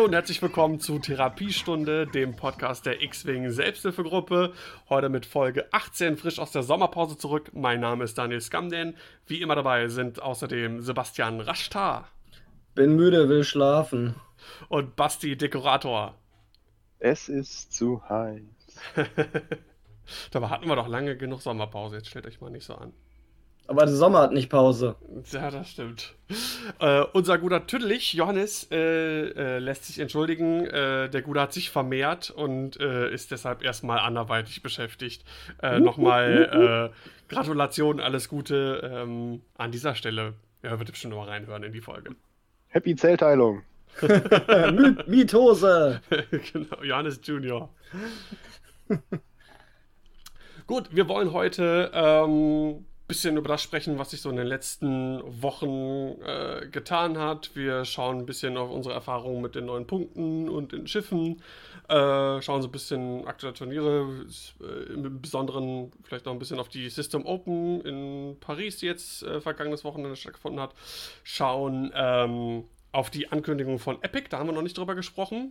[0.00, 4.54] Hallo und herzlich willkommen zu Therapiestunde, dem Podcast der X-Wing Selbsthilfegruppe.
[4.88, 7.50] Heute mit Folge 18, frisch aus der Sommerpause zurück.
[7.52, 8.96] Mein Name ist Daniel Skamden.
[9.26, 12.08] Wie immer dabei sind außerdem Sebastian Raschtar.
[12.74, 14.14] Bin müde, will schlafen.
[14.70, 16.14] Und Basti Dekorator.
[16.98, 18.40] Es ist zu heiß.
[20.30, 21.96] Dabei hatten wir doch lange genug Sommerpause.
[21.96, 22.94] Jetzt stellt euch mal nicht so an.
[23.70, 24.96] Aber der Sommer hat nicht Pause.
[25.30, 26.16] Ja, das stimmt.
[26.80, 30.66] Äh, unser guter Tüdelich, Johannes, äh, äh, lässt sich entschuldigen.
[30.66, 35.24] Äh, der Gute hat sich vermehrt und äh, ist deshalb erstmal anderweitig beschäftigt.
[35.62, 36.90] Äh, Nochmal
[37.28, 40.34] Gratulation, alles Gute ähm, an dieser Stelle.
[40.64, 42.16] Ja, wird bestimmt noch mal reinhören in die Folge.
[42.70, 43.62] Happy Zellteilung.
[45.06, 46.00] Mitose.
[46.52, 47.72] genau, Johannes Junior.
[50.66, 55.20] Gut, wir wollen heute ähm, bisschen über das sprechen, was sich so in den letzten
[55.42, 57.50] Wochen äh, getan hat.
[57.54, 61.42] Wir schauen ein bisschen auf unsere Erfahrungen mit den neuen Punkten und den Schiffen.
[61.88, 64.26] Äh, schauen so ein bisschen aktuelle Turniere,
[64.60, 69.24] äh, im Besonderen vielleicht noch ein bisschen auf die System Open in Paris, die jetzt
[69.24, 70.72] äh, vergangenes Wochenende stattgefunden hat.
[71.24, 75.50] Schauen ähm, auf die Ankündigung von Epic, da haben wir noch nicht drüber gesprochen.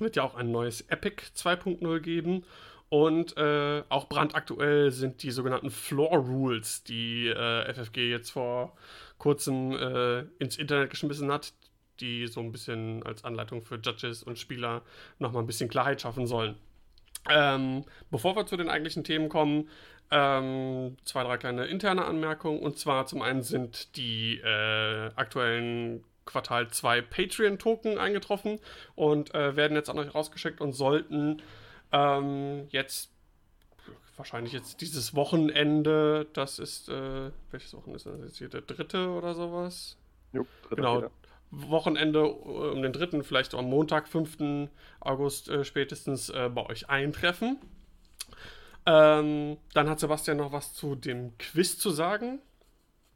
[0.00, 2.44] Wird ja auch ein neues Epic 2.0 geben.
[2.90, 8.76] Und äh, auch brandaktuell sind die sogenannten Floor Rules, die äh, FFG jetzt vor
[9.18, 11.52] kurzem äh, ins Internet geschmissen hat,
[12.00, 14.82] die so ein bisschen als Anleitung für Judges und Spieler
[15.18, 16.56] nochmal ein bisschen Klarheit schaffen sollen.
[17.28, 19.68] Ähm, bevor wir zu den eigentlichen Themen kommen,
[20.10, 22.60] ähm, zwei, drei kleine interne Anmerkungen.
[22.60, 28.60] Und zwar zum einen sind die äh, aktuellen Quartal 2 Patreon-Token eingetroffen
[28.94, 31.42] und äh, werden jetzt an euch rausgeschickt und sollten
[31.92, 33.10] ähm, jetzt
[34.16, 39.08] wahrscheinlich jetzt dieses Wochenende, das ist, äh, welches Wochenende ist das jetzt hier, der dritte
[39.10, 39.96] oder sowas?
[40.32, 40.98] Jo, genau.
[40.98, 41.10] Wieder.
[41.50, 44.68] Wochenende äh, um den dritten, vielleicht am Montag, 5.
[45.00, 47.58] August äh, spätestens äh, bei euch eintreffen.
[48.86, 52.40] Ähm, dann hat Sebastian noch was zu dem Quiz zu sagen.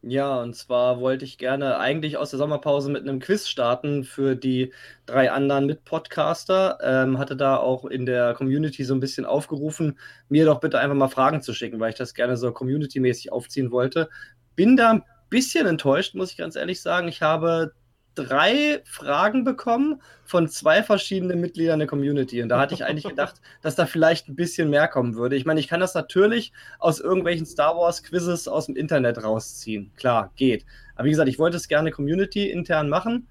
[0.05, 4.35] Ja, und zwar wollte ich gerne eigentlich aus der Sommerpause mit einem Quiz starten für
[4.35, 4.73] die
[5.05, 6.77] drei anderen Mitpodcaster.
[6.83, 9.97] Ähm, hatte da auch in der Community so ein bisschen aufgerufen,
[10.27, 13.71] mir doch bitte einfach mal Fragen zu schicken, weil ich das gerne so community-mäßig aufziehen
[13.71, 14.09] wollte.
[14.57, 17.07] Bin da ein bisschen enttäuscht, muss ich ganz ehrlich sagen.
[17.07, 17.71] Ich habe
[18.15, 22.41] drei Fragen bekommen von zwei verschiedenen Mitgliedern der Community.
[22.41, 25.35] Und da hatte ich eigentlich gedacht, dass da vielleicht ein bisschen mehr kommen würde.
[25.35, 29.91] Ich meine, ich kann das natürlich aus irgendwelchen Star Wars-Quizzes aus dem Internet rausziehen.
[29.95, 30.65] Klar, geht.
[30.95, 33.27] Aber wie gesagt, ich wollte es gerne Community intern machen.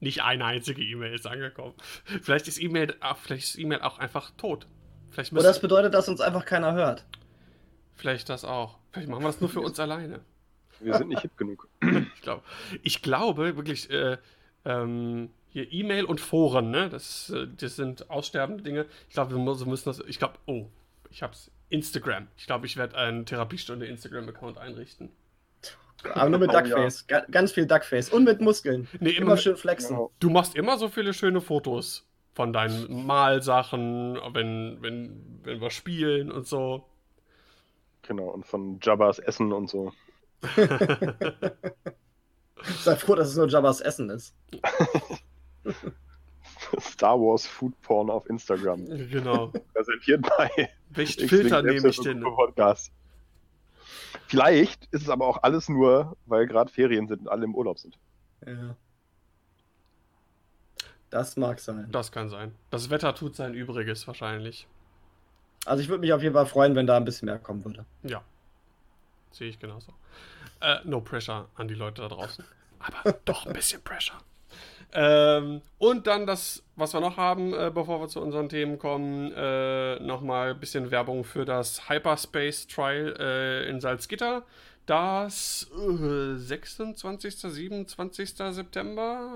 [0.00, 1.74] Nicht eine einzige E-Mail ist angekommen.
[2.22, 4.66] Vielleicht ist E-Mail vielleicht E auch einfach tot.
[5.10, 7.04] Vielleicht Oder das bedeutet, dass uns einfach keiner hört.
[7.94, 8.78] Vielleicht das auch.
[8.92, 10.20] Vielleicht machen wir das nur für uns alleine.
[10.80, 11.68] Wir sind nicht hip genug.
[12.14, 12.44] Ich, glaub,
[12.82, 14.18] ich glaube wirklich, äh,
[14.64, 16.88] ähm, hier E-Mail und Foren, ne?
[16.88, 18.86] Das, äh, das sind aussterbende Dinge.
[19.08, 20.00] Ich glaube, wir müssen das.
[20.06, 20.66] Ich glaube, oh,
[21.10, 21.50] ich hab's.
[21.70, 22.28] Instagram.
[22.36, 25.10] Ich glaube, ich werde einen Therapiestunde Instagram-Account einrichten.
[26.14, 27.06] Aber nur mit oh, Duckface.
[27.10, 27.20] Ja.
[27.30, 28.08] Ganz viel Duckface.
[28.10, 28.88] Und mit Muskeln.
[29.00, 29.96] Nee, immer, immer schön flexen.
[29.96, 30.10] Genau.
[30.18, 36.30] Du machst immer so viele schöne Fotos von deinen Malsachen, wenn, wenn, wenn wir spielen
[36.30, 36.86] und so.
[38.02, 39.92] Genau, und von Jabbas Essen und so.
[42.80, 44.34] Sei froh, dass es nur Jabbas Essen ist.
[46.80, 48.84] Star Wars Food Porn auf Instagram.
[49.10, 49.48] Genau.
[49.74, 50.70] Präsentiert bei.
[50.90, 52.20] Welchen Filter nehme ich denn?
[52.20, 52.92] Podcast.
[54.26, 57.78] Vielleicht ist es aber auch alles nur, weil gerade Ferien sind und alle im Urlaub
[57.78, 57.98] sind.
[58.46, 58.76] Ja.
[61.10, 61.88] Das mag sein.
[61.90, 62.54] Das kann sein.
[62.70, 64.66] Das Wetter tut sein Übriges wahrscheinlich.
[65.64, 67.84] Also ich würde mich auf jeden Fall freuen, wenn da ein bisschen mehr kommen würde.
[68.02, 68.22] Ja.
[69.30, 69.92] Sehe ich genauso.
[70.60, 72.44] Äh, no pressure an die Leute da draußen.
[72.80, 74.18] Aber doch ein bisschen Pressure.
[74.92, 79.32] Ähm, und dann das, was wir noch haben, äh, bevor wir zu unseren Themen kommen,
[79.36, 84.44] äh, nochmal ein bisschen Werbung für das Hyperspace Trial äh, in Salzgitter
[84.88, 88.30] das äh, 26., 27.
[88.30, 89.30] September?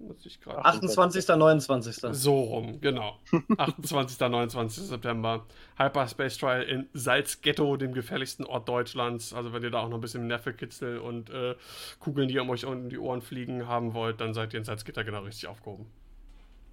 [0.00, 1.96] Muss ich 28., 29.
[2.12, 3.18] So rum, genau.
[3.58, 4.84] 28., 29.
[4.84, 5.44] September.
[5.76, 9.34] Hyperspace Trial in Salzghetto, dem gefährlichsten Ort Deutschlands.
[9.34, 11.54] Also wenn ihr da auch noch ein bisschen Nervekitzel und äh,
[12.00, 15.04] Kugeln, die um euch unten die Ohren fliegen, haben wollt, dann seid ihr in Salzgitter
[15.04, 15.84] genau richtig aufgehoben.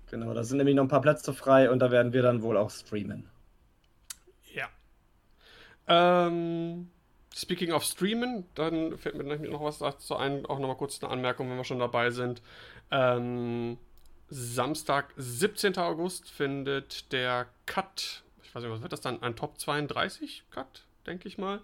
[0.09, 2.55] Genau, da sind nämlich noch ein paar Plätze frei und da werden wir dann wohl
[2.55, 3.29] auch streamen.
[4.53, 4.69] Ja.
[5.87, 6.87] Ähm
[7.33, 11.49] Speaking of Streamen, dann fällt mir noch was dazu ein, auch nochmal kurz eine Anmerkung,
[11.49, 12.41] wenn wir schon dabei sind.
[12.91, 13.77] Ähm,
[14.29, 15.77] Samstag, 17.
[15.77, 20.85] August, findet der Cut, ich weiß nicht, was wird das dann, ein Top 32 Cut,
[21.05, 21.61] denke ich mal,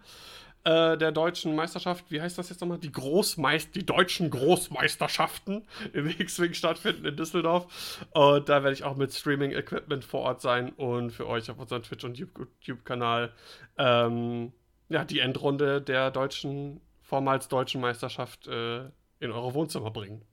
[0.67, 2.77] äh, der deutschen Meisterschaft, wie heißt das jetzt nochmal?
[2.77, 8.05] Die Großmeist die deutschen Großmeisterschaften im X-Wing stattfinden in Düsseldorf.
[8.11, 11.83] Und da werde ich auch mit Streaming-Equipment vor Ort sein und für euch auf unserem
[11.83, 13.31] Twitch- und YouTube-Kanal
[13.77, 14.51] ähm,
[14.89, 18.85] ja, die Endrunde der deutschen, vormals deutschen Meisterschaft äh,
[19.19, 20.23] in eure Wohnzimmer bringen.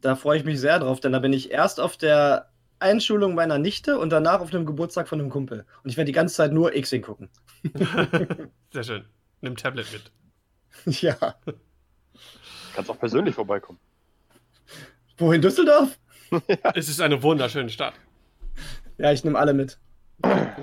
[0.00, 3.58] Da freue ich mich sehr drauf, denn da bin ich erst auf der Einschulung meiner
[3.58, 5.66] Nichte und danach auf dem Geburtstag von einem Kumpel.
[5.84, 7.28] Und ich werde die ganze Zeit nur X-Wing gucken.
[8.72, 9.04] sehr schön.
[9.40, 10.10] Nimm Tablet mit.
[11.02, 11.16] Ja.
[12.74, 13.78] Kannst auch persönlich vorbeikommen.
[15.18, 15.98] Wohin Düsseldorf?
[16.30, 16.56] ja.
[16.74, 17.94] Es ist eine wunderschöne Stadt.
[18.96, 19.78] Ja, ich nehme alle mit.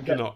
[0.04, 0.34] Genau.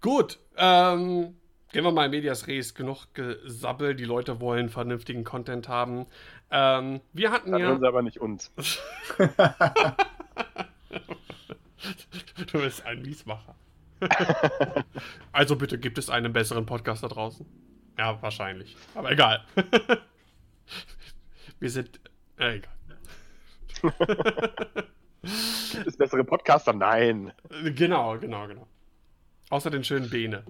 [0.00, 1.36] Gut, ähm,
[1.72, 6.06] Gehen wir mal in Medias Res, genug Gesabbel, die Leute wollen vernünftigen Content haben.
[6.50, 7.66] Ähm, wir hatten Dann ja.
[7.68, 8.52] hören sie aber nicht uns.
[12.52, 13.54] du bist ein Miesmacher.
[15.32, 17.44] also bitte, gibt es einen besseren Podcast da draußen?
[17.98, 18.76] Ja, wahrscheinlich.
[18.94, 19.44] Aber egal.
[21.58, 21.98] wir sind.
[22.38, 22.72] Äh, egal.
[25.72, 26.72] gibt es bessere Podcaster?
[26.72, 27.32] Nein.
[27.74, 28.68] Genau, genau, genau.
[29.50, 30.44] Außer den schönen Bene.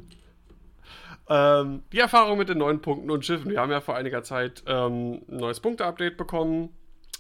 [1.29, 3.51] Ähm, die Erfahrung mit den neuen Punkten und Schiffen.
[3.51, 6.71] Wir haben ja vor einiger Zeit ähm, ein neues Punkte-Update bekommen.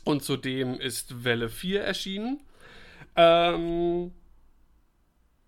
[0.04, 2.40] Und zudem ist Welle 4 erschienen.
[3.16, 4.12] Ähm,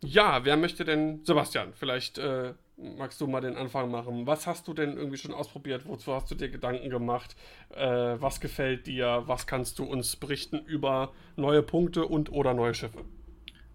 [0.03, 1.25] ja, wer möchte denn.
[1.25, 4.27] Sebastian, vielleicht äh, magst du mal den Anfang machen.
[4.27, 5.87] Was hast du denn irgendwie schon ausprobiert?
[5.87, 7.37] Wozu hast du dir Gedanken gemacht?
[7.75, 9.23] Äh, was gefällt dir?
[9.27, 13.05] Was kannst du uns berichten über neue Punkte und oder neue Schiffe?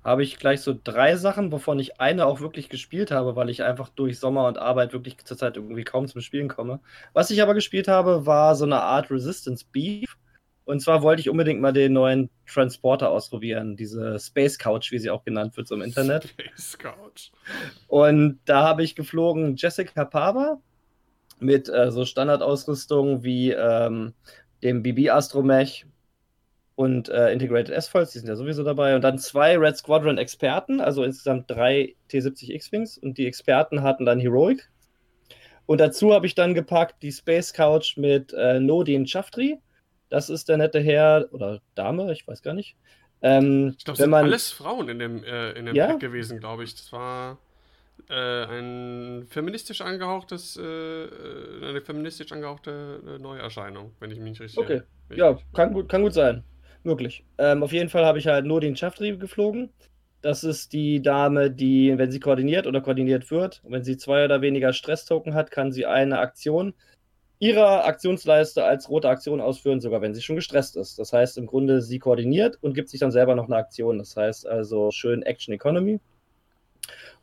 [0.05, 3.63] Habe ich gleich so drei Sachen, wovon ich eine auch wirklich gespielt habe, weil ich
[3.63, 6.79] einfach durch Sommer und Arbeit wirklich zurzeit irgendwie kaum zum Spielen komme.
[7.13, 10.15] Was ich aber gespielt habe, war so eine Art Resistance Beef.
[10.63, 15.09] Und zwar wollte ich unbedingt mal den neuen Transporter ausprobieren, diese Space Couch, wie sie
[15.09, 16.25] auch genannt wird so im Internet.
[16.29, 17.31] Space Couch.
[17.87, 20.59] Und da habe ich geflogen Jessica Pava
[21.39, 24.13] mit äh, so Standardausrüstung wie ähm,
[24.61, 25.87] dem BB Astromech,
[26.75, 28.95] und äh, Integrated S-Foils, die sind ja sowieso dabei.
[28.95, 32.97] Und dann zwei Red Squadron Experten, also insgesamt drei T70 X-Wings.
[32.97, 34.69] Und die Experten hatten dann Heroic.
[35.65, 39.57] Und dazu habe ich dann gepackt die Space Couch mit äh, Nodin Chaftri.
[40.09, 42.75] Das ist der nette Herr oder Dame, ich weiß gar nicht.
[43.21, 44.25] Ähm, ich glaube, es sind man...
[44.25, 45.87] alles Frauen in dem, äh, in dem ja?
[45.87, 46.75] Pack gewesen, glaube ich.
[46.75, 47.39] Das war
[48.09, 54.59] äh, ein feministisch angehauchtes, äh, äh, eine feministisch angehauchte Neuerscheinung, wenn ich mich nicht richtig
[54.59, 54.81] Okay,
[55.15, 56.43] ja, kann gut, kann gut sein.
[56.85, 57.25] Möglich.
[57.39, 59.69] Ähm, auf jeden Fall habe ich halt nur den Schafttrieb geflogen.
[60.21, 64.41] Das ist die Dame, die, wenn sie koordiniert oder koordiniert wird, wenn sie zwei oder
[64.41, 66.73] weniger Stress-Token hat, kann sie eine Aktion
[67.39, 70.97] ihrer Aktionsleiste als rote Aktion ausführen, sogar wenn sie schon gestresst ist.
[70.99, 73.97] Das heißt im Grunde, sie koordiniert und gibt sich dann selber noch eine Aktion.
[73.97, 75.99] Das heißt also schön Action Economy.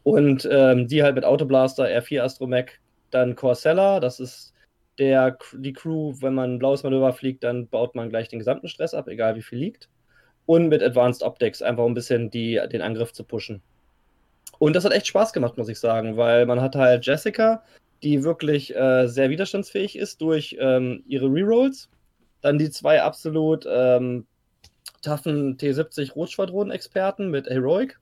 [0.03, 4.52] Und ähm, die halt mit Autoblaster, R4 Astromech, dann Corsella, das ist
[5.03, 8.69] der, die Crew, wenn man ein blaues Manöver fliegt, dann baut man gleich den gesamten
[8.69, 9.89] Stress ab, egal wie viel liegt.
[10.47, 13.63] Und mit Advanced Optics, einfach ein bisschen die, den Angriff zu pushen.
[14.61, 17.65] Und das hat echt Spaß gemacht, muss ich sagen, weil man hat halt Jessica,
[18.05, 21.89] die wirklich äh, sehr widerstandsfähig ist durch ähm, ihre Rerolls.
[22.43, 24.25] Dann die zwei absolut ähm,
[25.03, 27.99] toughen T70 Rotschwadronen-Experten mit Heroic,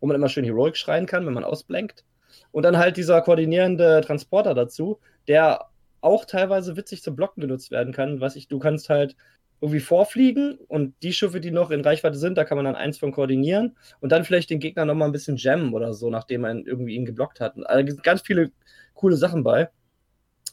[0.00, 2.02] wo man immer schön Heroic schreien kann, wenn man ausblenkt.
[2.50, 5.69] Und dann halt dieser koordinierende Transporter dazu, der
[6.00, 8.20] auch teilweise witzig zum Blocken genutzt werden kann.
[8.20, 9.16] Was ich, du kannst halt
[9.60, 12.98] irgendwie vorfliegen und die Schiffe, die noch in Reichweite sind, da kann man dann eins
[12.98, 16.64] von koordinieren und dann vielleicht den Gegner nochmal ein bisschen jammen oder so, nachdem man
[16.64, 17.54] irgendwie ihn geblockt hat.
[17.66, 18.52] Also ganz viele
[18.94, 19.68] coole Sachen bei.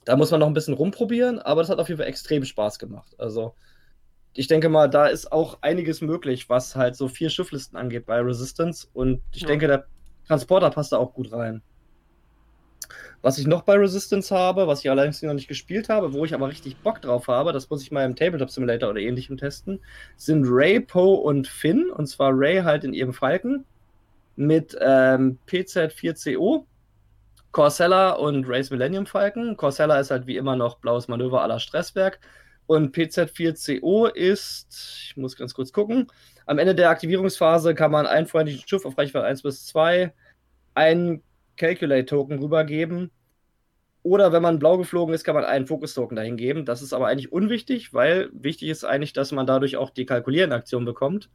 [0.04, 2.80] Da muss man noch ein bisschen rumprobieren, aber das hat auf jeden Fall extrem Spaß
[2.80, 3.16] gemacht.
[3.18, 3.56] Also
[4.34, 8.20] ich denke mal, da ist auch einiges möglich, was halt so vier Schifflisten angeht bei
[8.20, 8.88] Resistance.
[8.94, 9.48] Und ich ja.
[9.48, 9.86] denke, der
[10.27, 11.62] Transporter passt da auch gut rein.
[13.21, 16.33] Was ich noch bei Resistance habe, was ich allerdings noch nicht gespielt habe, wo ich
[16.33, 19.79] aber richtig Bock drauf habe, das muss ich mal im Tabletop Simulator oder ähnlichem testen,
[20.15, 21.89] sind Ray, Poe und Finn.
[21.89, 23.65] Und zwar Ray halt in ihrem Falken
[24.36, 26.65] mit ähm, PZ4CO,
[27.51, 29.57] Corsella und Rays Millennium Falken.
[29.57, 32.19] Corsella ist halt wie immer noch blaues Manöver aller Stresswerk.
[32.67, 36.07] Und PZ4CO ist, ich muss ganz kurz gucken,
[36.45, 40.13] am Ende der Aktivierungsphase kann man ein freundliches Schiff auf Reichweite 1 bis 2
[40.75, 41.24] einen
[41.58, 43.12] Calculate-Token rübergeben.
[44.04, 46.64] Oder wenn man blau geflogen ist, kann man einen Fokus-Token dahin geben.
[46.64, 50.86] Das ist aber eigentlich unwichtig, weil wichtig ist eigentlich, dass man dadurch auch die Kalkulieren-Aktion
[50.86, 51.30] bekommt.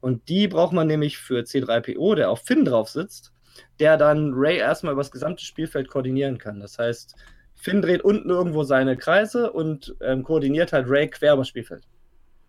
[0.00, 3.32] Und die braucht man nämlich für C3PO, der auf Finn drauf sitzt,
[3.78, 6.60] der dann Ray erstmal über das gesamte Spielfeld koordinieren kann.
[6.60, 7.14] Das heißt,
[7.54, 11.84] Finn dreht unten irgendwo seine Kreise und ähm, koordiniert halt Ray quer über das Spielfeld.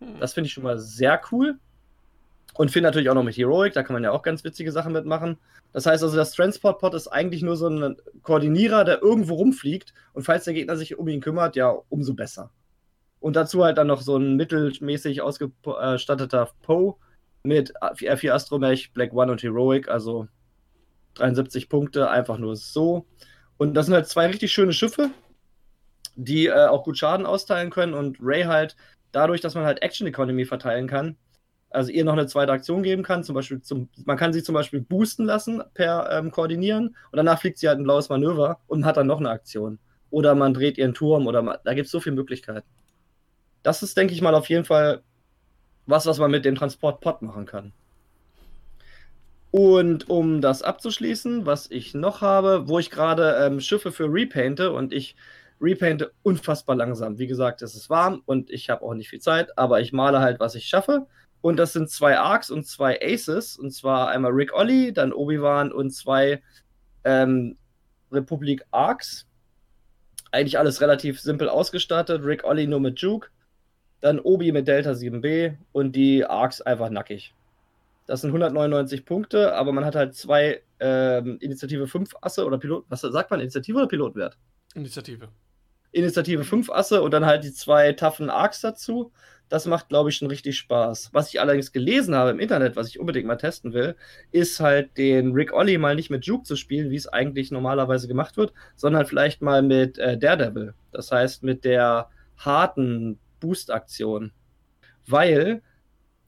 [0.00, 0.18] Hm.
[0.20, 1.58] Das finde ich schon mal sehr cool.
[2.58, 4.92] Und Finn natürlich auch noch mit Heroic, da kann man ja auch ganz witzige Sachen
[4.92, 5.38] mitmachen.
[5.72, 10.24] Das heißt also, das Transport-Pod ist eigentlich nur so ein Koordinierer, der irgendwo rumfliegt und
[10.24, 12.50] falls der Gegner sich um ihn kümmert, ja, umso besser.
[13.20, 16.96] Und dazu halt dann noch so ein mittelmäßig ausgestatteter Poe
[17.44, 20.26] mit R4 Astromech, Black One und Heroic, also
[21.14, 23.06] 73 Punkte, einfach nur so.
[23.56, 25.10] Und das sind halt zwei richtig schöne Schiffe,
[26.16, 28.74] die äh, auch gut Schaden austeilen können und Ray halt
[29.12, 31.16] dadurch, dass man halt Action Economy verteilen kann,
[31.70, 34.54] also ihr noch eine zweite Aktion geben kann, zum Beispiel zum, man kann sie zum
[34.54, 38.84] Beispiel boosten lassen per ähm, Koordinieren und danach fliegt sie halt ein blaues Manöver und
[38.84, 39.78] hat dann noch eine Aktion.
[40.10, 42.66] Oder man dreht ihren Turm oder man, da gibt es so viele Möglichkeiten.
[43.62, 45.02] Das ist, denke ich mal, auf jeden Fall
[45.86, 47.72] was, was man mit dem Transport-Pod machen kann.
[49.50, 54.72] Und um das abzuschließen, was ich noch habe, wo ich gerade ähm, Schiffe für repainte
[54.72, 55.16] und ich
[55.60, 57.18] repainte unfassbar langsam.
[57.18, 60.20] Wie gesagt, es ist warm und ich habe auch nicht viel Zeit, aber ich male
[60.20, 61.06] halt, was ich schaffe.
[61.40, 63.56] Und das sind zwei Arcs und zwei Aces.
[63.56, 66.42] Und zwar einmal Rick Olli, dann Obi-Wan und zwei
[67.04, 67.56] ähm,
[68.10, 69.26] Republik Arcs.
[70.30, 72.24] Eigentlich alles relativ simpel ausgestattet.
[72.24, 73.28] Rick Olli nur mit Juke.
[74.00, 77.34] Dann Obi mit Delta 7B und die Arcs einfach nackig.
[78.06, 82.84] Das sind 199 Punkte, aber man hat halt zwei ähm, Initiative 5 Asse oder Pilot.
[82.88, 83.40] Was sagt man?
[83.40, 84.38] Initiative oder Pilotwert?
[84.74, 85.28] Initiative.
[85.98, 89.12] Initiative 5 Asse und dann halt die zwei taffen Arcs dazu.
[89.48, 91.10] Das macht, glaube ich, schon richtig Spaß.
[91.12, 93.96] Was ich allerdings gelesen habe im Internet, was ich unbedingt mal testen will,
[94.30, 98.08] ist halt den Rick Olli mal nicht mit Juke zu spielen, wie es eigentlich normalerweise
[98.08, 100.74] gemacht wird, sondern vielleicht mal mit äh, Daredevil.
[100.92, 104.32] Das heißt, mit der harten Boost-Aktion.
[105.06, 105.62] Weil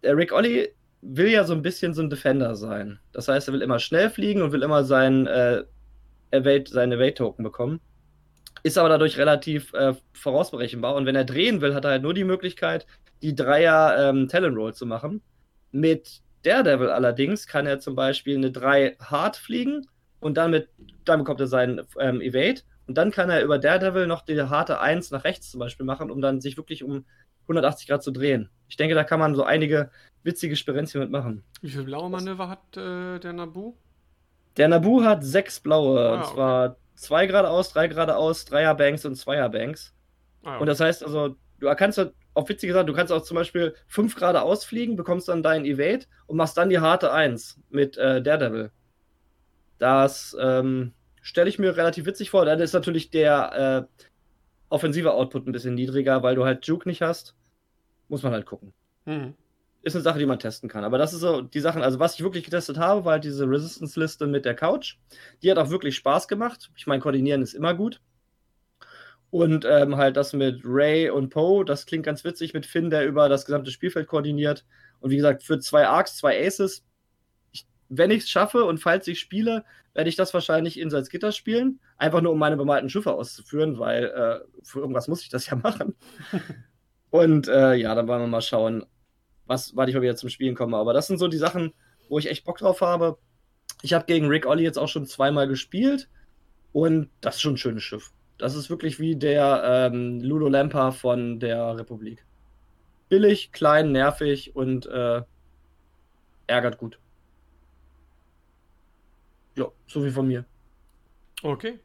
[0.03, 0.71] der Rick Olli
[1.03, 2.99] will ja so ein bisschen so ein Defender sein.
[3.13, 5.65] Das heißt, er will immer schnell fliegen und will immer sein, äh,
[6.31, 7.81] Evade, seine Evade-Token bekommen.
[8.63, 10.95] Ist aber dadurch relativ äh, vorausberechenbar.
[10.95, 12.87] Und wenn er drehen will, hat er halt nur die Möglichkeit,
[13.23, 15.23] die Dreier ähm, Talent Roll zu machen.
[15.73, 19.87] Mit Daredevil allerdings kann er zum Beispiel eine 3 hart fliegen
[20.21, 20.69] und dann, mit,
[21.05, 22.63] dann bekommt er seinen ähm, Evade.
[22.87, 26.11] Und dann kann er über Daredevil noch die harte 1 nach rechts zum Beispiel machen,
[26.11, 27.05] um dann sich wirklich um
[27.43, 28.49] 180 Grad zu drehen.
[28.69, 29.91] Ich denke, da kann man so einige
[30.23, 31.45] witzige Sperenzien mitmachen.
[31.61, 33.75] Wie viele blaue Manöver hat äh, der Nabu?
[34.57, 36.01] Der Nabu hat sechs blaue.
[36.01, 36.77] Ah, und zwar okay.
[37.01, 39.95] Zwei geradeaus, drei geradeaus, Dreierbanks und Zweierbanks.
[40.43, 40.61] Ah, okay.
[40.61, 43.75] Und das heißt also, du kannst halt auf witzige Sachen, du kannst auch zum Beispiel
[43.87, 48.23] fünf geradeaus fliegen, bekommst dann deinen Evade und machst dann die harte 1 mit äh,
[48.23, 48.71] Daredevil.
[49.79, 50.93] Das ähm,
[51.23, 52.45] stelle ich mir relativ witzig vor.
[52.45, 54.05] Dann ist natürlich der äh,
[54.69, 57.35] offensive Output ein bisschen niedriger, weil du halt Juke nicht hast.
[58.09, 58.73] Muss man halt gucken.
[59.07, 59.35] Mhm
[59.83, 60.85] ist eine Sache, die man testen kann.
[60.85, 63.49] Aber das ist so die Sachen, also was ich wirklich getestet habe, war halt diese
[63.49, 64.97] Resistance-Liste mit der Couch.
[65.43, 66.71] Die hat auch wirklich Spaß gemacht.
[66.77, 68.01] Ich meine, koordinieren ist immer gut.
[69.31, 73.07] Und ähm, halt das mit Ray und Poe, das klingt ganz witzig mit Finn, der
[73.07, 74.67] über das gesamte Spielfeld koordiniert.
[74.99, 76.85] Und wie gesagt, für zwei Arcs, zwei Aces,
[77.53, 81.31] ich, wenn ich es schaffe und falls ich spiele, werde ich das wahrscheinlich in Salzgitter
[81.33, 81.81] spielen.
[81.97, 85.57] Einfach nur, um meine bemalten Schiffe auszuführen, weil äh, für irgendwas muss ich das ja
[85.63, 85.95] machen.
[87.11, 88.85] und äh, ja, dann wollen wir mal schauen
[89.51, 90.77] was, wann ich mal wieder zum Spielen komme.
[90.77, 91.75] Aber das sind so die Sachen,
[92.09, 93.19] wo ich echt Bock drauf habe.
[93.83, 96.09] Ich habe gegen Rick Olli jetzt auch schon zweimal gespielt
[96.73, 98.13] und das ist schon ein schönes Schiff.
[98.39, 102.25] Das ist wirklich wie der ähm, Ludo Lampa von der Republik.
[103.09, 105.23] Billig, klein, nervig und äh,
[106.47, 107.01] ärgert gut.
[109.57, 110.45] Ja, so wie von mir.
[111.43, 111.81] Okay.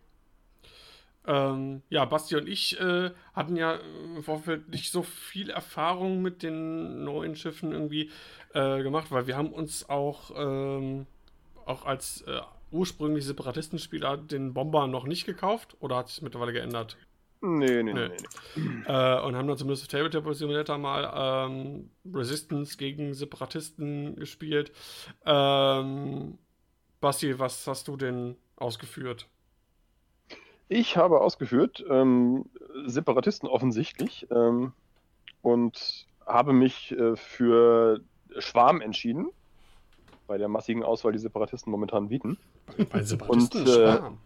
[1.27, 3.79] Ähm, ja, Basti und ich äh, hatten ja
[4.15, 8.11] im Vorfeld nicht so viel Erfahrung mit den neuen Schiffen irgendwie
[8.53, 11.07] äh, gemacht, weil wir haben uns auch, ähm,
[11.65, 12.41] auch als äh,
[12.71, 16.97] ursprünglich Separatistenspieler den Bomber noch nicht gekauft oder hat sich mittlerweile geändert?
[17.41, 18.07] Nee, nee, nee.
[18.07, 18.15] nee,
[18.55, 18.63] nee.
[18.87, 24.71] Äh, und haben dann zumindest Tabletop Simulator mal ähm, Resistance gegen Separatisten gespielt.
[25.25, 26.37] Ähm,
[27.01, 29.27] Basti, was hast du denn ausgeführt?
[30.67, 32.45] Ich habe ausgeführt ähm,
[32.85, 34.73] Separatisten offensichtlich ähm,
[35.41, 38.01] und habe mich äh, für
[38.39, 39.27] Schwarm entschieden,
[40.27, 42.37] bei der massigen Auswahl, die Separatisten momentan bieten.
[42.91, 44.17] Bei Separatisten und, äh, Schwarm?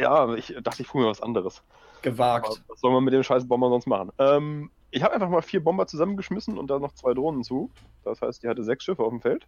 [0.00, 1.62] Ja, ich dachte, ich fuhr mir was anderes.
[2.02, 2.46] Gewagt.
[2.46, 4.10] Aber was soll man mit dem scheiß Bomber sonst machen?
[4.18, 7.70] Ähm, ich habe einfach mal vier Bomber zusammengeschmissen und da noch zwei Drohnen zu.
[8.04, 9.46] Das heißt, die hatte sechs Schiffe auf dem Feld.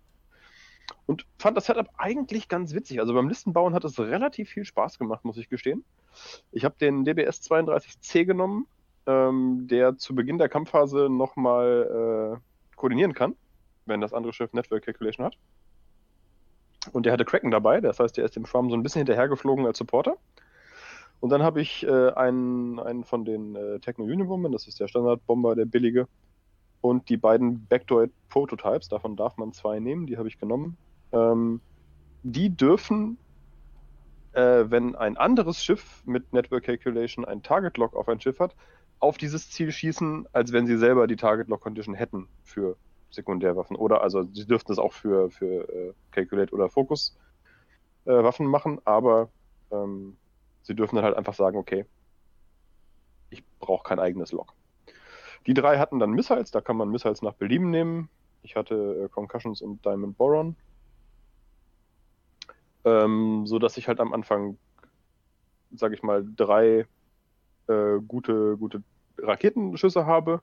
[1.06, 3.00] Und fand das Setup eigentlich ganz witzig.
[3.00, 5.84] Also beim Listenbauen hat es relativ viel Spaß gemacht, muss ich gestehen.
[6.52, 8.66] Ich habe den DBS 32C genommen,
[9.06, 13.36] ähm, der zu Beginn der Kampfphase nochmal äh, koordinieren kann,
[13.86, 15.36] wenn das andere Schiff Network Calculation hat.
[16.92, 19.66] Und der hatte Kraken dabei, das heißt, der ist dem Schwarm so ein bisschen hinterhergeflogen
[19.66, 20.16] als Supporter.
[21.20, 24.78] Und dann habe ich äh, einen, einen von den äh, Techno Union Bombern, das ist
[24.78, 26.06] der Standardbomber, der billige.
[26.80, 30.76] Und die beiden Backdoor Prototypes, davon darf man zwei nehmen, die habe ich genommen.
[31.12, 31.60] Ähm,
[32.22, 33.18] die dürfen,
[34.32, 38.54] äh, wenn ein anderes Schiff mit Network Calculation ein Target Lock auf ein Schiff hat,
[39.00, 42.76] auf dieses Ziel schießen, als wenn sie selber die Target Lock Condition hätten für
[43.10, 43.76] Sekundärwaffen.
[43.76, 47.16] Oder also sie dürften es auch für, für äh, Calculate oder Focus
[48.04, 49.30] äh, Waffen machen, aber
[49.70, 50.16] ähm,
[50.62, 51.86] sie dürfen dann halt einfach sagen, okay,
[53.30, 54.54] ich brauche kein eigenes Lock.
[55.48, 58.10] Die drei hatten dann Missiles, da kann man Missiles nach Belieben nehmen.
[58.42, 60.56] Ich hatte äh, Concussions und Diamond Boron.
[62.84, 64.58] Ähm, so dass ich halt am Anfang,
[65.74, 66.86] sage ich mal, drei
[67.66, 68.82] äh, gute, gute
[69.16, 70.42] Raketenschüsse habe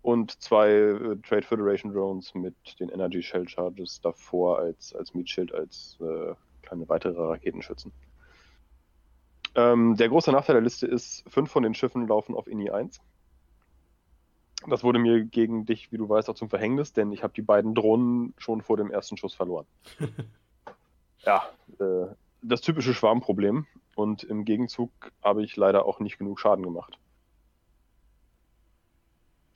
[0.00, 5.28] und zwei äh, Trade Federation Drones mit den Energy Shell Charges davor als, als Meat
[5.28, 7.92] Shield, als äh, kleine weitere Raketenschützen.
[9.54, 13.02] Ähm, der große Nachteil der Liste ist, fünf von den Schiffen laufen auf INI 1.
[14.68, 17.42] Das wurde mir gegen dich, wie du weißt, auch zum Verhängnis, denn ich habe die
[17.42, 19.66] beiden Drohnen schon vor dem ersten Schuss verloren.
[21.20, 21.42] ja,
[21.78, 22.06] äh,
[22.42, 23.66] das typische Schwarmproblem.
[23.94, 24.90] Und im Gegenzug
[25.22, 26.98] habe ich leider auch nicht genug Schaden gemacht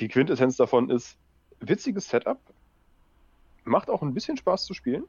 [0.01, 1.17] die Quintessenz davon ist,
[1.61, 2.41] witziges Setup,
[3.65, 5.05] macht auch ein bisschen Spaß zu spielen,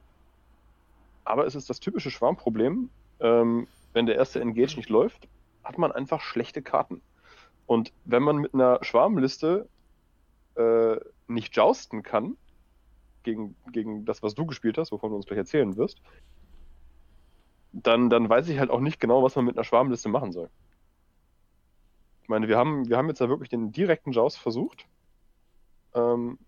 [1.24, 2.90] aber es ist das typische Schwarmproblem,
[3.22, 5.28] ähm, wenn der erste Engage nicht läuft,
[5.64, 7.02] hat man einfach schlechte Karten.
[7.68, 9.68] Und wenn man mit einer Schwarmliste
[10.56, 12.38] äh, nicht jousten kann,
[13.24, 16.02] gegen, gegen das, was du gespielt hast, wovon du uns gleich erzählen wirst,
[17.72, 20.50] dann, dann weiß ich halt auch nicht genau, was man mit einer Schwarmliste machen soll
[22.32, 24.88] meine, wir haben, wir haben jetzt ja wirklich den direkten Jaws versucht.
[25.94, 26.40] Ähm,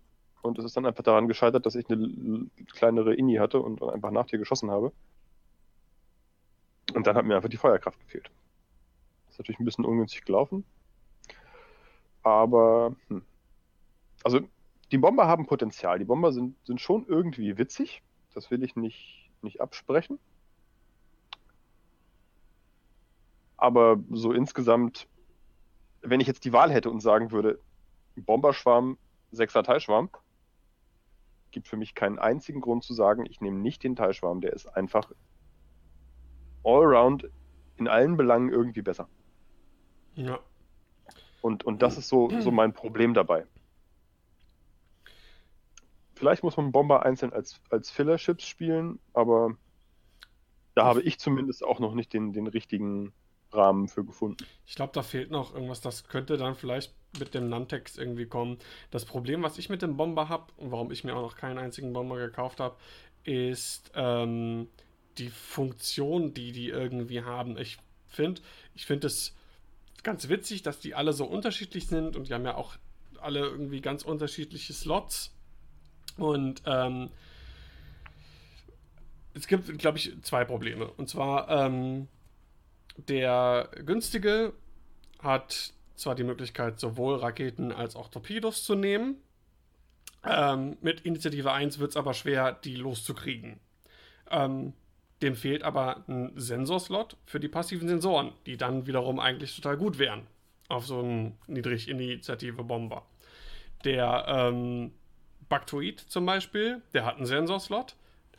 [0.42, 4.10] und es ist dann einfach daran gescheitert, dass ich eine kleinere Inni hatte und einfach
[4.10, 4.92] nach dir geschossen habe.
[6.92, 8.30] Und dann hat mir einfach die Feuerkraft gefehlt.
[9.30, 10.64] Ist natürlich ein bisschen ungünstig gelaufen.
[12.22, 13.22] Aber, hm.
[14.24, 14.40] Also,
[14.90, 15.98] die Bomber haben Potenzial.
[15.98, 18.02] Die Bomber sind, sind schon irgendwie witzig.
[18.34, 20.18] Das will ich nicht, nicht absprechen.
[23.56, 25.06] Aber so insgesamt
[26.04, 27.58] wenn ich jetzt die Wahl hätte und sagen würde,
[28.16, 28.98] Bomberschwarm,
[29.32, 30.10] Sechser Teilschwarm,
[31.50, 34.40] gibt für mich keinen einzigen Grund zu sagen, ich nehme nicht den Teilschwarm.
[34.40, 35.10] Der ist einfach
[36.62, 37.28] allround
[37.76, 39.08] in allen Belangen irgendwie besser.
[40.14, 40.38] Ja.
[41.40, 43.46] Und, und das ist so, so mein Problem dabei.
[46.24, 49.58] Vielleicht muss man Bomber einzeln als, als Filler-Chips spielen, aber
[50.74, 53.12] da habe ich zumindest auch noch nicht den, den richtigen
[53.52, 54.46] Rahmen für gefunden.
[54.64, 55.82] Ich glaube, da fehlt noch irgendwas.
[55.82, 58.56] Das könnte dann vielleicht mit dem Nantex irgendwie kommen.
[58.90, 61.58] Das Problem, was ich mit dem Bomber habe und warum ich mir auch noch keinen
[61.58, 62.76] einzigen Bomber gekauft habe,
[63.24, 64.68] ist ähm,
[65.18, 67.58] die Funktion, die die irgendwie haben.
[67.58, 67.76] Ich
[68.08, 68.40] finde,
[68.74, 69.36] ich finde es
[70.02, 72.76] ganz witzig, dass die alle so unterschiedlich sind und die haben ja auch
[73.20, 75.33] alle irgendwie ganz unterschiedliche Slots.
[76.16, 77.10] Und ähm,
[79.34, 80.86] es gibt, glaube ich, zwei Probleme.
[80.86, 82.08] Und zwar ähm,
[82.96, 84.52] der günstige
[85.18, 89.16] hat zwar die Möglichkeit, sowohl Raketen als auch Torpedos zu nehmen.
[90.24, 93.60] Ähm, mit Initiative 1 wird es aber schwer, die loszukriegen.
[94.30, 94.72] Ähm,
[95.22, 99.98] dem fehlt aber ein Sensorslot für die passiven Sensoren, die dann wiederum eigentlich total gut
[99.98, 100.26] wären
[100.68, 103.04] auf so einen Niedrig-Initiative-Bomber.
[103.84, 104.92] Der ähm,
[105.54, 107.94] Baktoid zum Beispiel, der hat einen Sensorslot,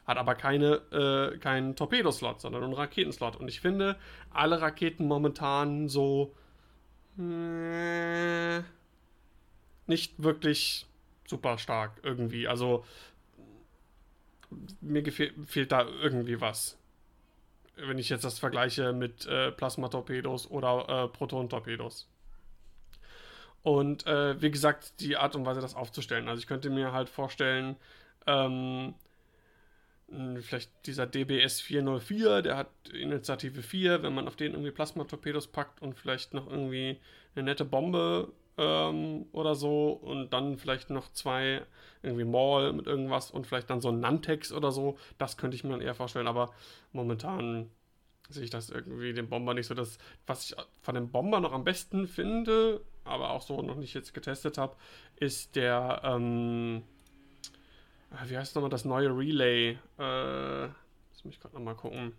[0.06, 3.38] hat aber keine, äh, keinen Torpedoslot, sondern einen Raketenslot.
[3.38, 3.96] Und ich finde
[4.32, 6.36] alle Raketen momentan so
[7.18, 8.60] äh,
[9.88, 10.88] nicht wirklich
[11.26, 12.50] super stark irgendwie.
[12.50, 12.84] Also
[14.82, 16.78] mir fehlt da irgendwie was.
[17.78, 22.10] wenn ich jetzt das vergleiche mit äh, Plasmatorpedos oder äh, Proton-Torpedos.
[23.66, 26.28] Und äh, wie gesagt, die Art und Weise, das aufzustellen.
[26.28, 27.78] Also ich könnte mir halt vorstellen,
[28.28, 28.94] ähm,
[30.42, 35.82] vielleicht dieser DBS 404, der hat Initiative 4, wenn man auf den irgendwie Plasmatorpedos packt
[35.82, 37.00] und vielleicht noch irgendwie
[37.34, 41.64] eine nette Bombe ähm, oder so und dann vielleicht noch zwei
[42.04, 45.64] irgendwie Maul mit irgendwas und vielleicht dann so ein Nantex oder so, das könnte ich
[45.64, 46.54] mir dann eher vorstellen, aber
[46.94, 47.72] momentan
[48.30, 49.74] sehe ich das irgendwie den Bomber nicht so.
[49.74, 49.98] Das,
[50.28, 54.14] was ich von dem Bomber noch am besten finde, aber auch so noch nicht jetzt
[54.14, 54.76] getestet habe,
[55.16, 56.84] ist der, ähm,
[58.12, 59.78] ah, wie heißt nochmal das neue Relay?
[59.98, 62.14] Äh, muss mich gerade nochmal gucken.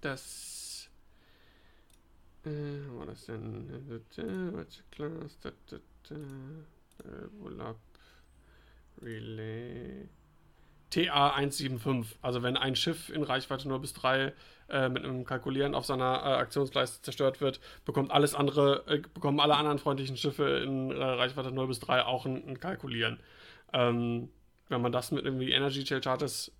[0.00, 0.90] Das,
[2.44, 4.04] äh, war das denn?
[4.90, 5.38] Class,
[9.00, 10.08] Relay.
[10.92, 12.06] TA175.
[12.22, 14.32] Also wenn ein Schiff in Reichweite 0 bis 3
[14.68, 19.40] äh, mit einem Kalkulieren auf seiner äh, Aktionsleiste zerstört wird, bekommt alles andere, äh, bekommen
[19.40, 23.20] alle anderen freundlichen Schiffe in äh, Reichweite 0 bis 3 auch ein, ein Kalkulieren.
[23.72, 24.30] Ähm,
[24.68, 26.52] wenn man das mit irgendwie Energy Shell Charges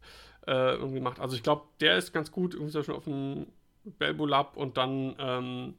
[0.46, 1.20] äh, irgendwie macht.
[1.20, 3.46] Also ich glaube, der ist ganz gut, irgendwie zum auf dem
[3.84, 5.74] Belbulab und dann ähm,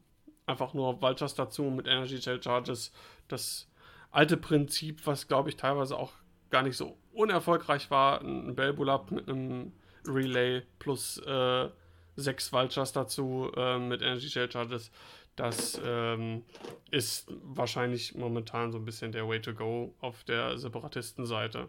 [0.46, 2.92] einfach nur Vultures dazu mit Energy Shell Charges.
[3.28, 3.70] Das
[4.12, 6.14] alte Prinzip, was glaube ich teilweise auch
[6.50, 9.74] gar nicht so unerfolgreich war, ein Belbulab mit einem
[10.06, 11.70] Relay plus äh,
[12.16, 14.92] sechs Vultures dazu äh, mit Energy Shell Charges.
[15.36, 16.44] Das ähm,
[16.92, 21.68] ist wahrscheinlich momentan so ein bisschen der Way to go auf der Separatistenseite.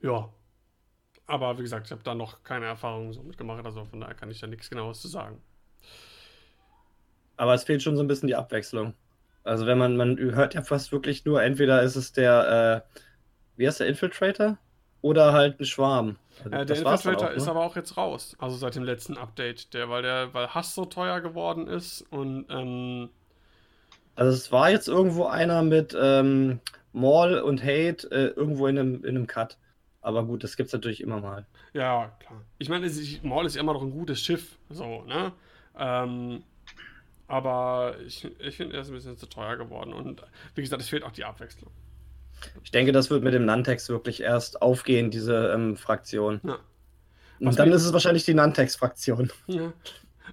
[0.00, 0.32] Ja.
[1.26, 4.30] Aber wie gesagt, ich habe da noch keine Erfahrungen so mitgemacht, also von daher kann
[4.30, 5.40] ich da nichts genaues zu sagen.
[7.36, 8.94] Aber es fehlt schon so ein bisschen die Abwechslung.
[9.44, 12.98] Also wenn man, man hört ja fast wirklich nur, entweder ist es der, äh,
[13.56, 14.58] wie heißt der, Infiltrator?
[15.02, 16.16] Oder halt ein Schwarm.
[16.44, 17.36] Also äh, der Infiltrator auch, ne?
[17.36, 18.36] ist aber auch jetzt raus.
[18.38, 19.72] Also seit dem letzten Update.
[19.72, 23.08] Der, weil der, weil Hass so teuer geworden ist und ähm,
[24.14, 26.60] Also es war jetzt irgendwo einer mit ähm,
[26.92, 29.56] Maul und Hate äh, irgendwo in einem, in einem Cut.
[30.02, 31.46] Aber gut, das gibt es natürlich immer mal.
[31.72, 32.42] Ja, klar.
[32.58, 32.90] Ich meine,
[33.22, 34.58] Maul ist immer noch ein gutes Schiff.
[34.68, 35.32] So, ne?
[35.78, 36.42] Ähm,
[37.30, 39.92] aber ich, ich finde, er ist ein bisschen zu teuer geworden.
[39.92, 40.22] Und
[40.56, 41.70] wie gesagt, es fehlt auch die Abwechslung.
[42.64, 46.40] Ich denke, das wird mit dem Nantex wirklich erst aufgehen, diese ähm, Fraktion.
[46.42, 46.58] Ja.
[47.38, 49.30] Und dann ist es wahrscheinlich die Nantex-Fraktion.
[49.46, 49.72] Ja.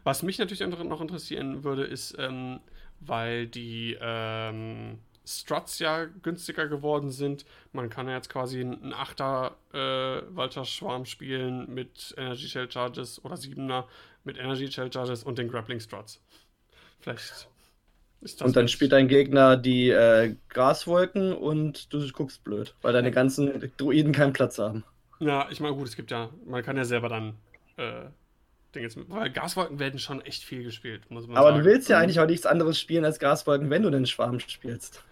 [0.03, 2.59] Was mich natürlich noch interessieren würde, ist, ähm,
[2.99, 7.45] weil die ähm, Struts ja günstiger geworden sind.
[7.73, 13.23] Man kann ja jetzt quasi einen 8er äh, Walter Schwarm spielen mit Energy Shell Charges
[13.25, 13.85] oder 7er
[14.23, 16.21] mit Energy Shell Charges und den Grappling Struts.
[16.99, 18.41] Vielleicht ist das.
[18.41, 23.71] Und dann spielt dein Gegner die äh, Graswolken und du guckst blöd, weil deine ganzen
[23.77, 24.83] Druiden keinen Platz haben.
[25.19, 27.35] Ja, ich meine, gut, es gibt ja, man kann ja selber dann
[27.77, 28.05] äh,
[28.73, 31.59] Dinge mit, weil Gaswolken werden schon echt viel gespielt, muss man Aber sagen.
[31.59, 35.03] du willst ja eigentlich auch nichts anderes spielen als Gaswolken, wenn du den Schwarm spielst.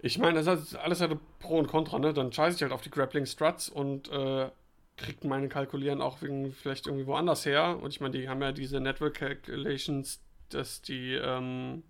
[0.00, 2.12] Ich meine, das ist alles halt Pro und Contra, ne?
[2.12, 4.50] Dann scheiße ich halt auf die Grappling Struts und äh,
[4.96, 7.78] kriegt meine Kalkulieren auch wegen, vielleicht irgendwie woanders her.
[7.80, 10.20] Und ich meine, die haben ja diese Network Calculations
[10.54, 11.82] dass die ähm,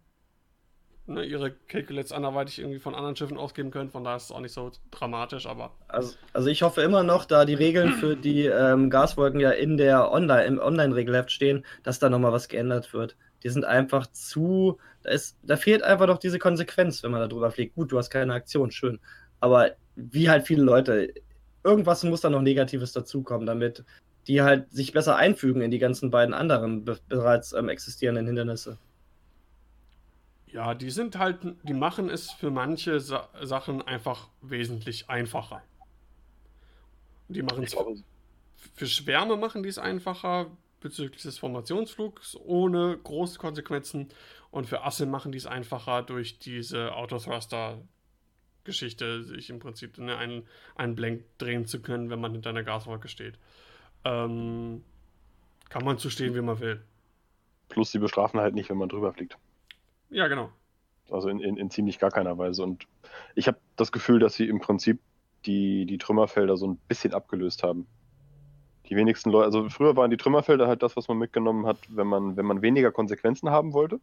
[1.06, 3.90] ne, ihre Calculates anderweitig irgendwie von anderen Schiffen ausgeben können.
[3.90, 5.72] Von daher ist es auch nicht so dramatisch, aber.
[5.88, 9.76] Also, also ich hoffe immer noch, da die Regeln für die ähm, Gaswolken ja in
[9.76, 13.16] der Online, im Online-Regelheft stehen, dass da nochmal was geändert wird.
[13.42, 14.78] Die sind einfach zu.
[15.02, 17.74] Da, ist, da fehlt einfach doch diese Konsequenz, wenn man da drüber fliegt.
[17.74, 19.00] Gut, du hast keine Aktion, schön.
[19.40, 21.12] Aber wie halt viele Leute,
[21.64, 23.84] irgendwas muss da noch Negatives dazukommen, damit
[24.26, 28.78] die halt sich besser einfügen in die ganzen beiden anderen be bereits ähm, existierenden Hindernisse.
[30.46, 35.62] Ja, die sind halt, die machen es für manche Sa Sachen einfach wesentlich einfacher.
[37.28, 37.74] Die machen es
[38.74, 44.08] für Schwärme machen die es einfacher bezüglich des Formationsflugs ohne große Konsequenzen
[44.50, 47.80] und für Asse machen die es einfacher durch diese Autothruster
[48.64, 53.08] Geschichte, sich im Prinzip einen, einen Blank drehen zu können, wenn man hinter einer Gaswolke
[53.08, 53.38] steht.
[54.04, 54.82] Ähm,
[55.68, 56.82] kann man zu stehen, wie man will.
[57.68, 59.38] Plus, sie bestrafen halt nicht, wenn man drüber fliegt.
[60.10, 60.50] Ja, genau.
[61.10, 62.62] Also in, in, in ziemlich gar keiner Weise.
[62.62, 62.86] Und
[63.34, 65.00] ich habe das Gefühl, dass sie im Prinzip
[65.46, 67.86] die, die Trümmerfelder so ein bisschen abgelöst haben.
[68.88, 72.06] Die wenigsten Leute, also früher waren die Trümmerfelder halt das, was man mitgenommen hat, wenn
[72.06, 74.00] man, wenn man weniger Konsequenzen haben wollte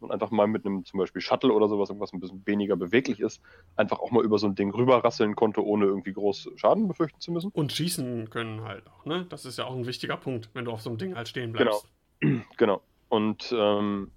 [0.00, 3.20] und einfach mal mit einem zum Beispiel Shuttle oder sowas, irgendwas ein bisschen weniger beweglich
[3.20, 3.40] ist,
[3.76, 7.32] einfach auch mal über so ein Ding rüberrasseln konnte, ohne irgendwie groß Schaden befürchten zu
[7.32, 7.50] müssen.
[7.50, 9.26] Und schießen können halt auch, ne?
[9.28, 11.52] Das ist ja auch ein wichtiger Punkt, wenn du auf so einem Ding halt stehen
[11.52, 11.86] bleibst.
[12.20, 12.42] Genau.
[12.56, 12.82] genau.
[13.08, 14.10] Und ähm,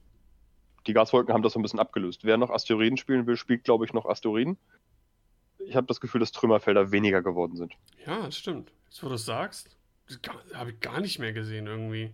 [0.87, 2.23] die Gaswolken haben das so ein bisschen abgelöst.
[2.23, 4.57] Wer noch Asteroiden spielen will, spielt, glaube ich, noch Asteroiden.
[5.59, 7.73] Ich habe das Gefühl, dass Trümmerfelder weniger geworden sind.
[8.05, 8.71] Ja, das stimmt.
[8.85, 9.75] Jetzt, wo du es sagst.
[10.53, 12.13] habe ich gar nicht mehr gesehen irgendwie.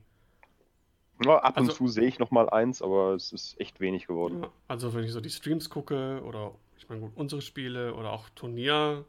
[1.25, 4.07] Ja, ab und Also- zu sehe ich noch mal eins, aber es ist echt wenig
[4.07, 4.43] geworden.
[4.43, 8.11] Ja, also wenn ich so die Streams gucke oder ich meine gut, unsere Spiele oder
[8.11, 9.05] auch Turnier.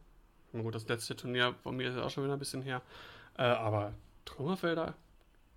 [0.48, 2.62] Ich meine gut, das letzte Turnier von mir ist ja auch schon wieder ein bisschen
[2.62, 2.82] her.
[3.38, 3.92] Äh, aber
[4.26, 4.94] Trümmerfelder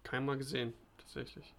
[0.03, 1.53] kein Mal gesehen, tatsächlich.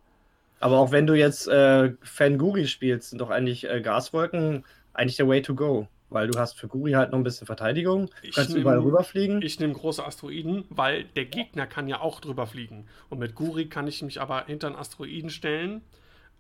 [0.61, 5.29] Aber auch wenn du jetzt äh, Fanguri spielst, sind doch eigentlich äh, Gaswolken eigentlich der
[5.29, 5.87] Way to go.
[6.11, 8.11] Weil du hast für Guri halt noch ein bisschen Verteidigung.
[8.23, 9.43] Ich kannst nehm- überall rüberfliegen.
[9.43, 12.87] Ich nehme große Asteroiden, weil der Gegner kann ja auch drüber fliegen.
[13.11, 15.83] Und mit Guri kann ich mich aber hinter einen Asteroiden stellen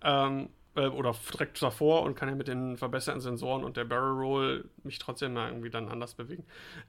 [0.02, 4.12] ähm, äh, oder direkt davor und kann ja mit den verbesserten Sensoren und der Barrel
[4.12, 6.44] Roll mich trotzdem mal irgendwie dann anders bewegen.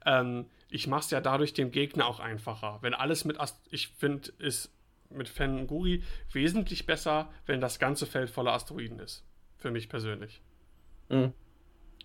[0.06, 2.78] Ähm, ich mache es ja dadurch dem Gegner auch einfacher.
[2.80, 4.72] Wenn alles mit Ast ich finde, ist
[5.10, 9.24] mit Fan Guri wesentlich besser, wenn das ganze Feld voller Asteroiden ist.
[9.58, 10.40] Für mich persönlich.
[11.10, 11.34] Mhm.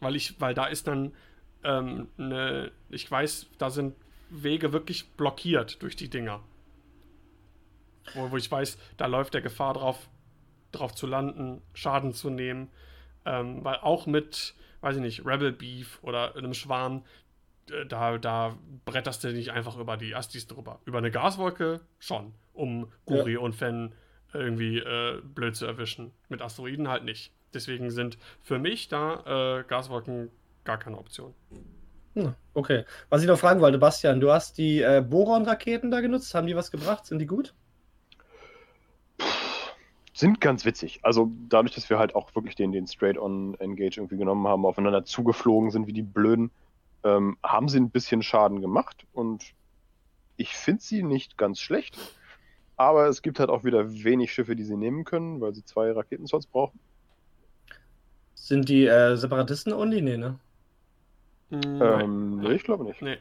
[0.02, 1.14] Weil ich, weil da ist dann
[1.66, 3.96] ähm, ne, ich weiß, da sind
[4.30, 6.42] Wege wirklich blockiert durch die Dinger.
[8.14, 10.08] Wo, wo ich weiß, da läuft der Gefahr drauf,
[10.72, 12.70] drauf zu landen, Schaden zu nehmen.
[13.26, 17.04] Ähm, weil auch mit, weiß ich nicht, Rebel Beef oder einem Schwarm,
[17.72, 20.80] äh, da, da bretterst du nicht einfach über die Astis drüber.
[20.86, 23.96] Über eine Gaswolke schon, um Guri und Fen
[24.34, 26.12] irgendwie äh, blöd zu erwischen.
[26.30, 27.32] Mit Asteroiden halt nicht.
[27.56, 30.30] Deswegen sind für mich da äh, Gaswolken
[30.64, 31.34] gar keine Option.
[32.14, 32.86] Hm, okay.
[33.10, 36.34] Was ich noch fragen wollte, Bastian, du hast die äh, Boron-Raketen da genutzt.
[36.36, 37.06] Haben die was gebracht?
[37.06, 37.54] Sind die gut?
[40.14, 41.00] Sind ganz witzig.
[41.04, 45.72] Also dadurch, dass wir halt auch wirklich den, den Straight-on-Engage irgendwie genommen haben, aufeinander zugeflogen
[45.72, 46.52] sind wie die Blöden,
[47.04, 49.54] ähm, haben sie ein bisschen Schaden gemacht und
[50.38, 51.98] ich finde sie nicht ganz schlecht.
[52.78, 55.92] Aber es gibt halt auch wieder wenig Schiffe, die sie nehmen können, weil sie zwei
[55.92, 56.80] Raketenslots brauchen.
[58.50, 60.02] Sind die äh, Separatisten only?
[60.02, 60.40] Nee, ne?
[61.50, 62.42] Hm, Ähm, nein.
[62.42, 63.02] nee, ich glaube nicht.
[63.02, 63.18] Nee.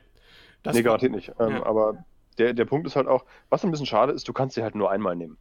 [0.63, 1.33] Das nee, garantiert nicht.
[1.41, 1.65] Ähm, ja.
[1.65, 1.99] Aber
[2.39, 4.75] der, der Punkt ist halt auch, was ein bisschen schade ist, du kannst sie halt
[4.75, 5.39] nur einmal nehmen.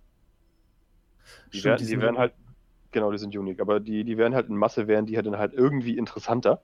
[1.54, 2.34] Die, Stimmt, werden, die werden halt,
[2.92, 5.38] genau, die sind unique, aber die, die werden halt in Masse, wären die halt dann
[5.38, 6.62] halt irgendwie interessanter.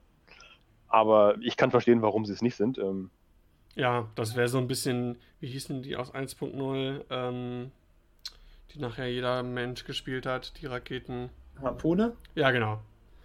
[0.88, 2.78] Aber ich kann verstehen, warum sie es nicht sind.
[2.78, 3.10] Ähm,
[3.74, 7.70] Ja, das wäre so ein bisschen, wie hießen die aus 1.0, ähm,
[8.74, 11.30] die nachher jeder Mensch gespielt hat, die Raketen.
[11.62, 12.16] Harpune?
[12.34, 12.80] Ja, genau.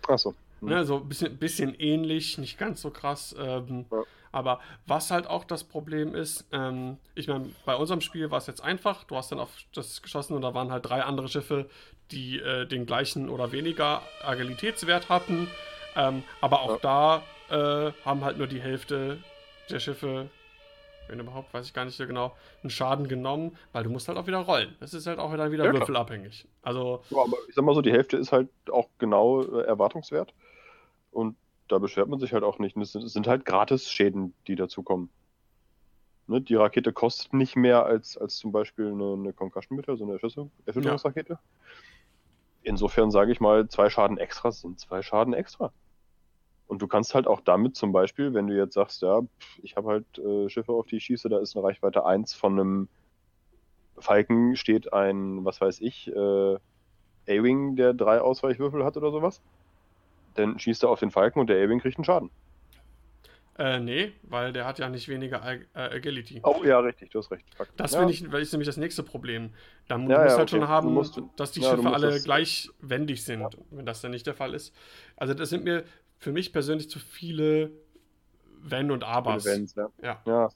[0.08, 0.34] Achso.
[0.62, 0.70] Hm.
[0.70, 3.36] Ne, so ein bisschen, bisschen ähnlich, nicht ganz so krass.
[3.38, 4.04] Ähm, Ja.
[4.36, 8.48] Aber was halt auch das Problem ist, ähm, ich meine, bei unserem Spiel war es
[8.48, 9.06] jetzt einfach.
[9.06, 11.70] Du hast dann auf das geschossen und da waren halt drei andere Schiffe,
[12.12, 15.48] die äh, den gleichen oder weniger Agilitätswert hatten.
[15.96, 19.20] Ähm, aber auch da äh, haben halt nur die Hälfte
[19.70, 20.30] der Schiffe,
[21.08, 24.18] wenn überhaupt, weiß ich gar nicht so genau, einen Schaden genommen, weil du musst halt
[24.18, 24.76] auch wieder rollen.
[24.80, 26.48] Das ist halt auch wieder, wieder Ja, würfelabhängig.
[26.62, 30.34] Also, Ja, aber ich sag mal so, die Hälfte ist halt auch genau äh, Erwartungswert.
[31.12, 31.36] Und
[31.68, 32.76] da beschwert man sich halt auch nicht.
[32.76, 35.10] Und Es sind, es sind halt Gratis-Schäden, die dazukommen.
[36.28, 40.04] Ne, die Rakete kostet nicht mehr als, als zum Beispiel eine, eine Concussion Meter, so
[40.06, 41.38] eine Erschütterung- Erschütterungsrakete.
[42.64, 45.72] Insofern sage ich mal, zwei Schaden extra sind zwei Schaden extra.
[46.68, 49.22] Und du kannst halt auch damit zum Beispiel, wenn du jetzt sagst, ja,
[49.62, 52.54] ich habe halt äh, Schiffe, auf die ich schieße, da ist eine Reichweite 1 von
[52.60, 52.90] einem
[53.98, 56.56] Falken steht ein, was weiß ich, äh,
[57.28, 59.42] A-Wing, der drei Ausweichwürfel hat oder sowas.
[60.36, 62.30] Dann schießt er auf den Falken und der A-Wing kriegt einen Schaden.
[63.58, 66.42] äh, nee, weil der hat ja nicht weniger Ag äh, Agility.
[66.44, 67.46] Oh ja, richtig, du hast recht.
[67.56, 67.70] Fuck.
[67.78, 69.52] Das ja, finde ich, weil ist nämlich das nächste Problem.
[69.88, 70.68] Da mu- Ja, musst ja, halt schon okay.
[70.68, 74.28] haben, Du musst- dass die ja, Schiffe alle das- gleichwendig sind, wenn das dann nicht
[74.28, 74.76] der Fall ist.
[75.16, 75.86] Also das sind mir
[76.18, 77.72] für mich persönlich zu viele
[78.62, 79.46] Wenn und Abers.
[79.46, 79.90] Events, ja.
[80.26, 80.50] Ja.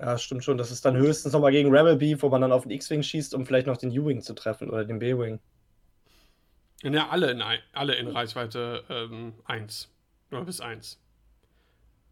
[0.00, 0.58] ja, stimmt schon.
[0.58, 3.34] Das ist dann höchstens nochmal gegen Rebel Beef, wo man dann auf den X-Wing schießt,
[3.34, 5.40] um vielleicht noch den U-Wing zu treffen oder den B-Wing.
[6.82, 9.88] Ja, alle in, ein- alle in Reichweite ähm, 1.
[10.30, 11.00] Oder bis 1.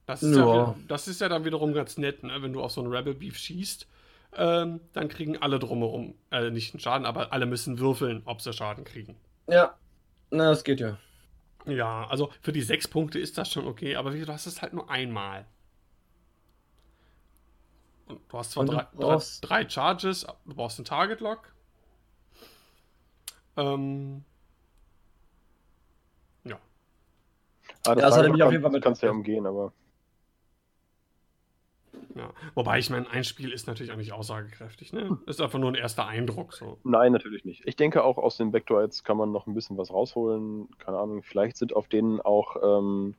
[0.07, 0.77] Das ist ja, Ja.
[0.89, 2.41] das ist ja dann wiederum ganz nett, ne?
[2.43, 3.87] wenn du auf so einen Rebel Beef schießt.
[4.39, 8.53] Ähm, dann kriegen alle drumherum, äh, nicht einen Schaden, aber alle müssen würfeln, ob sie
[8.53, 9.17] Schaden kriegen.
[9.49, 9.77] Ja,
[10.31, 10.99] na, das geht ja.
[11.67, 14.73] Ja, also für die sechs Punkte ist das schon okay, aber du hast es halt
[14.73, 15.47] nur einmal.
[18.07, 21.53] Und du hast zwar du drei, brauchst- drei Charges, du brauchst einen Target Lock.
[23.57, 24.25] Ähm,
[26.45, 26.59] ja.
[27.87, 29.73] Ah, das hat er mich auf jeden Fall mit- kannst du ja umgehen, aber
[32.17, 32.33] ja.
[32.55, 35.19] Wobei ich meine, ein Spiel ist natürlich auch nicht aussagekräftig, ne?
[35.27, 36.55] Ist einfach nur ein erster Eindruck.
[36.55, 36.79] So.
[36.85, 37.67] nein, natürlich nicht.
[37.67, 40.69] Ich denke auch aus den Vectorites kann man noch ein bisschen was rausholen.
[40.79, 43.15] Keine Ahnung, vielleicht sind auf denen auch ähm,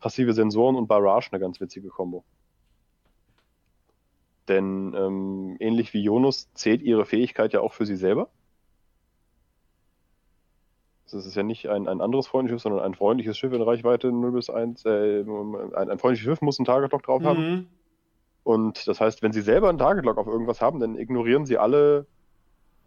[0.00, 2.24] passive Sensoren und Barrage eine ganz witzige Kombo.
[4.48, 8.30] Denn ähm, ähnlich wie Jonus zählt ihre Fähigkeit ja auch für sie selber.
[11.10, 14.32] Das ist ja nicht ein, ein anderes freundliches, sondern ein freundliches Schiff in Reichweite 0
[14.32, 14.84] bis 1.
[14.84, 17.68] Äh, ein, ein freundliches Schiff muss einen Target Lock drauf haben.
[18.48, 21.58] Und das heißt, wenn sie selber einen Target Lock auf irgendwas haben, dann ignorieren sie
[21.58, 22.06] alle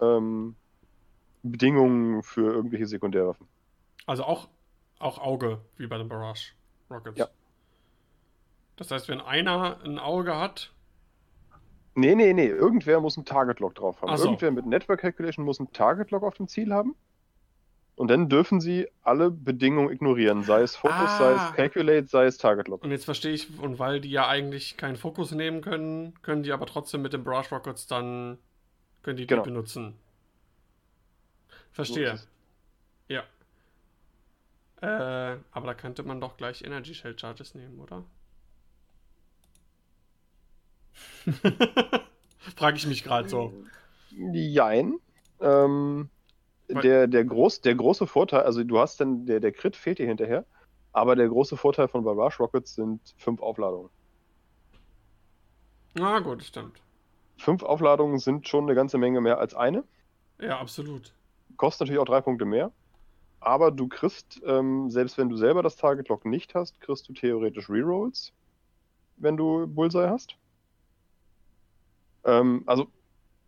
[0.01, 0.55] ähm,
[1.43, 3.47] Bedingungen für irgendwelche Sekundärwaffen.
[4.07, 4.47] Also auch,
[4.97, 6.53] auch Auge, wie bei den Barrage
[6.89, 7.19] Rockets.
[7.19, 7.27] Ja.
[8.75, 10.73] Das heißt, wenn einer ein Auge hat,
[11.93, 12.47] Nee, nee, nee.
[12.47, 14.17] Irgendwer muss einen Target Lock drauf haben.
[14.17, 14.23] So.
[14.23, 16.95] Irgendwer mit Network Calculation muss einen Target Lock auf dem Ziel haben.
[18.01, 20.41] Und dann dürfen sie alle Bedingungen ignorieren.
[20.41, 21.17] Sei es Focus, Ah.
[21.19, 22.83] sei es Calculate, sei es Target Lock.
[22.83, 26.51] und jetzt verstehe ich, und weil die ja eigentlich keinen Fokus nehmen können, können die
[26.51, 28.39] aber trotzdem mit den Barrage Rockets dann,
[29.03, 29.43] können die Genau.
[29.43, 29.93] die benutzen.
[31.73, 32.19] Verstehe.
[33.07, 33.21] Ja.
[34.81, 38.03] Äh, aber da könnte man doch gleich Energy Shell Charges nehmen, oder?
[42.55, 43.53] Frage ich mich gerade so.
[44.33, 44.95] Jein.
[45.39, 46.09] Ähm,
[46.75, 50.07] der, der, groß, der große Vorteil, also du hast dann, der, der Crit fehlt dir
[50.07, 50.45] hinterher,
[50.93, 53.89] aber der große Vorteil von Barrage Rockets sind fünf Aufladungen.
[55.93, 56.81] Na gut, stimmt.
[57.37, 59.83] Fünf Aufladungen sind schon eine ganze Menge mehr als eine.
[60.39, 61.13] Ja, absolut.
[61.57, 62.71] Kostet natürlich auch drei Punkte mehr.
[63.39, 67.13] Aber du kriegst, ähm, selbst wenn du selber das Target Lock nicht hast, kriegst du
[67.13, 68.31] theoretisch Rerolls,
[69.17, 70.35] wenn du Bullseye hast.
[72.23, 72.87] Ähm, also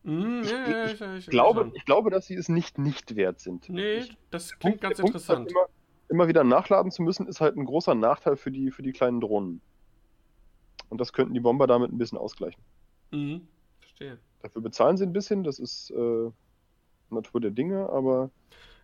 [0.04, 3.40] Hm, Ich- ja, ich ja, ich glaube, ich glaube, dass sie es nicht nicht wert
[3.40, 3.70] sind.
[3.70, 5.52] Nee, Ich- das Punkt- klingt ganz der Punkt halt interessant.
[5.52, 5.66] Immer,
[6.10, 9.22] immer wieder nachladen zu müssen, ist halt ein großer Nachteil für die, für die kleinen
[9.22, 9.62] Drohnen.
[10.90, 12.62] Und das könnten die Bomber damit ein bisschen ausgleichen.
[13.12, 13.48] Mhm.
[13.80, 14.20] Verstehe.
[14.42, 16.30] Dafür bezahlen sie ein bisschen, das ist äh,
[17.10, 18.30] Natur der Dinge, aber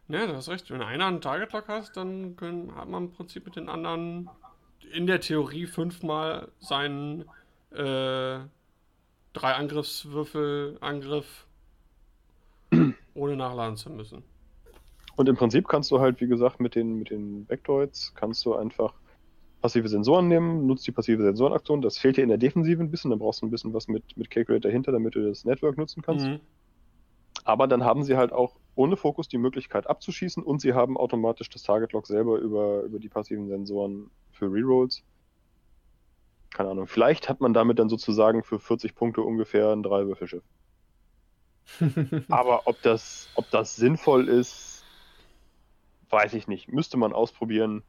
[0.08, 0.72] Ja, du hast recht.
[0.72, 4.30] Wenn einer einen Target Lock hast, dann können, hat man im Prinzip mit den anderen
[4.94, 7.26] in der Theorie fünfmal seinen
[7.72, 8.40] äh,
[9.34, 11.48] drei Angriffswürfel Angriff
[13.14, 14.24] ohne nachladen zu müssen.
[15.16, 18.56] Und im Prinzip kannst du halt, wie gesagt, mit den, mit den Vectoids kannst du
[18.56, 18.94] einfach
[19.62, 21.82] passive Sensoren nehmen, nutzt die passive Sensorenaktion.
[21.82, 24.16] Das fehlt dir in der Defensive ein bisschen, dann brauchst du ein bisschen was mit,
[24.16, 26.26] mit Calculate dahinter, damit du das Network nutzen kannst.
[26.26, 26.40] Mhm.
[27.44, 31.50] Aber dann haben sie halt auch ohne Fokus die Möglichkeit abzuschießen und sie haben automatisch
[31.50, 35.04] das Target Lock selber über, über die passiven Sensoren für Rerolls.
[36.52, 36.88] Keine Ahnung.
[36.88, 40.44] Vielleicht hat man damit dann sozusagen für 40 Punkte ungefähr ein Dreiwürfelschiff.
[42.30, 44.84] Aber ob das, ob das sinnvoll ist,
[46.10, 46.68] weiß ich nicht.
[46.70, 47.84] Müsste man ausprobieren.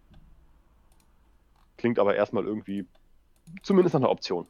[1.78, 2.86] Klingt aber erstmal irgendwie
[3.62, 4.46] zumindest nach einer Option.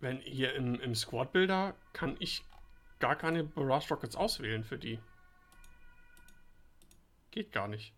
[0.00, 2.42] Wenn hier im, im Squad Builder kann ich
[2.98, 4.98] gar keine Barrage Rockets auswählen für die.
[7.30, 7.94] Geht gar nicht.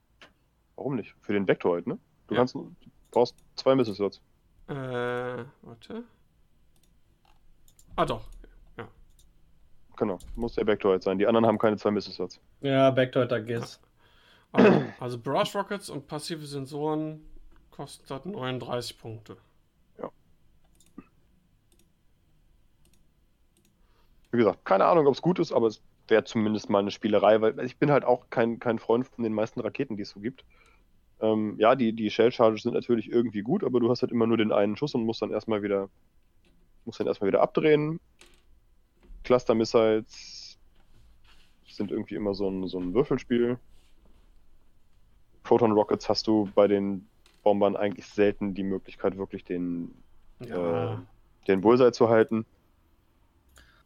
[0.76, 1.14] Warum nicht?
[1.22, 1.98] Für den Vectoid, ne?
[2.26, 2.40] Du Ja.
[2.40, 2.70] kannst, du
[3.10, 4.20] brauchst zwei Missile Slots.
[4.68, 6.04] Äh, warte.
[7.96, 8.28] Ah doch.
[8.76, 8.88] Ja.
[9.96, 11.18] Genau, muss der Vectoid sein.
[11.18, 12.40] Die anderen haben keine zwei Missile Slots.
[12.60, 13.80] Ja, Backdoor da geht's.
[14.52, 17.24] Also, also Barrage Rockets und passive Sensoren
[17.70, 19.36] kosten das 39 Punkte.
[24.34, 27.40] Wie gesagt, keine Ahnung, ob es gut ist, aber es wäre zumindest mal eine Spielerei,
[27.40, 30.18] weil ich bin halt auch kein, kein Freund von den meisten Raketen, die es so
[30.18, 30.44] gibt.
[31.20, 34.26] Ähm, ja, die, die Shell Charges sind natürlich irgendwie gut, aber du hast halt immer
[34.26, 35.88] nur den einen Schuss und musst dann erstmal wieder,
[36.84, 38.00] musst dann erstmal wieder abdrehen.
[39.22, 40.58] Cluster Missiles
[41.66, 43.58] sind irgendwie immer so ein, so ein Würfelspiel.
[45.42, 47.08] Proton Rockets hast du bei den
[47.42, 50.02] Bombern eigentlich selten die Möglichkeit, wirklich den,
[50.40, 50.94] Ja.
[50.94, 50.98] äh,
[51.46, 52.46] den Bullseye zu halten.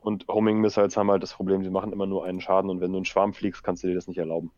[0.00, 2.92] Und Homing Missiles haben halt das Problem, sie machen immer nur einen Schaden und wenn
[2.92, 4.52] du einen Schwarm fliegst, kannst du dir das nicht erlauben.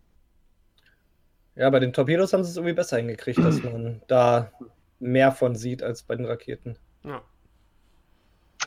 [1.56, 4.50] Ja, bei den Torpedos haben sie es irgendwie besser hingekriegt, dass man da
[4.98, 6.76] mehr von sieht als bei den Raketen.
[7.04, 7.22] ja.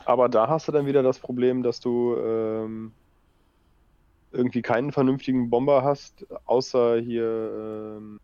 [0.05, 2.91] Aber da hast du dann wieder das Problem, dass du ähm,
[4.31, 7.23] irgendwie keinen vernünftigen Bomber hast, außer hier.
[7.23, 8.19] Ähm,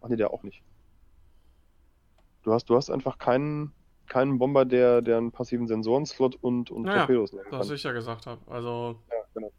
[0.00, 0.62] ach nee, der auch nicht.
[2.44, 3.72] Du hast, du hast einfach keinen,
[4.06, 7.76] keinen Bomber, der, der einen passiven Sensoren-Slot und, und Naja, Torpedos nehmen Was kann.
[7.76, 8.40] ich ja gesagt habe.
[8.50, 9.52] Also, Ja, genau.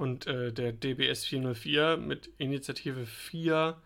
[0.00, 3.76] Und äh, der DBS 404 mit Initiative 4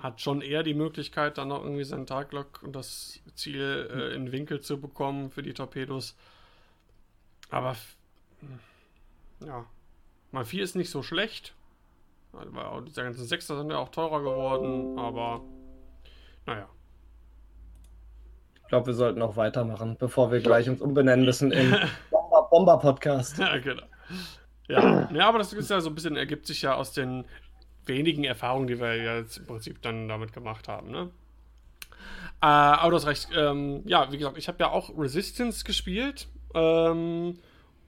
[0.00, 4.32] hat schon eher die Möglichkeit, dann noch irgendwie seinen Taglock und das Ziel äh, in
[4.32, 6.16] Winkel zu bekommen für die Torpedos.
[7.50, 7.96] Aber f-
[9.46, 9.66] ja,
[10.32, 11.54] mal 4 ist nicht so schlecht.
[12.32, 15.42] Weil auch diese ganzen Sechser sind ja auch teurer geworden, aber
[16.46, 16.68] naja.
[18.62, 21.70] Ich glaube, wir sollten auch weitermachen, bevor wir gleich uns umbenennen müssen in
[22.10, 23.38] Bomber, Bomber Podcast.
[23.38, 23.84] Ja, genau.
[24.68, 25.10] Ja.
[25.12, 27.24] ja, aber das ist ja so ein bisschen, ergibt sich ja aus den
[27.86, 31.10] wenigen Erfahrungen, die wir jetzt im Prinzip dann damit gemacht haben, ne?
[32.40, 33.28] Äh, aber du hast recht.
[33.34, 36.28] Ähm, ja, wie gesagt, ich habe ja auch Resistance gespielt.
[36.54, 37.38] Ähm,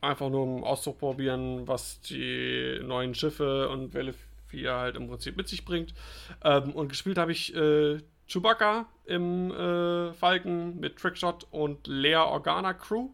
[0.00, 4.14] einfach nur um auszuprobieren, was die neuen Schiffe und Welle
[4.48, 5.94] 4 halt im Prinzip mit sich bringt.
[6.42, 7.98] Ähm, und gespielt habe ich äh,
[8.28, 13.10] Chewbacca im äh, Falken mit Trickshot und Lea Organa Crew.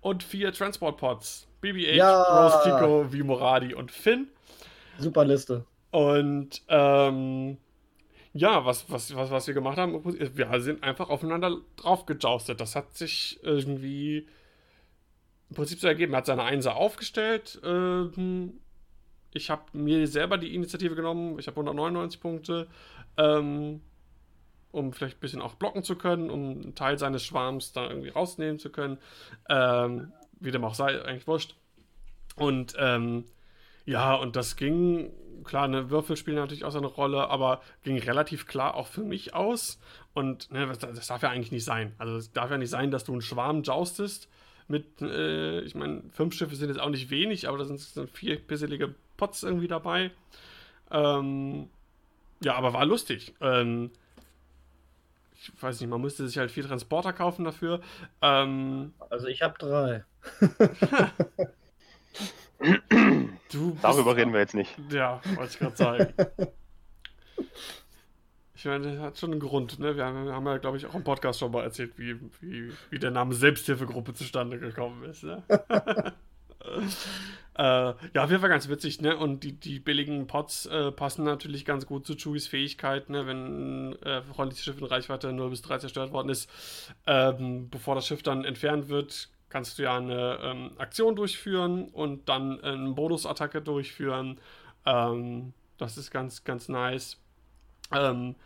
[0.00, 1.46] Und vier Transportpods.
[1.62, 2.22] BB-8, Ja.
[2.22, 4.28] Rose Tico, Vimoradi und Finn.
[4.98, 5.64] Super Liste.
[5.90, 7.56] Und ähm,
[8.32, 12.60] ja, was, was, was, was wir gemacht haben, wir sind einfach aufeinander draufgejoustet.
[12.60, 14.28] Das hat sich irgendwie
[15.48, 16.12] im Prinzip so ergeben.
[16.14, 17.60] Er hat seine Einser aufgestellt.
[17.64, 18.60] Ähm,
[19.32, 21.38] ich habe mir selber die Initiative genommen.
[21.38, 22.68] Ich habe 199 Punkte,
[23.16, 23.80] ähm,
[24.70, 28.10] um vielleicht ein bisschen auch blocken zu können, um einen Teil seines Schwarms da irgendwie
[28.10, 28.98] rausnehmen zu können.
[29.48, 31.54] Ähm, wie dem auch sei, eigentlich wurscht.
[32.36, 33.24] Und ähm,
[33.86, 35.10] ja, und das ging,
[35.44, 39.02] klar, ne, Würfel spielen natürlich auch so eine Rolle, aber ging relativ klar auch für
[39.02, 39.78] mich aus.
[40.14, 41.94] Und ne, das, das darf ja eigentlich nicht sein.
[41.98, 44.28] Also es darf ja nicht sein, dass du einen Schwarm joustest
[44.68, 48.10] mit, äh, ich meine, fünf Schiffe sind jetzt auch nicht wenig, aber da sind, sind
[48.10, 50.12] vier pisselige Pots irgendwie dabei.
[50.90, 51.68] Ähm,
[52.42, 53.34] ja, aber war lustig.
[53.40, 53.90] Ähm,
[55.34, 57.80] ich weiß nicht, man müsste sich halt vier Transporter kaufen dafür.
[58.22, 60.04] Ähm, Also ich habe drei.
[63.82, 64.76] Darüber reden wir jetzt nicht.
[64.90, 66.14] Ja, wollte ich gerade sagen.
[68.60, 69.96] Ich meine, das hat schon einen Grund, ne?
[69.96, 72.98] Wir haben, haben ja, glaube ich, auch im Podcast schon mal erzählt, wie, wie, wie
[72.98, 75.42] der Name Selbsthilfegruppe zustande gekommen ist, ne?
[77.56, 79.16] äh, ja, auf jeden Fall ganz witzig, ne?
[79.16, 83.26] Und die, die billigen Pots äh, passen natürlich ganz gut zu Chewies Fähigkeit, ne?
[83.26, 86.50] Wenn ein äh, freundliches Schiff in Reichweite 0 bis 3 zerstört worden ist,
[87.06, 92.28] ähm, bevor das Schiff dann entfernt wird, kannst du ja eine ähm, Aktion durchführen und
[92.28, 94.40] dann eine Bonusattacke durchführen.
[94.86, 97.18] Ähm, das ist ganz, ganz nice.
[97.92, 98.36] Ähm,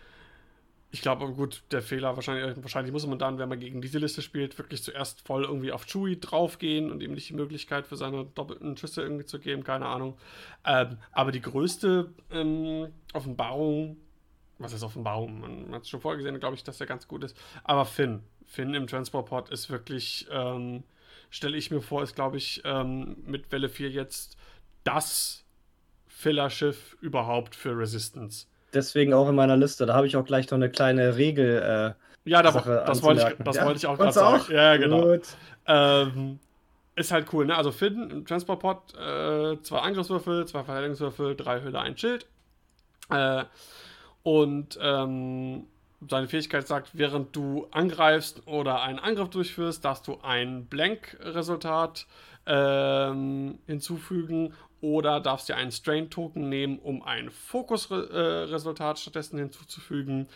[0.95, 4.23] ich glaube, gut, der Fehler wahrscheinlich, wahrscheinlich muss man dann, wenn man gegen diese Liste
[4.23, 8.27] spielt, wirklich zuerst voll irgendwie auf Chewie draufgehen und ihm nicht die Möglichkeit für seine
[8.27, 10.17] doppelten Schüsse irgendwie zu geben, keine Ahnung.
[10.65, 13.97] Ähm, aber die größte ähm, Offenbarung,
[14.59, 15.41] was ist Offenbarung?
[15.41, 17.37] Man hat es schon vorher gesehen, glaube ich, dass der ganz gut ist.
[17.65, 20.85] Aber Finn, Finn im Transportport ist wirklich, ähm,
[21.35, 24.37] stelle ich mir vor, ist, glaube ich, ähm, mit Welle 4 jetzt
[24.85, 25.45] das
[26.07, 28.47] Filler-Schiff überhaupt für Resistance.
[28.73, 29.85] Deswegen auch in meiner Liste.
[29.85, 31.97] Da habe ich auch gleich noch eine kleine Regel.
[32.25, 34.45] Äh, Ja, da, das, wollte ich, das Ja, wollte ich auch gerade sagen.
[34.53, 35.17] Ja, genau.
[35.67, 36.39] Ähm,
[36.95, 37.57] ist halt cool, ne?
[37.57, 42.27] Also Finn im Transportpot, äh, zwei Angriffswürfel, zwei Verteidigungswürfel, drei Hülle, ein Schild.
[43.11, 43.45] Äh,
[44.23, 45.67] und ähm,
[46.09, 52.07] seine Fähigkeit sagt, während du angreifst oder einen Angriff durchführst, darfst du ein Blank-Resultat
[52.47, 60.29] ähm, hinzufügen oder darfst dir einen Strain-Token nehmen, um ein Fokus-Resultat stattdessen hinzuzufügen.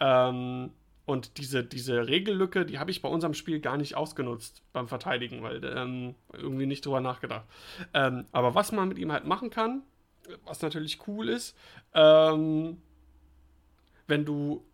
[0.00, 0.70] Ähm,
[1.06, 5.42] und diese, diese Regellücke, die habe ich bei unserem Spiel gar nicht ausgenutzt beim Verteidigen,
[5.42, 7.44] weil ähm, irgendwie nicht drüber nachgedacht.
[7.92, 9.82] Ähm, aber was man mit ihm halt machen kann,
[10.44, 11.56] was natürlich cool ist,
[11.92, 12.80] ähm,
[14.06, 14.64] wenn du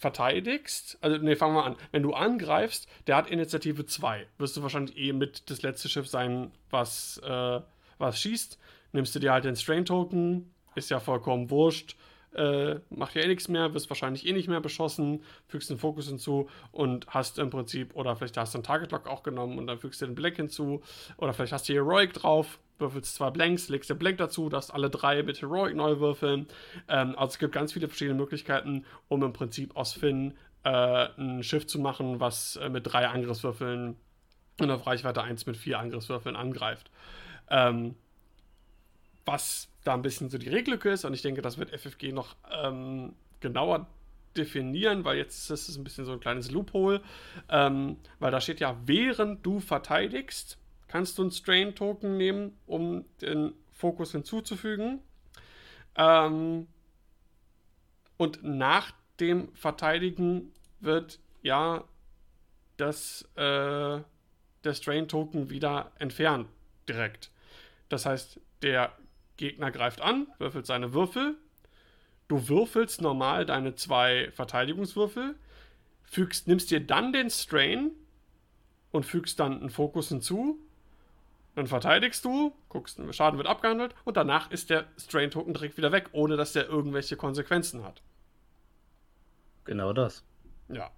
[0.00, 1.76] verteidigst, also ne, fangen wir an.
[1.92, 4.26] Wenn du angreifst, der hat Initiative 2.
[4.38, 7.60] Wirst du wahrscheinlich eh mit das letzte Schiff sein, was, äh,
[7.98, 8.58] was schießt.
[8.92, 11.96] Nimmst du dir halt den Strain-Token, ist ja vollkommen wurscht.
[12.34, 16.08] Äh, macht ja eh nichts mehr, wirst wahrscheinlich eh nicht mehr beschossen, fügst den Fokus
[16.08, 19.66] hinzu und hast im Prinzip, oder vielleicht hast du einen Target Lock auch genommen und
[19.66, 20.80] dann fügst du den Black hinzu,
[21.18, 24.90] oder vielleicht hast du Heroic drauf, würfelst zwei Blanks, legst den Blank dazu, darfst alle
[24.90, 26.46] drei mit Heroic neu würfeln.
[26.88, 31.42] Ähm, also es gibt ganz viele verschiedene Möglichkeiten, um im Prinzip aus Finn äh, ein
[31.42, 33.96] Schiff zu machen, was äh, mit drei Angriffswürfeln
[34.60, 36.90] und auf Reichweite 1 mit vier Angriffswürfeln angreift.
[37.48, 37.94] Ähm,
[39.24, 42.36] was da ein bisschen so die Regellücke ist, und ich denke, das wird FFG noch
[42.50, 43.86] ähm, genauer
[44.36, 47.00] definieren, weil jetzt ist es ein bisschen so ein kleines Loophole,
[47.48, 50.58] ähm, weil da steht ja, während du verteidigst,
[50.90, 54.98] kannst du einen Strain-Token nehmen, um den Fokus hinzuzufügen.
[55.94, 56.66] Ähm,
[58.16, 61.84] und nach dem Verteidigen wird ja
[62.76, 64.00] das, äh,
[64.64, 66.48] der Strain-Token wieder entfernt
[66.88, 67.30] direkt.
[67.88, 68.92] Das heißt, der
[69.36, 71.36] Gegner greift an, würfelt seine Würfel.
[72.26, 75.36] Du würfelst normal deine zwei Verteidigungswürfel,
[76.02, 77.92] fügst, nimmst dir dann den Strain
[78.90, 80.58] und fügst dann einen Fokus hinzu.
[81.60, 86.08] Dann verteidigst du, guckst, Schaden wird abgehandelt und danach ist der Strain-Token direkt wieder weg,
[86.12, 88.00] ohne dass der irgendwelche Konsequenzen hat.
[89.66, 90.24] Genau das.
[90.70, 90.90] Ja.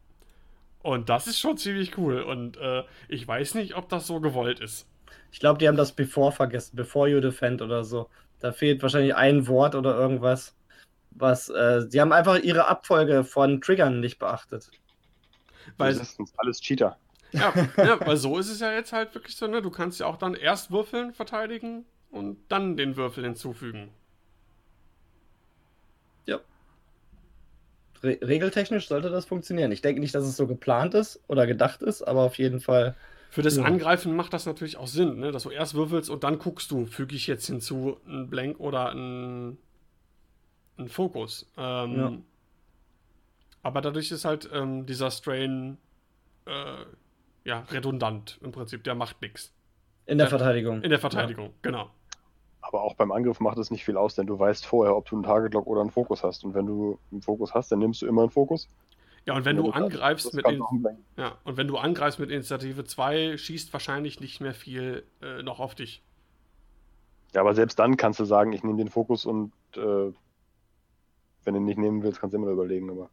[0.78, 2.22] Und das ist schon ziemlich cool.
[2.22, 4.86] Und äh, ich weiß nicht, ob das so gewollt ist.
[5.32, 8.08] Ich glaube, die haben das Before vergessen, Before You Defend oder so.
[8.38, 10.54] Da fehlt wahrscheinlich ein Wort oder irgendwas.
[11.10, 14.70] Was, äh, sie haben einfach ihre Abfolge von Triggern nicht beachtet.
[15.76, 16.96] Weil, Resistance, alles Cheater.
[17.32, 19.62] Ja, ja, weil so ist es ja jetzt halt wirklich so, ne?
[19.62, 23.90] Du kannst ja auch dann erst würfeln, verteidigen und dann den Würfel hinzufügen.
[28.02, 29.72] re regeltechnisch sollte das funktionieren.
[29.72, 32.96] Ich denke nicht, dass es so geplant ist oder gedacht ist, aber auf jeden Fall.
[33.30, 33.64] Für das ja.
[33.64, 35.32] Angreifen macht das natürlich auch Sinn, ne?
[35.32, 38.90] dass du erst würfelst und dann guckst du, füge ich jetzt hinzu einen Blank oder
[38.90, 39.56] einen,
[40.76, 41.50] einen Fokus.
[41.56, 42.12] Ähm, ja.
[43.62, 45.78] Aber dadurch ist halt ähm, dieser Strain
[46.44, 46.84] äh,
[47.44, 48.84] ja, redundant im Prinzip.
[48.84, 49.52] Der macht nichts.
[50.06, 50.82] In der, der Verteidigung.
[50.82, 51.52] In der Verteidigung, ja.
[51.62, 51.90] genau.
[52.60, 55.16] Aber auch beim Angriff macht es nicht viel aus, denn du weißt vorher, ob du
[55.16, 56.44] einen Target Lock oder einen Fokus hast.
[56.44, 58.68] Und wenn du einen Fokus hast, dann nimmst du immer einen Fokus.
[59.24, 60.62] Ja, und wenn, wenn du, angreifst mit In
[61.16, 65.60] ja, und wenn du angreifst mit Initiative 2, schießt wahrscheinlich nicht mehr viel äh, noch
[65.60, 66.02] auf dich.
[67.34, 70.12] Ja, aber selbst dann kannst du sagen, ich nehme den Fokus und äh,
[71.44, 73.10] wenn du ihn nicht nehmen willst, kannst du immer überlegen, aber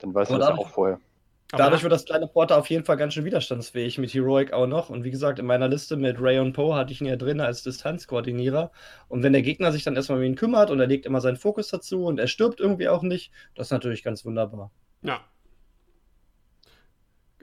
[0.00, 1.00] dann weißt aber du das ja auch vorher.
[1.52, 4.88] Dadurch wird das kleine Porter auf jeden Fall ganz schön widerstandsfähig, mit Heroic auch noch.
[4.88, 7.40] Und wie gesagt, in meiner Liste mit Ray und Poe hatte ich ihn ja drin
[7.40, 8.70] als Distanzkoordinierer.
[9.08, 11.36] Und wenn der Gegner sich dann erstmal um ihn kümmert und er legt immer seinen
[11.36, 14.70] Fokus dazu und er stirbt irgendwie auch nicht, das ist natürlich ganz wunderbar.
[15.02, 15.20] Ja.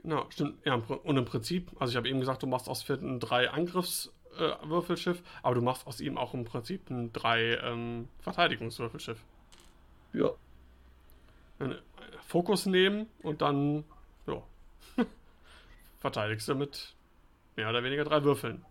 [0.02, 0.64] Genau, stimmt.
[0.64, 5.18] Ja, und im Prinzip, also ich habe eben gesagt, du machst aus vierten drei Angriffswürfelschiff,
[5.18, 9.18] äh, aber du machst aus ihm auch im Prinzip ein drei ähm, Verteidigungswürfelschiff.
[10.14, 10.30] Ja.
[12.26, 13.84] Fokus nehmen und dann
[16.00, 16.94] verteidigst du mit
[17.56, 18.64] mehr oder weniger drei Würfeln.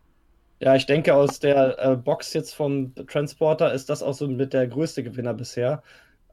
[0.60, 4.54] Ja, ich denke, aus der äh, Box jetzt vom Transporter ist das auch so mit
[4.54, 5.84] der größte Gewinner bisher.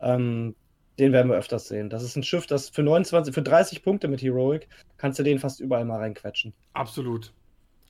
[0.01, 0.55] Ähm,
[0.99, 1.91] den werden wir öfters sehen.
[1.91, 5.39] Das ist ein Schiff, das für 29, für 30 Punkte mit Heroic kannst du den
[5.39, 6.55] fast überall mal reinquetschen.
[6.73, 7.33] Absolut.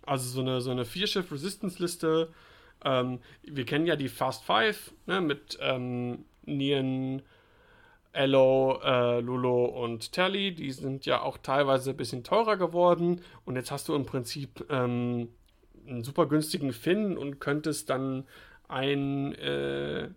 [0.07, 2.30] Also so eine, so eine Vier-Schiff-Resistance-Liste.
[2.85, 7.22] Ähm, wir kennen ja die Fast Five ne, mit ähm, Nien,
[8.14, 13.20] Elo, äh, Lulu und Tally, die sind ja auch teilweise ein bisschen teurer geworden.
[13.44, 15.28] Und jetzt hast du im Prinzip ähm,
[15.86, 18.24] einen super günstigen Finn und könntest dann
[18.68, 20.08] ein äh,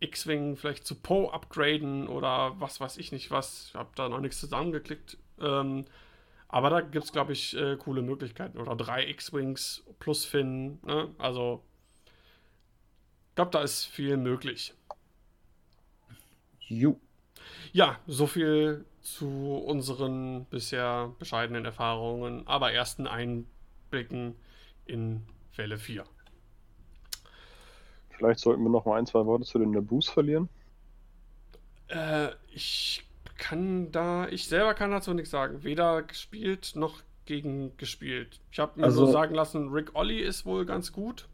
[0.00, 3.68] X-Wing vielleicht zu Poe upgraden oder was weiß ich nicht was.
[3.68, 5.16] Ich habe da noch nichts zusammengeklickt.
[5.40, 5.86] Ähm,
[6.48, 8.58] aber da gibt es, glaube ich, äh, coole Möglichkeiten.
[8.58, 10.78] Oder drei X-Wings plus Finn.
[10.84, 11.08] Ne?
[11.16, 11.62] Also,
[13.30, 14.74] ich glaube, da ist viel möglich.
[16.68, 17.00] Jupp.
[17.76, 24.34] Ja, so viel zu unseren bisher bescheidenen Erfahrungen, aber ersten Einblicken
[24.86, 25.20] in
[25.56, 26.04] Welle 4.
[28.08, 30.48] Vielleicht sollten wir noch mal ein, zwei Worte zu den Naboos verlieren.
[31.88, 33.04] Äh, ich
[33.36, 35.62] kann da, ich selber kann dazu nichts sagen.
[35.62, 38.40] Weder gespielt noch gegen gespielt.
[38.52, 41.28] Ich habe mir also, so sagen lassen, Rick Olli ist wohl ganz gut.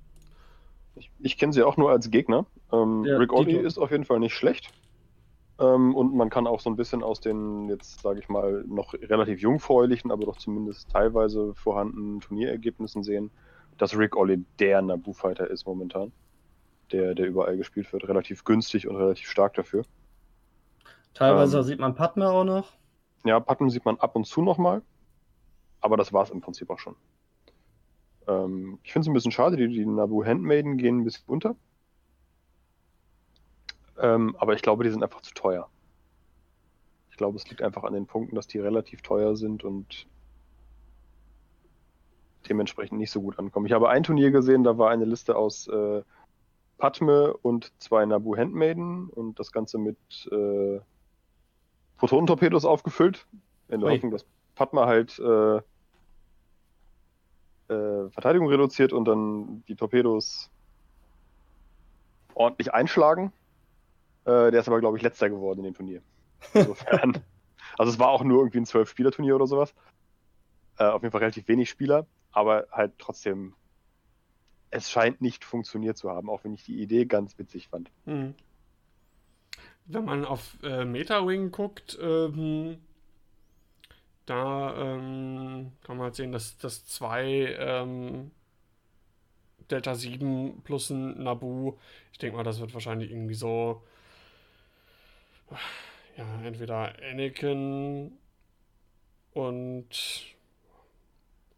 [0.97, 2.47] Ich, ich kenne sie auch nur als Gegner.
[2.73, 4.73] Ähm, ja, Rick Olli ist auf jeden Fall nicht schlecht.
[5.59, 8.95] Ähm, und man kann auch so ein bisschen aus den, jetzt sage ich mal, noch
[8.95, 13.31] relativ jungfräulichen, aber doch zumindest teilweise vorhandenen Turnierergebnissen sehen,
[13.79, 16.13] dass Rick Olli der Naboo-Fighter ist momentan.
[16.91, 18.07] Der, der überall gespielt wird.
[18.07, 19.85] Relativ günstig und relativ stark dafür.
[21.15, 22.73] Teilweise ähm, sieht man Padme auch noch.
[23.25, 24.83] Ja, Padme sieht man ab und zu nochmal.
[25.81, 26.97] Aber das war es im Prinzip auch schon.
[28.29, 31.57] Ähm, ich finde es ein bisschen schade, die, die Naboo Handmaiden gehen ein bisschen unter.
[33.99, 35.69] Ähm, aber ich glaube, die sind einfach zu teuer.
[37.11, 40.07] Ich glaube, es liegt einfach an den Punkten, dass die relativ teuer sind und
[42.49, 43.67] dementsprechend nicht so gut ankommen.
[43.67, 46.03] Ich habe ein Turnier gesehen, da war eine Liste aus äh,
[46.79, 49.97] Padme und zwei Nabu Handmaiden und das Ganze mit
[50.33, 50.81] äh,
[51.99, 53.27] Protonentorpedos aufgefüllt,
[53.69, 53.95] in der Ui.
[53.95, 54.27] Hoffnung, dass
[54.57, 55.57] Padme halt äh,
[57.73, 60.51] äh, Verteidigung reduziert und dann die Torpedos
[62.35, 63.33] ordentlich einschlagen.
[64.25, 66.03] Äh, der ist aber, glaube ich, letzter geworden in dem Turnier.
[66.55, 67.23] Insofern.
[67.79, 69.75] also es war auch nur irgendwie ein Zwölf-Spieler-Turnier oder sowas.
[70.79, 73.55] Äh, auf jeden Fall relativ wenig Spieler, aber halt trotzdem,
[74.71, 77.91] es scheint nicht funktioniert zu haben, auch wenn ich die Idee ganz witzig fand.
[78.07, 78.35] Hm.
[79.85, 82.79] Wenn man auf äh, MetaWing guckt, ähm,
[84.27, 88.31] da ähm, kann man halt sehen, dass, dass zwei ähm,
[89.71, 91.75] Delta 7 plus ein Nabu,
[92.13, 93.83] ich denke mal, das wird wahrscheinlich irgendwie so
[96.17, 98.13] ja, entweder Anakin
[99.33, 99.89] und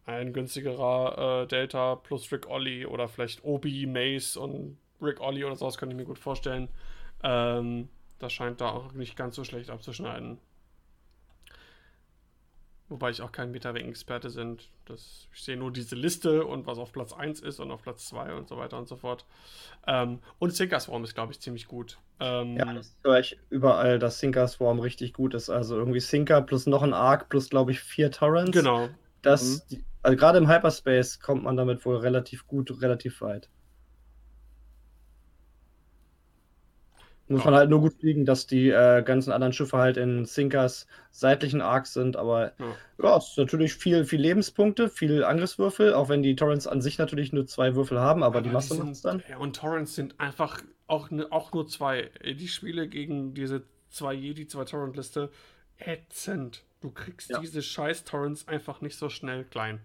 [0.05, 5.55] ein günstigerer äh, Delta plus Rick Olli oder vielleicht Obi, Mace und Rick Olli oder
[5.55, 6.69] sowas könnte ich mir gut vorstellen.
[7.23, 7.89] Ähm,
[8.19, 10.39] das scheint da auch nicht ganz so schlecht abzuschneiden.
[12.87, 14.69] Wobei ich auch kein Meta-Experte sind.
[14.85, 18.05] Das, ich sehe nur diese Liste und was auf Platz 1 ist und auf Platz
[18.05, 19.25] 2 und so weiter und so fort.
[19.87, 21.97] Ähm, und Sinker Swarm ist, glaube ich, ziemlich gut.
[22.19, 25.49] Ähm, ja, das höre ich überall, dass Sinker Swarm richtig gut ist.
[25.49, 28.51] Also irgendwie Sinker plus noch ein Arc plus, glaube ich, vier Torrents.
[28.51, 28.89] Genau.
[29.23, 29.83] Das, mhm.
[30.03, 33.49] also gerade im Hyperspace kommt man damit wohl relativ gut, relativ weit.
[37.27, 37.45] Muss Ja.
[37.51, 41.61] man halt nur gut fliegen, dass die äh, ganzen anderen Schiffe halt in Sinkers seitlichen
[41.61, 42.15] Arcs sind.
[42.17, 42.75] Aber Ja.
[43.03, 46.97] ja, es ist natürlich viel, viel Lebenspunkte, viel Angriffswürfel, auch wenn die Torrents an sich
[46.99, 49.23] natürlich nur zwei Würfel haben, aber, die Masse macht es dann.
[49.27, 52.11] Ja, und Torrents sind einfach auch, ne, auch nur zwei.
[52.23, 55.31] Die Spiele gegen diese zwei Jedi, zwei Torrent-Liste,
[55.79, 56.63] ätzend.
[56.81, 57.39] Du kriegst Ja.
[57.39, 59.81] diese scheiß Torrents einfach nicht so schnell klein.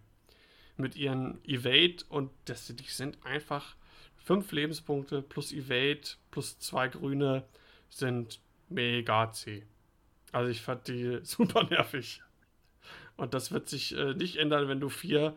[0.76, 3.76] Mit ihren Evade und das, die sind einfach
[4.24, 6.00] fünf Lebenspunkte plus Evade
[6.30, 7.44] plus zwei grüne
[7.88, 9.62] sind mega zäh.
[10.32, 12.22] Also ich fand die super nervig.
[13.16, 15.34] Und das wird sich äh, nicht ändern, wenn du vier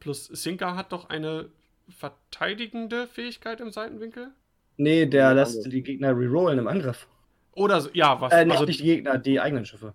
[0.00, 1.48] plus Sinker hat doch eine
[1.88, 4.32] verteidigende Fähigkeit im Seitenwinkel?
[4.76, 7.06] Nee, der Ja, lässt die Gegner rerollen im Angriff.
[7.52, 8.32] Oder so, ja, was?
[8.32, 9.94] Äh, nicht, also, nicht die Gegner, die eigenen Schiffe.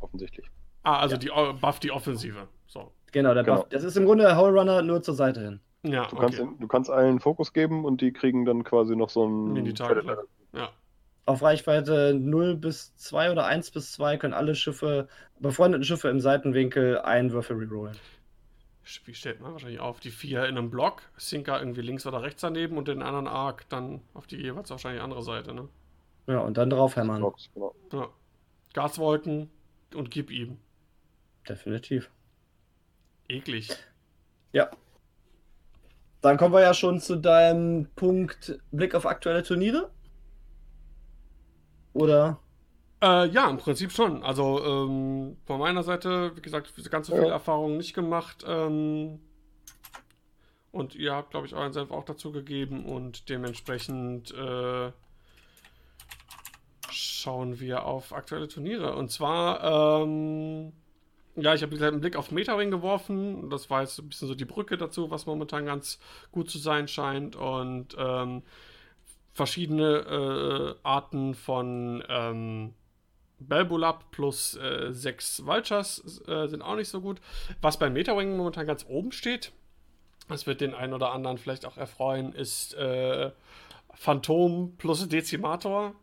[0.00, 0.46] Offensichtlich.
[0.82, 1.18] ah, also ja.
[1.18, 2.48] die äh, Buff die Offensive.
[2.66, 2.92] So.
[3.12, 3.58] Genau, der Genau.
[3.60, 3.68] Buff.
[3.70, 5.60] Das ist im Grunde Hole Runner nur zur Seite hin.
[5.84, 6.54] Ja, Du kannst, okay.
[6.60, 10.18] du kannst allen Fokus geben und die kriegen dann quasi noch so ein Mini-Target.
[10.52, 10.70] Ja.
[11.26, 15.08] Auf Reichweite 0 bis 2 oder 1 bis 2 können alle Schiffe,
[15.40, 17.96] befreundeten Schiffe im Seitenwinkel einen Würfel rerollen.
[19.04, 20.00] Wie stellt man wahrscheinlich auf?
[20.00, 23.68] Die vier in einem Block, Sinker irgendwie links oder rechts daneben und den anderen Arc
[23.68, 25.68] dann auf die jeweils wahrscheinlich andere Seite, ne?
[26.26, 27.18] Ja, und dann drauf hämmern.
[27.18, 27.74] Blocks, genau.
[27.92, 28.08] Ja.
[28.74, 29.50] Gaswolken
[29.94, 30.58] und gib ihm.
[31.48, 32.10] Definitiv.
[33.28, 33.70] Eklig.
[34.52, 34.70] Ja.
[36.22, 39.90] Dann kommen wir ja schon zu deinem Punkt Blick auf aktuelle Turniere.
[41.92, 42.38] Oder?
[43.02, 44.22] Äh, ja, im Prinzip schon.
[44.22, 47.32] Also ähm, von meiner Seite, wie gesagt, ganz so viel Ja.
[47.32, 48.44] Erfahrung nicht gemacht.
[48.46, 49.18] Ähm,
[50.70, 54.92] und ihr habt, glaube ich, euren Senf auch dazu gegeben und dementsprechend äh,
[56.88, 58.94] schauen wir auf aktuelle Turniere.
[58.94, 60.72] Und zwar, ähm,
[61.36, 63.48] ja, ich habe gesagt einen Blick auf Metawing geworfen.
[63.50, 65.98] Das war jetzt ein bisschen so die Brücke dazu, was momentan ganz
[66.30, 67.36] gut zu sein scheint.
[67.36, 68.42] Und ähm,
[69.32, 72.74] verschiedene äh, Arten von ähm,
[73.40, 77.20] Belbulab plus äh, sechs Vultures äh, sind auch nicht so gut.
[77.60, 79.52] Was bei Metawing momentan ganz oben steht,
[80.28, 83.30] das wird den einen oder anderen vielleicht auch erfreuen, ist äh,
[83.94, 85.94] Phantom plus Dezimator.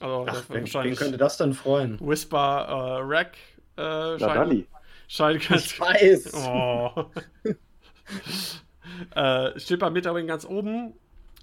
[0.00, 1.98] Also Ach, wen, wen könnte das denn freuen?
[2.00, 3.36] Whisper äh, Rack
[3.76, 4.66] äh, Na, scheint, Dalli.
[5.08, 6.32] scheint ganz Ich weiß.
[6.34, 7.06] Oh.
[9.14, 10.94] äh, steht bei Metawing ganz oben.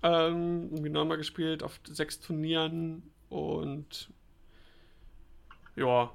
[0.03, 4.09] Ähm, irgendwie neunmal gespielt auf sechs Turnieren und
[5.75, 6.11] ja,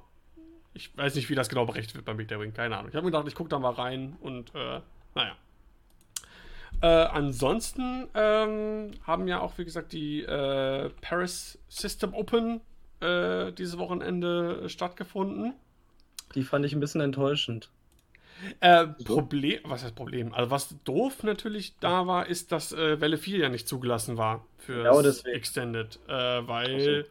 [0.73, 2.89] ich weiß nicht, wie das genau berechnet wird bei Metawing, keine Ahnung.
[2.89, 4.81] Ich habe mir gedacht, ich gucke da mal rein und äh,
[5.15, 5.35] naja.
[6.81, 12.61] Äh, ansonsten ähm, haben ja auch, wie gesagt, die äh, Paris System Open
[12.99, 15.53] äh, dieses Wochenende stattgefunden.
[16.35, 17.69] Die fand ich ein bisschen enttäuschend.
[18.59, 20.33] Äh, Problem, was heißt Problem?
[20.33, 24.45] Also was doof natürlich da war, ist, dass äh, Welle 4 ja nicht zugelassen war
[24.57, 24.99] für Genau.
[24.99, 27.05] Extended, äh, weil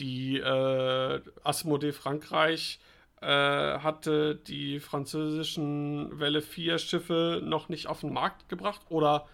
[0.00, 2.78] die äh, Asmodee Frankreich
[3.20, 9.26] äh, hatte die französischen Welle 4 Schiffe noch nicht auf den Markt gebracht oder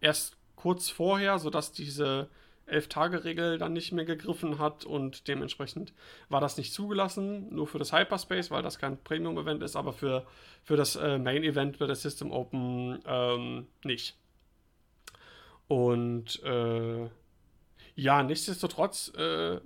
[0.00, 2.28] erst kurz vorher, sodass diese
[2.66, 5.92] Elf-Tage-Regel dann nicht mehr gegriffen hat und dementsprechend
[6.28, 10.26] war das nicht zugelassen, nur für das Hyperspace, weil das kein Premium-Event ist, aber für,
[10.64, 14.16] für das äh, Main-Event bei der System Open ähm, nicht.
[15.68, 17.08] Und äh,
[17.94, 19.58] ja, nichtsdestotrotz, äh,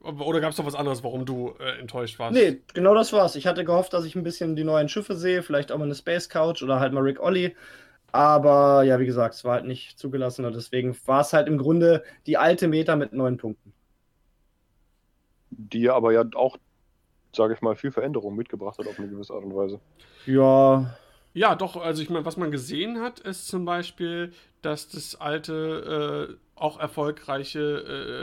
[0.00, 2.34] oder gab es noch was anderes, warum du äh, enttäuscht warst?
[2.34, 3.36] Nee, genau das war's.
[3.36, 5.94] Ich hatte gehofft, dass ich ein bisschen die neuen Schiffe sehe, vielleicht auch mal eine
[5.94, 7.54] Space Couch oder halt mal Rick Olli.
[8.12, 11.58] Aber ja, wie gesagt, es war halt nicht zugelassen und deswegen war es halt im
[11.58, 13.74] Grunde die alte Meta mit neun Punkten.
[15.50, 16.56] Die aber ja auch,
[17.34, 19.80] sage ich mal, viel Veränderung mitgebracht hat auf eine gewisse Art und Weise.
[20.26, 20.98] Ja,
[21.34, 24.32] Ja, doch, also ich meine, was man gesehen hat, ist zum Beispiel,
[24.62, 27.60] dass das alte, äh, auch erfolgreiche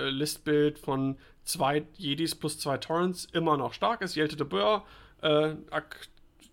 [0.08, 4.16] äh, Listbild von zwei Jedis plus zwei Torrents immer noch stark ist.
[4.16, 4.86] Jelte de Boer,
[5.22, 5.56] äh,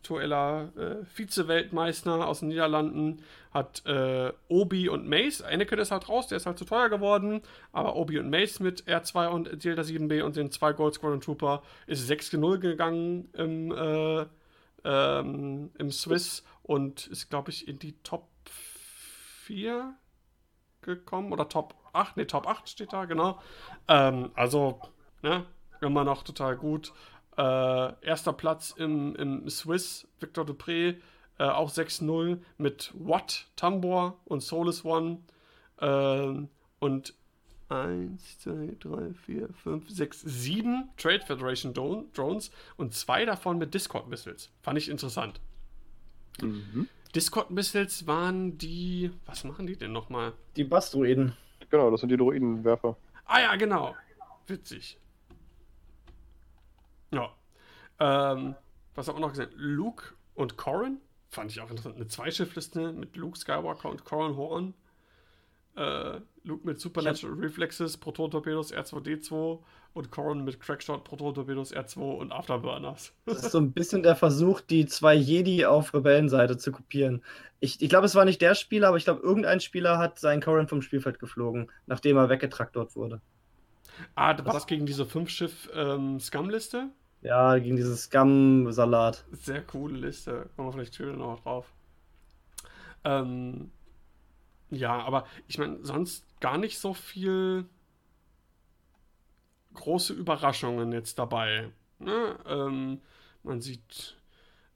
[0.03, 3.23] aktueller äh, Vize-Weltmeister aus den Niederlanden,
[3.53, 5.43] hat äh, Obi und Mace.
[5.43, 7.43] Anakin ist halt raus, der ist halt zu teuer geworden,
[7.73, 11.63] aber Obi und Mace mit R2 und Delta 7B und den zwei Gold Squadron Trooper
[11.87, 14.27] ist 6-0 gegangen im äh,
[14.85, 18.29] ähm, im Swiss und ist, glaube ich, in die Top
[19.45, 19.95] 4
[20.81, 23.41] gekommen oder Top 8, ne, Top 8 steht da, genau.
[23.87, 24.81] Ähm, also,
[25.23, 25.47] ne,
[25.81, 26.93] immer noch total gut.
[27.37, 30.97] Äh, erster Platz im, im Swiss, Victor Dupré,
[31.39, 35.19] äh, auch 6-0 mit Watt, Tambor und Solus One.
[35.81, 37.15] Ähm, und
[37.69, 43.73] 1, 2, 3, 4, 5, 6, 7 Trade Federation Drone- Drones und zwei davon mit
[43.73, 44.51] Discord Missiles.
[44.63, 45.41] Fand ich interessant.
[46.43, 46.89] Mhm.
[47.15, 49.11] Discord Missiles waren die.
[49.27, 50.33] Was machen die denn nochmal?
[50.57, 51.35] die Bastroiden.
[51.71, 52.97] Genau, das sind die Droidenwerfer.
[53.25, 53.95] Ah ja, genau.
[54.47, 54.99] Witzig.
[57.13, 57.33] Ja.
[58.01, 58.55] Ähm,
[58.95, 59.51] was haben wir noch gesehen?
[59.57, 60.99] Luke und Corin.
[61.29, 61.97] Fand ich auch interessant.
[61.97, 64.75] Eine Zweischiffliste mit Luke Skywalker und Corin Horn.
[65.77, 69.59] Äh, Luke mit Supernatural Reflexes, Proton-Torpedos R2D2
[69.95, 73.15] und Corin mit Crackshot, Proton-Torpedos R2 und Afterburners.
[73.25, 77.23] Das ist so ein bisschen der Versuch, die zwei Jedi auf Rebellenseite zu kopieren.
[77.61, 80.43] Ich, ich glaube, es war nicht der Spieler, aber ich glaube, irgendein Spieler hat seinen
[80.43, 83.23] Corin vom Spielfeld geflogen, nachdem er weggetraktort wurde.
[84.15, 86.77] Ah, war das gegen diese Fünf-Schiff-Scum-Liste?
[86.79, 86.91] Ähm,
[87.23, 89.25] ja, gegen dieses Scum-Salat.
[89.31, 90.51] Sehr coole Liste.
[90.57, 91.73] Kommen wir vielleicht später noch drauf.
[93.05, 93.71] Ähm,
[94.71, 97.67] ja, aber ich meine, sonst gar nicht so viel
[99.75, 101.71] große Überraschungen jetzt dabei.
[101.99, 102.37] Ne?
[102.47, 103.01] Ähm,
[103.43, 104.17] man sieht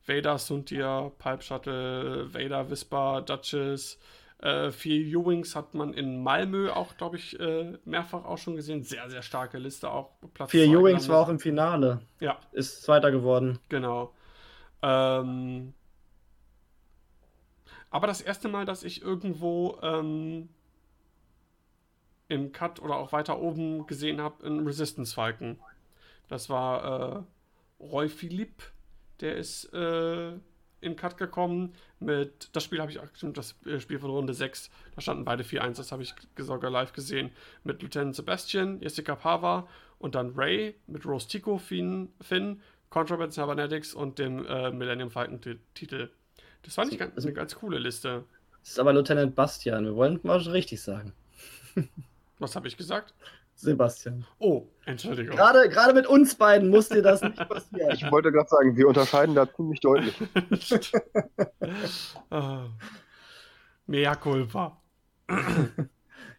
[0.07, 3.99] Vader, Suntia, Pipe Shuttle, Vader, Whisper, Duchess.
[4.39, 8.83] Äh, vier U-Wings hat man in Malmö auch, glaube ich, äh, mehrfach auch schon gesehen.
[8.83, 10.11] Sehr, sehr starke Liste auch.
[10.35, 12.01] Platz vier U-Wings war auch im Finale.
[12.21, 12.39] Ja.
[12.53, 13.59] Ist Zweiter geworden.
[13.71, 14.13] Genau.
[14.83, 15.73] Ähm,
[17.91, 20.51] aber das erste Mal, dass ich irgendwo ähm,
[22.29, 25.59] im Cut oder auch weiter oben gesehen habe, einen Resistance Falken.
[26.29, 27.27] Das war
[27.81, 28.65] äh, Roy Philippe,
[29.21, 30.33] der ist äh,
[30.81, 33.01] in Cut gekommen mit, das Spiel habe ich,
[33.33, 36.93] das äh, Spiel von Runde 6, da standen beide 4-1, das habe ich sogar live
[36.93, 37.31] gesehen,
[37.65, 39.69] mit Lieutenant Sebastian, Jessica Pava
[39.99, 42.61] und dann Ray mit Rose Tico, Finn, Finn
[42.91, 45.41] Contraband Cybernetics und dem äh, Millennium Falcon
[45.75, 46.11] Titel.
[46.63, 48.25] Das fand ich ganz, eine ganz coole Liste.
[48.61, 51.13] Das ist aber Lieutenant Bastian, wir wollen mal schon richtig sagen.
[52.39, 53.15] Was habe ich gesagt?
[53.57, 54.27] Sebastian.
[54.39, 55.35] Oh, Entschuldigung.
[55.35, 57.91] Gerade, gerade mit uns beiden muss dir das nicht passieren.
[57.93, 60.15] Ich wollte gerade sagen, wir unterscheiden da ziemlich deutlich.
[62.31, 62.59] oh.
[63.87, 64.81] Mea culpa.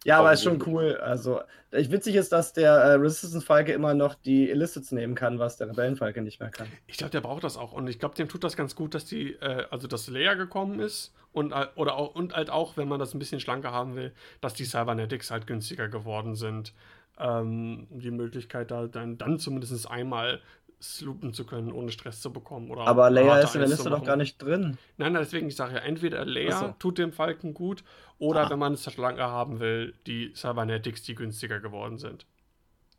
[0.04, 0.96] ja, aber ist schon cool.
[0.96, 1.40] Also,
[1.70, 6.22] witzig ist, dass der äh, Resistance-Falke immer noch die Illicits nehmen kann, was der Rebellenfalke
[6.22, 6.68] nicht mehr kann.
[6.86, 7.72] Ich glaube, der braucht das auch.
[7.72, 10.80] Und ich glaube, dem tut das ganz gut, dass die, äh, also dass Leia gekommen
[10.80, 13.96] ist und, äh, oder auch, und halt auch, wenn man das ein bisschen schlanker haben
[13.96, 16.74] will, dass die Cybernetics halt günstiger geworden sind.
[17.20, 20.40] Ähm, die Möglichkeit, da dann, dann zumindest einmal
[20.80, 22.70] sloopen zu können, ohne Stress zu bekommen.
[22.70, 24.78] Oder Aber Leia ist in der Liste noch gar nicht drin.
[24.96, 26.74] Nein, nein, deswegen, ich sage ja, entweder Leia so.
[26.78, 27.82] tut dem Falken gut
[28.18, 28.50] oder ah.
[28.50, 32.26] wenn man es schlanker haben will, die Cybernetics, die günstiger geworden sind.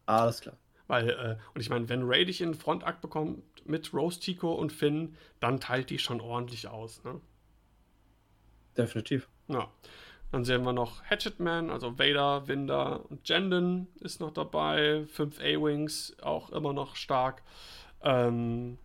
[0.06, 0.58] Alles klar.
[0.88, 4.52] Weil, äh, und ich meine, wenn Ray dich in den Frontakt bekommt mit Rose, Tico
[4.54, 7.04] und Finn, dann teilt die schon ordentlich aus.
[7.04, 7.22] Ne?
[8.76, 9.30] Definitiv.
[9.48, 9.70] Ja.
[10.32, 15.06] Dann sehen wir noch Hatchetman, also Vader, Winder und Jenden ist noch dabei.
[15.08, 17.42] Fünf A-Wings, auch immer noch stark.
[18.04, 18.78] Ähm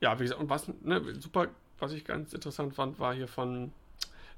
[0.00, 1.48] ja, wie gesagt, und was ne, super,
[1.78, 3.72] was ich ganz interessant fand, war hier von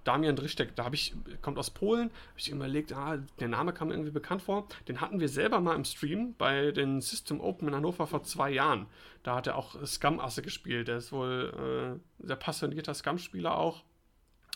[0.05, 0.75] Damian Drischtek.
[0.75, 4.43] Da habe ich, kommt aus Polen, habe ich überlegt, ah, der Name kam irgendwie bekannt
[4.43, 4.67] vor.
[4.89, 8.51] Den hatten wir selber mal im Stream bei den System Open in Hannover vor zwei
[8.51, 8.87] Jahren.
[9.23, 10.89] Da hat er auch Scum-Asse gespielt.
[10.89, 13.83] Der ist wohl äh, sehr passionierter Scum-Spieler auch.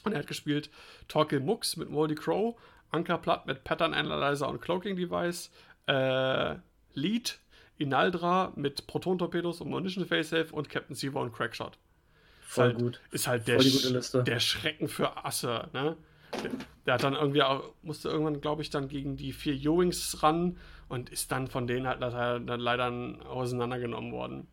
[0.05, 0.71] Und er hat gespielt
[1.09, 2.57] Torquil Mux mit Moldy Crow,
[2.91, 5.51] Anker Platt mit Pattern Analyzer und Cloaking Device,
[5.87, 6.57] äh,
[6.93, 7.39] Lead,
[7.77, 11.79] Inaldra mit Proton-Torpedos und Munition Facesafe und Captain Siva und Crackshot.
[12.43, 13.01] Voll halt, gut.
[13.11, 15.97] Ist halt der, Sch der Schrecken für Asse, ne?
[16.43, 16.51] Der,
[16.87, 20.59] der, hat dann irgendwie auch, musste irgendwann, glaube ich, dann gegen die vier Ewings ran
[20.89, 22.93] und ist dann von denen halt dann leider
[23.29, 24.49] auseinandergenommen worden.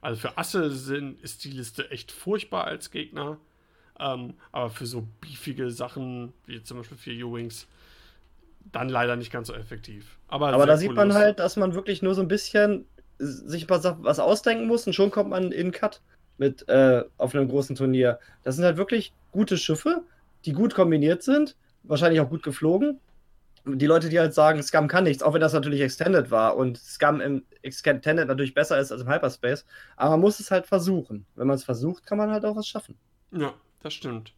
[0.00, 3.38] Also für Asse sind, ist die Liste echt furchtbar als Gegner.
[4.00, 7.66] Ähm, aber für so beefige Sachen, wie zum Beispiel für U-Wings,
[8.72, 10.18] dann leider nicht ganz so effektiv.
[10.28, 12.86] Aber, aber da sieht man halt, dass man wirklich nur so ein bisschen
[13.18, 16.00] sich was ausdenken muss und schon kommt man in Cut
[16.36, 18.20] mit äh, auf einem großen Turnier.
[18.44, 20.02] Das sind halt wirklich gute Schiffe,
[20.44, 23.00] die gut kombiniert sind, wahrscheinlich auch gut geflogen.
[23.64, 26.78] Die Leute, die halt sagen, Scum kann nichts, auch wenn das natürlich Extended war und
[26.78, 31.26] Scum im Extended natürlich besser ist als im Hyperspace, aber man muss es halt versuchen.
[31.34, 32.96] Wenn man es versucht, kann man halt auch was schaffen.
[33.32, 34.32] Ja, das stimmt.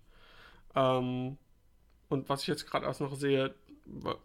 [0.74, 1.38] Ähm,
[2.08, 3.54] und was ich jetzt gerade erst noch sehe,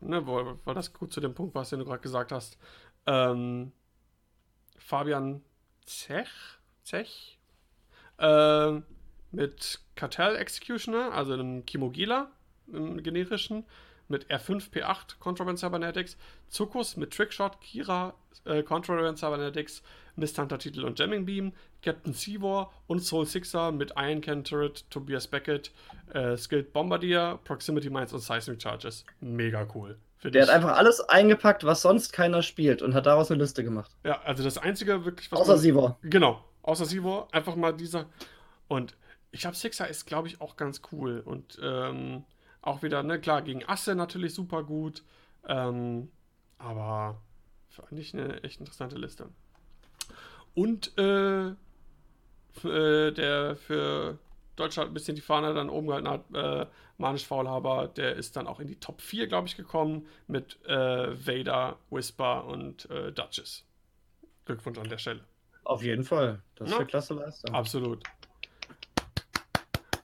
[0.02, 2.58] ne, weil das gut zu dem Punkt was du gerade gesagt hast,
[3.06, 3.72] ähm,
[4.78, 5.42] Fabian
[5.86, 6.30] Zech,
[6.84, 7.40] Zech
[8.18, 8.82] äh,
[9.32, 12.32] mit Cartel Executioner, also einem Kimogila
[12.68, 13.66] im generischen,
[14.08, 18.14] mit R5 P8 Contraband Cybernetics, Zuckus mit Trickshot, Kira
[18.46, 19.82] äh, Contraband Cybernetics,
[20.16, 24.90] Mist Hunter Titel und Jamming Beam, Captain Seawar und Soul Sixer mit Iron Can Turret,
[24.90, 25.72] Tobias Beckett,
[26.14, 29.06] äh, Skilled Bombardier, Proximity Mines und Seismic Charges.
[29.20, 29.98] Mega cool.
[30.24, 33.92] Der hat einfach alles eingepackt, was sonst keiner spielt und hat daraus eine Liste gemacht.
[34.04, 35.40] Ja, also das einzige wirklich, was.
[35.40, 36.00] Außer Seawar.
[36.02, 37.28] Genau, außer Seawar.
[37.32, 38.08] Einfach mal dieser.
[38.68, 38.96] Und
[39.32, 41.22] ich glaube, Sixer ist, glaube ich, auch ganz cool.
[41.24, 42.24] Und ähm,
[42.62, 45.04] auch wieder, ne, klar, gegen Asse natürlich super gut.
[45.48, 46.10] Ähm,
[46.58, 47.22] aber
[47.70, 49.30] fand ich eine echt interessante Liste.
[50.56, 54.18] Und äh, äh, der für
[54.56, 56.66] Deutschland ein bisschen die Fahne dann oben gehalten hat, äh,
[56.98, 61.28] Manisch Faulhaber, der ist dann auch in die Top 4, glaube ich, gekommen mit äh,
[61.28, 63.66] Vader, Whisper und äh, Duchess.
[64.46, 65.20] Glückwunsch an der Stelle.
[65.66, 66.42] Auf jeden Fall.
[66.56, 66.78] Das ist Ja.
[66.80, 67.54] eine klasse Leistung.
[67.54, 68.04] Absolut.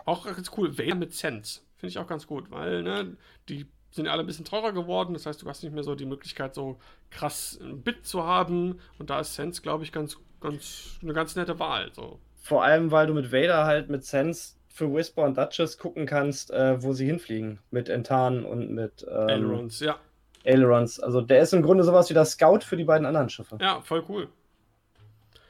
[0.06, 1.62] Auch ganz cool, Vader mit Sense.
[1.78, 3.16] Finde ich auch ganz gut, weil ne,
[3.48, 5.14] die sind ja alle ein bisschen teurer geworden.
[5.14, 6.78] Das heißt, du hast nicht mehr so die Möglichkeit, so
[7.10, 8.80] krass ein Bit zu haben.
[8.98, 11.92] Und da ist Sense, glaube ich, ganz, ganz, eine ganz nette Wahl.
[11.94, 12.20] So.
[12.42, 16.52] Vor allem, weil du mit Vader halt mit Sense für Whisper und Duchess gucken kannst,
[16.52, 17.60] äh, wo sie hinfliegen.
[17.70, 20.00] Mit Entan und mit ähm, Ailerons, ja.
[20.46, 21.00] Ailerons.
[21.00, 23.58] Also der ist im Grunde sowas wie der Scout für die beiden anderen Schiffe.
[23.60, 24.30] Ja, voll cool.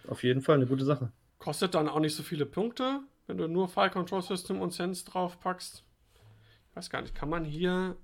[0.07, 1.11] Auf jeden Fall eine gute Sache.
[1.37, 5.05] Kostet dann auch nicht so viele Punkte, wenn du nur File Control System und Sense
[5.05, 5.83] drauf packst.
[6.69, 7.95] Ich weiß gar nicht, kann man hier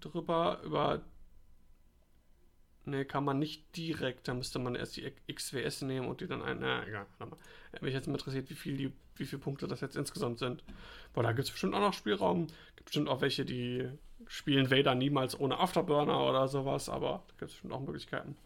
[0.00, 1.02] drüber über.
[2.84, 4.28] Ne, kann man nicht direkt.
[4.28, 6.58] Da müsste man erst die XWS nehmen und die dann ein.
[6.60, 7.06] Na, egal.
[7.18, 7.40] warte mal.
[7.80, 10.62] Mich jetzt mal interessiert, wie viel, die, wie viele Punkte das jetzt insgesamt sind.
[11.12, 12.46] Boah, da gibt es bestimmt auch noch Spielraum.
[12.76, 13.90] Gibt bestimmt auch welche, die
[14.28, 18.36] spielen Vader niemals ohne Afterburner oder sowas, aber da gibt es bestimmt auch Möglichkeiten.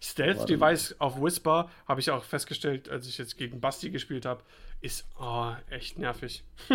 [0.00, 4.42] Stealth Device auf Whisper habe ich auch festgestellt, als ich jetzt gegen Basti gespielt habe,
[4.80, 6.42] ist oh, echt nervig.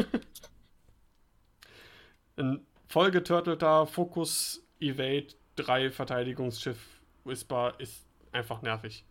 [2.37, 6.77] Ein vollgeturtelter Focus Evade 3 Verteidigungsschiff
[7.23, 9.05] Whisper ist einfach nervig.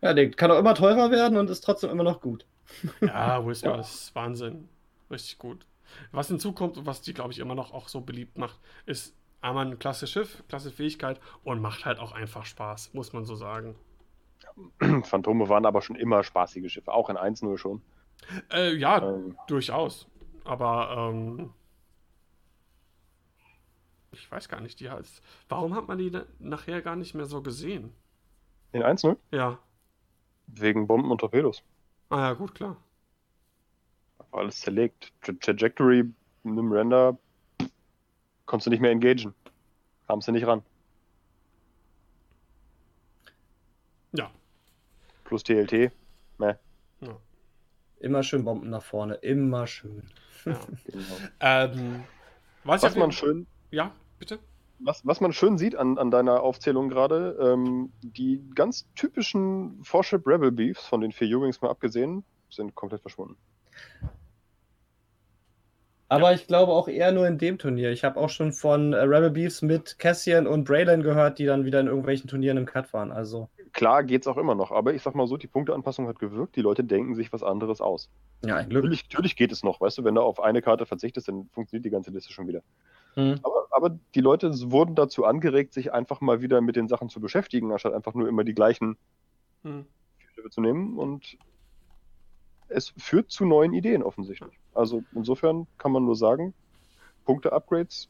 [0.00, 2.46] Ja, der kann auch immer teurer werden und ist trotzdem immer noch gut.
[3.00, 4.68] Ja, Whisper ist Wahnsinn.
[5.10, 5.66] Richtig gut.
[6.12, 9.66] Was hinzukommt und was die, glaube ich, immer noch auch so beliebt macht, ist einmal
[9.66, 13.76] ein klasse Schiff, klasse Fähigkeit und macht halt auch einfach Spaß, muss man so sagen.
[15.04, 17.82] Phantome waren aber schon immer spaßige Schiffe, auch in 1-0 schon.
[18.52, 20.06] Äh, ja, Ähm, durchaus.
[20.44, 21.52] Aber ähm,
[24.20, 25.22] ich weiß gar nicht, die heißt.
[25.48, 27.92] Warum hat man die na- nachher gar nicht mehr so gesehen?
[28.72, 29.16] in 1-0?
[29.32, 29.58] Ja.
[30.46, 31.62] Wegen Bomben und Torpedos.
[32.08, 32.76] Ah ja, gut, klar.
[34.30, 35.12] War alles zerlegt.
[35.22, 36.04] Tra Trajectory,
[36.44, 37.18] nimm Render,
[38.46, 39.34] konntest du nicht mehr engagen.
[40.06, 40.62] Kamst du nicht ran.
[44.12, 44.30] Ja.
[45.24, 45.90] Plus TLT.
[46.38, 46.58] Ne,
[47.00, 47.16] ja.
[48.00, 49.14] Immer schön Bomben nach vorne.
[49.14, 50.02] Immer schön.
[50.44, 50.60] ja.
[50.84, 51.04] genau.
[51.40, 52.04] ähm,
[52.64, 54.38] was, Was ich man schön, Ja, bitte?
[54.80, 60.26] was, was man schön sieht an, an deiner Aufzählung gerade, ähm, die ganz typischen Forship
[60.26, 63.36] Rebel Beefs, von den vier Ewings mal abgesehen, sind komplett verschwunden.
[66.08, 67.92] Aber ich glaube auch eher nur in dem Turnier.
[67.92, 71.64] Ich habe auch schon von äh, Rebel Beefs mit Cassian und Braylon gehört, die dann
[71.64, 73.12] wieder in irgendwelchen Turnieren im Cut waren.
[73.12, 76.56] Also, Klar geht's auch immer noch, aber ich sag mal so, die Punkteanpassung hat gewirkt,
[76.56, 78.10] die Leute denken sich was anderes aus.
[78.44, 78.82] ja, ein Glück.
[78.82, 81.84] Natürlich, natürlich geht es noch, weißt du, wenn du auf eine Karte verzichtest, dann funktioniert
[81.84, 82.62] die ganze Liste schon wieder.
[83.14, 83.40] Hm.
[83.42, 87.20] Aber, aber die Leute wurden dazu angeregt, sich einfach mal wieder mit den Sachen zu
[87.20, 88.96] beschäftigen, anstatt einfach nur immer die gleichen
[89.62, 89.86] Hm.
[90.34, 90.98] Schiffe zu nehmen.
[90.98, 91.38] Und
[92.68, 94.58] es führt zu neuen Ideen offensichtlich.
[94.74, 96.54] Also insofern kann man nur sagen,
[97.24, 98.08] Punkte-Upgrades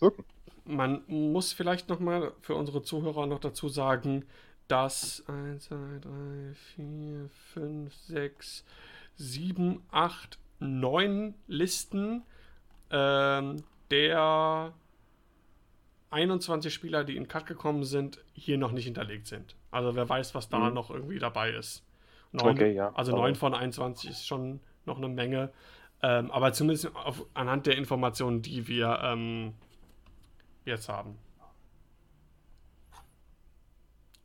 [0.00, 0.24] wirken.
[0.64, 4.24] Man muss vielleicht noch mal für unsere Zuhörer noch dazu sagen,
[4.66, 8.64] dass 1, 2, 3, 4, 5, 6,
[9.16, 12.22] 7, 8, 9 Listen
[12.90, 14.72] ähm, der
[16.10, 19.56] 21 Spieler, die in Cut gekommen sind, hier noch nicht hinterlegt sind.
[19.70, 20.74] Also wer weiß, was da Mhm.
[20.74, 21.84] noch irgendwie dabei ist.
[22.32, 22.92] Neun, Okay, ja.
[22.94, 25.52] Also Aber- 9 von 21 ist schon noch eine Menge.
[26.02, 29.54] Ähm, aber zumindest auf, anhand der Informationen, die wir ähm,
[30.64, 31.18] jetzt haben,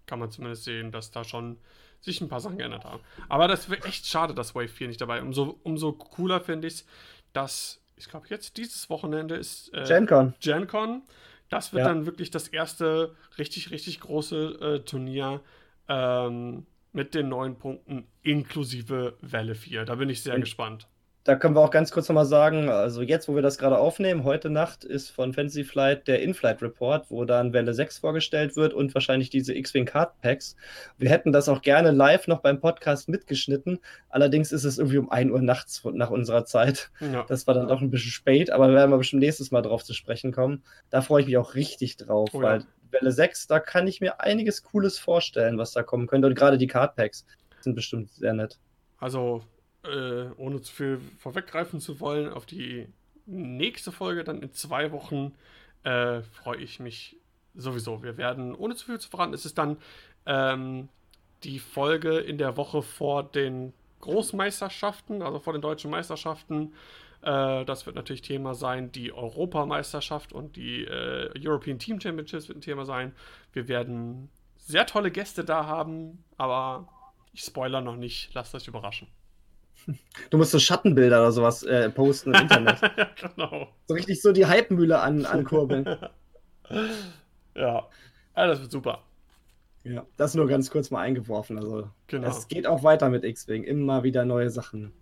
[0.05, 1.57] kann man zumindest sehen, dass da schon
[2.01, 3.01] sich ein paar Sachen geändert haben.
[3.29, 5.23] Aber das wäre echt schade, dass Wave 4 nicht dabei ist.
[5.23, 6.85] Umso, umso cooler finde ich es,
[7.31, 10.33] dass, ich glaube, jetzt dieses Wochenende ist äh, GenCon.
[10.41, 11.01] GenCon.
[11.49, 11.87] Das wird Ja.
[11.89, 15.39] dann wirklich das erste richtig, richtig große äh, Turnier
[15.87, 19.85] ähm, mit den neuen Punkten inklusive Welle 4.
[19.85, 20.87] Da bin ich sehr Und- gespannt.
[21.25, 24.25] Da können wir auch ganz kurz nochmal sagen, also jetzt, wo wir das gerade aufnehmen,
[24.25, 28.73] heute Nacht ist von Fantasy Flight der In-Flight Report, wo dann Welle 6 vorgestellt wird
[28.73, 30.57] und wahrscheinlich diese X-Wing Card Packs.
[30.97, 33.79] Wir hätten das auch gerne live noch beim Podcast mitgeschnitten.
[34.09, 36.91] Allerdings ist es irgendwie um 1 Uhr nachts nach unserer Zeit.
[36.99, 37.23] Ja.
[37.23, 39.85] Das war dann doch ein bisschen spät, aber da werden wir bestimmt nächstes Mal drauf
[39.85, 40.61] zu sprechen kommen.
[40.89, 42.47] Da freue ich mich auch richtig drauf, Oh ja.
[42.47, 46.27] weil Welle 6, da kann ich mir einiges Cooles vorstellen, was da kommen könnte.
[46.27, 47.25] Und gerade die Card Packs
[47.61, 48.59] sind bestimmt sehr nett.
[48.99, 49.41] Also,
[49.83, 52.87] äh, ohne zu viel vorweggreifen zu wollen, auf die
[53.25, 55.33] nächste Folge dann in zwei Wochen
[55.83, 57.17] äh, freue ich mich
[57.55, 58.03] sowieso.
[58.03, 59.77] Wir werden, ohne zu viel zu verraten, ist es dann
[60.25, 60.89] ähm,
[61.43, 66.73] die Folge in der Woche vor den Großmeisterschaften, also vor den deutschen Meisterschaften.
[67.21, 68.91] Äh, das wird natürlich Thema sein.
[68.91, 73.13] Die Europameisterschaft und die äh, European Team Championships wird ein Thema sein.
[73.53, 76.87] Wir werden sehr tolle Gäste da haben, aber
[77.33, 78.33] ich spoiler noch nicht.
[78.33, 79.07] Lasst euch überraschen.
[80.29, 82.81] Du musst so Schattenbilder oder sowas äh, posten im Internet.
[82.97, 83.67] ja, genau.
[83.87, 85.85] So richtig so die Hype-Mühle an, ankurbeln.
[87.55, 87.87] ja.
[88.35, 89.03] ja, das wird super.
[89.83, 91.57] Ja, das nur ganz kurz mal eingeworfen.
[91.57, 92.27] Also, Genau.
[92.27, 93.63] es geht auch weiter mit X-Wing.
[93.63, 94.93] Immer wieder neue Sachen.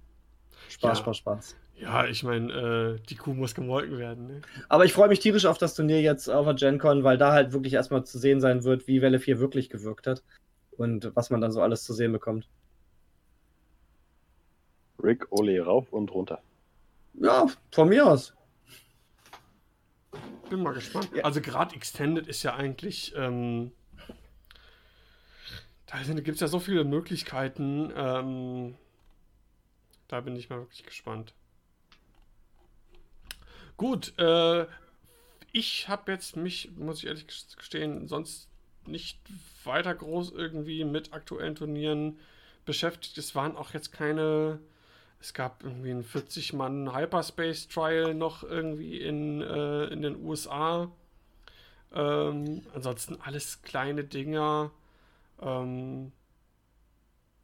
[0.70, 1.04] Spaß, Ja.
[1.04, 1.56] Spaß, Spaß.
[1.76, 4.28] Ja, ich meine, äh, die Kuh muss gemolken werden.
[4.28, 4.42] Ne?
[4.70, 7.54] Aber ich freue mich tierisch auf das Turnier jetzt auf der GenCon, weil da halt
[7.54, 10.24] wirklich erstmal zu sehen sein wird, wie Welle 4 wirklich gewirkt hat.
[10.78, 12.48] Und was man dann so alles zu sehen bekommt.
[15.04, 16.42] Rick, Ole, rauf und runter.
[17.14, 18.34] Ja, von mir aus.
[20.50, 21.10] Bin mal gespannt.
[21.16, 21.24] Ja.
[21.24, 23.72] Also gerade Extended ist ja eigentlich, ähm,
[25.88, 27.92] da gibt es ja so viele Möglichkeiten.
[27.96, 28.76] Ähm,
[30.08, 31.34] da bin ich mal wirklich gespannt.
[33.78, 34.68] Gut, äh,
[35.52, 38.50] ich habe jetzt mich, muss ich ehrlich gestehen, sonst
[38.86, 39.20] nicht
[39.64, 42.20] weiter groß irgendwie mit aktuellen Turnieren
[42.66, 43.18] beschäftigt.
[43.18, 44.60] Es waren auch jetzt keine.
[45.22, 50.92] Es gab irgendwie einen 40-Mann Hyperspace Trial noch irgendwie in, äh, in den USA.
[51.94, 54.72] Ähm, ansonsten alles kleine Dinger.
[55.42, 56.12] Ähm,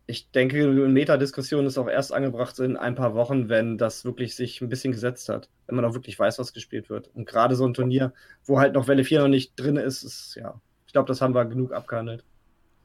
[0.09, 4.36] Ich denke, eine Metadiskussion ist auch erst angebracht in ein paar Wochen, wenn das wirklich
[4.36, 5.49] sich ein bisschen gesetzt hat.
[5.65, 7.09] Wenn man auch wirklich weiß, was gespielt wird.
[7.13, 8.13] Und gerade so ein Turnier,
[8.45, 10.61] wo halt noch Welle 4 noch nicht drin ist, ist ja.
[10.86, 12.23] Ich glaube, das haben wir genug abgehandelt.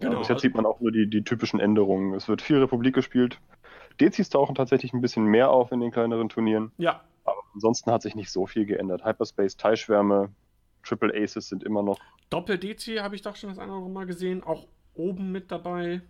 [0.00, 0.18] Ja, Genau.
[0.18, 2.14] bis jetzt sieht man auch nur die, die typischen Änderungen.
[2.14, 3.40] Es wird viel Republik gespielt.
[4.00, 6.72] Dezis tauchen tatsächlich ein bisschen mehr auf in den kleineren Turnieren.
[6.78, 9.04] ja, Aber ansonsten hat sich nicht so viel geändert.
[9.04, 10.30] Hyperspace, Teilschwärme,
[10.82, 11.98] Triple Aces sind immer noch.
[12.30, 14.42] Doppel-DC habe ich doch schon das eine oder andere Mal gesehen.
[14.42, 16.00] Auch oben mit dabei.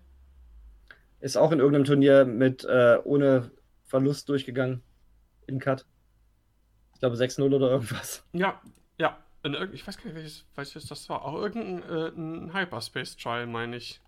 [1.21, 3.51] Ist auch in irgendeinem Turnier mit äh, ohne
[3.85, 4.83] Verlust durchgegangen.
[5.47, 5.85] In Cut.
[6.95, 8.25] Ich glaube 6-0 oder irgendwas.
[8.33, 8.61] Ja,
[8.99, 9.19] ja.
[9.73, 11.25] Ich weiß gar nicht, welches, welches das war.
[11.25, 14.01] Auch irgendein äh, ein Hyperspace-Trial, meine ich.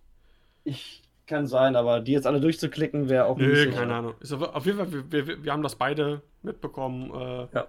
[0.63, 4.15] Ich kann sein, aber die jetzt alle durchzuklicken wäre auch Nö, nicht so- keine Ahnung.
[4.21, 7.11] Ist auf, auf jeden Fall, wir, wir, wir haben das beide mitbekommen.
[7.15, 7.67] Äh, Ja.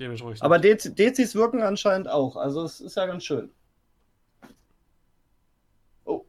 [0.00, 0.42] Dementsprechend.
[0.42, 2.34] Aber Dez Dezis wirken anscheinend auch.
[2.36, 3.50] Also es ist ja ganz schön.
[6.04, 6.24] Oh.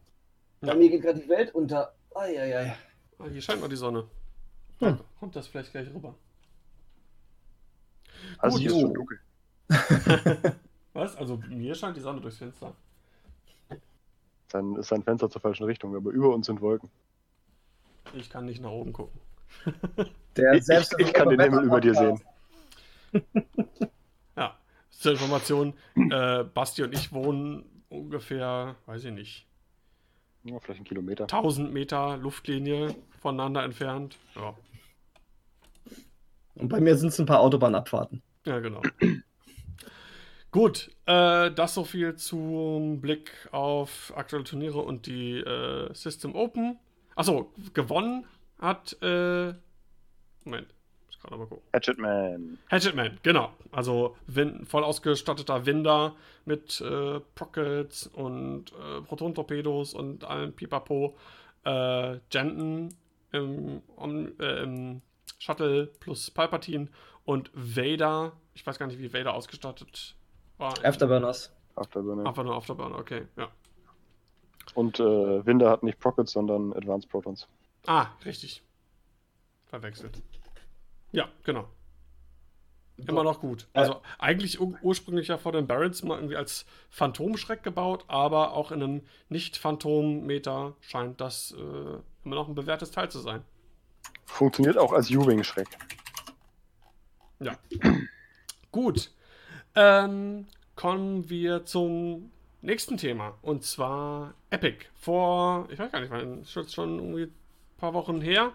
[0.61, 0.67] Ja.
[0.73, 1.93] Bei mir geht gerade die Welt unter.
[2.13, 2.75] Eieiei.
[3.17, 4.05] Ah, hier scheint noch die Sonne.
[4.79, 4.99] Hm.
[5.19, 6.15] Kommt das vielleicht gleich rüber?
[8.37, 9.19] Also Gut, hier ist schon dunkel.
[10.93, 11.15] Was?
[11.17, 12.73] Also mir scheint die Sonne durchs Fenster.
[14.55, 16.89] Sein, ist sein Fenster zur falschen Richtung, aber über uns sind Wolken.
[18.13, 19.19] Ich kann nicht nach oben gucken.
[20.37, 22.21] Der Ich, ich, ich kann den Himmel über dir sehen.
[24.35, 24.57] Ja,
[24.91, 25.73] zur Information,
[26.11, 29.47] äh, Basti und ich wohnen ungefähr, weiß ich nicht,
[30.43, 31.23] Ja, vielleicht ein Kilometer.
[31.23, 34.17] 1000 Meter Luftlinie voneinander entfernt.
[34.35, 34.53] Ja,
[36.55, 38.21] Und bei mir sind es ein paar Autobahnabfahrten.
[38.45, 38.81] ja genau.
[40.55, 46.79] Gut, äh, das so viel zum Blick auf aktuelle Turniere und die äh, System Open.
[47.13, 48.25] Achso, gewonnen
[48.57, 49.53] hat, äh,
[50.45, 50.73] Moment,
[51.07, 51.61] muss gerade mal gucken.
[51.73, 52.57] Hatchet Man.
[52.69, 53.51] Hatchetman, genau.
[53.73, 61.17] Also Win voll ausgestatteter Winder mit äh, Pockets und äh, Proton-Torpedos und allem Pipapo.
[61.65, 62.95] Äh, Jenton
[63.33, 65.01] im, Om- äh, im
[65.37, 66.87] Shuttle plus Palpatine
[67.25, 68.31] und Vader.
[68.53, 70.15] Ich weiß gar nicht, wie Vader ausgestattet
[70.57, 70.73] war.
[70.83, 71.51] Afterburners.
[71.75, 72.25] Afterburner.
[72.25, 73.49] Einfach nur Afterburner, okay, ja.
[74.73, 77.47] Und äh, Winder hat nicht Prockets, sondern Advanced Protons.
[77.85, 78.63] Ah, richtig.
[79.67, 80.21] Verwechselt.
[81.11, 81.67] Ja, genau.
[82.97, 83.67] Immer noch gut.
[83.73, 88.71] Also eigentlich ur ursprünglich ja vor den Barons mal irgendwie als Phantomschreck gebaut, aber auch
[88.71, 91.63] in einem Nicht-Phantom-Meter scheint das äh,
[92.23, 93.43] immer noch ein bewährtes Teil zu sein.
[94.25, 95.67] Funktioniert auch als U-Wing-Schreck.
[97.39, 97.57] Ja.
[98.71, 99.11] Gut.
[99.75, 103.37] Ähm, kommen wir zum nächsten Thema.
[103.41, 104.85] Und zwar Epic.
[104.95, 107.33] Vor, ich weiß gar nicht, wann, jetzt schon irgendwie ein
[107.77, 108.53] paar Wochen her.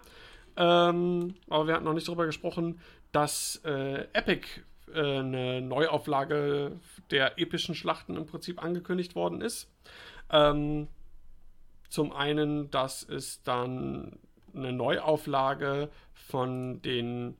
[0.57, 2.79] Ähm, aber wir hatten noch nicht darüber gesprochen,
[3.11, 4.47] dass äh, Epic
[4.93, 9.69] äh, eine Neuauflage der epischen Schlachten im Prinzip angekündigt worden ist.
[10.29, 10.87] Ähm,
[11.89, 14.17] zum einen, dass es dann
[14.53, 17.35] eine Neuauflage von den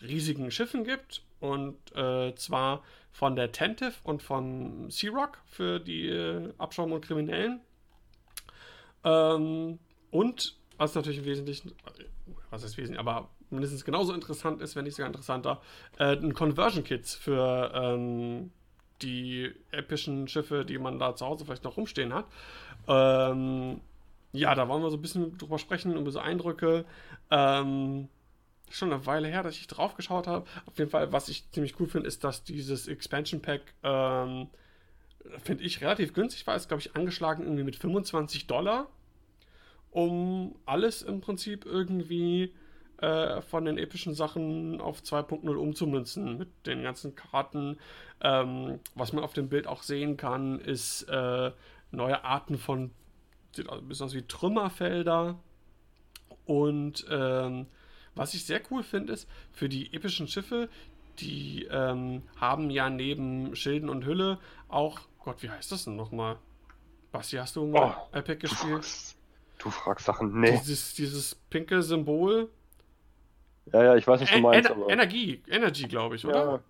[0.00, 1.22] riesigen Schiffen gibt.
[1.42, 7.04] Und äh, zwar von der Tentive und von Sea Rock für die äh, Abschaum und
[7.04, 7.60] Kriminellen.
[9.02, 9.80] Ähm,
[10.12, 11.72] und, was natürlich im Wesentlichen,
[12.50, 15.60] was ist wesentlich, aber mindestens genauso interessant ist, wenn nicht sogar interessanter,
[15.98, 18.52] äh, ein Conversion Kits für ähm,
[19.02, 22.26] die epischen Schiffe, die man da zu Hause vielleicht noch rumstehen hat.
[22.86, 23.80] Ähm,
[24.30, 26.84] ja, da wollen wir so ein bisschen drüber sprechen, über so Eindrücke.
[27.32, 28.08] Ähm,
[28.76, 30.46] schon eine Weile her, dass ich drauf geschaut habe.
[30.66, 34.48] Auf jeden Fall, was ich ziemlich cool finde, ist, dass dieses Expansion Pack, ähm,
[35.38, 36.56] finde ich, relativ günstig war.
[36.56, 38.88] Ist, glaube ich, angeschlagen irgendwie mit 25 Dollar,
[39.90, 42.54] um alles im Prinzip irgendwie
[42.98, 46.38] äh, von den epischen Sachen auf 2.0 umzumünzen.
[46.38, 47.78] Mit den ganzen Karten.
[48.20, 51.50] Ähm, was man auf dem Bild auch sehen kann, ist äh,
[51.90, 52.92] neue Arten von,
[53.50, 55.38] sieht ein bisschen aus wie Trümmerfelder.
[56.44, 57.66] Und ähm,
[58.14, 60.68] was ich sehr cool finde, ist, für die epischen Schiffe,
[61.18, 64.38] die ähm, haben ja neben Schilden und Hülle
[64.68, 66.36] auch, Gott, wie heißt das denn nochmal?
[67.12, 68.70] Basti, hast du mal oh, Epic gespielt?
[68.72, 69.16] Du fragst,
[69.58, 70.58] du fragst Sachen, nee.
[70.58, 72.48] Dieses, dieses pinke Symbol.
[73.72, 74.70] Ja, ja, ich weiß nicht, was du meinst.
[74.70, 74.90] Ener aber...
[74.90, 76.44] Energie, Energy, glaube ich, oder?
[76.44, 76.60] Ja.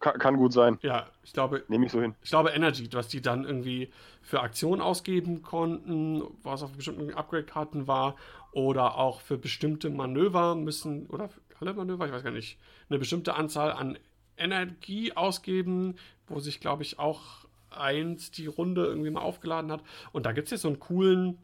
[0.00, 0.78] Kann, kann, gut sein.
[0.82, 1.64] Ja, ich glaube.
[1.68, 2.16] Nehme ich so hin.
[2.22, 7.86] Ich glaube Energy, was die dann irgendwie für Aktionen ausgeben konnten, was auf bestimmten Upgrade-Karten
[7.86, 8.16] war,
[8.52, 11.30] oder auch für bestimmte Manöver müssen, oder
[11.60, 13.98] alle Manöver, ich weiß gar nicht, eine bestimmte Anzahl an
[14.36, 15.96] Energie ausgeben,
[16.26, 19.82] wo sich, glaube ich, auch eins die Runde irgendwie mal aufgeladen hat.
[20.12, 21.38] Und da gibt es jetzt so einen coolen,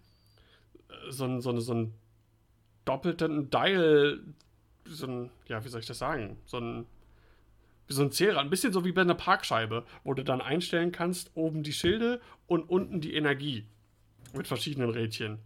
[0.89, 1.95] äh, so einen, so, einen, so einen
[2.85, 4.21] doppelten Dial,
[4.85, 6.39] so ein, ja, wie soll ich das sagen?
[6.45, 6.87] So ein
[7.89, 11.31] so ein Zähler, ein bisschen so wie bei einer Parkscheibe, wo du dann einstellen kannst,
[11.35, 13.65] oben die Schilde und unten die Energie.
[14.35, 15.39] Mit verschiedenen Rädchen.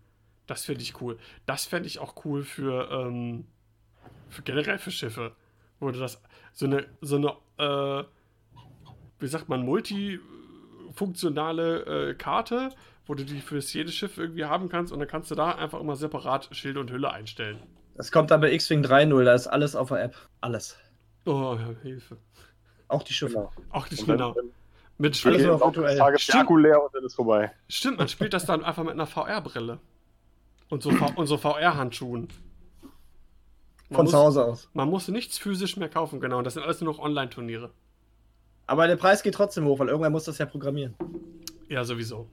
[0.46, 1.18] Das finde ich cool.
[1.46, 3.46] Das fände ich auch cool für, ähm,
[4.28, 5.36] für generell für Schiffe.
[5.78, 6.22] Wo du das,
[6.52, 8.04] so eine, so eine, äh,
[9.18, 12.68] wie sagt man, multifunktionale äh, Karte,
[13.06, 15.80] wo du die für jedes Schiff irgendwie haben kannst und dann kannst du da einfach
[15.80, 17.58] immer separat Schilde und Hülle einstellen.
[17.96, 20.16] Das kommt dann bei X-Wing 3.0, da ist alles auf der App.
[20.40, 20.78] Alles.
[21.24, 22.16] Oh, Hilfe.
[22.88, 23.34] Auch die Schiffe.
[23.34, 23.52] Genau.
[23.70, 24.12] Auch die Schiffe.
[24.12, 24.34] Genau.
[24.98, 25.50] Mit Spiel.
[25.50, 27.52] Akku leer und dann ist vorbei.
[27.68, 29.78] Stimmt, man spielt das dann einfach mit einer VR-Brille.
[30.72, 32.28] Und so, und so VR-Handschuhen.
[33.90, 34.70] Von zu Hause aus.
[34.72, 36.38] Man muss nichts physisch mehr kaufen, genau.
[36.38, 37.68] Und das sind alles nur noch Online-Turniere.
[38.66, 40.94] Aber der Preis geht trotzdem hoch, weil irgendwann muss das ja programmieren.
[41.68, 42.26] Ja, sowieso.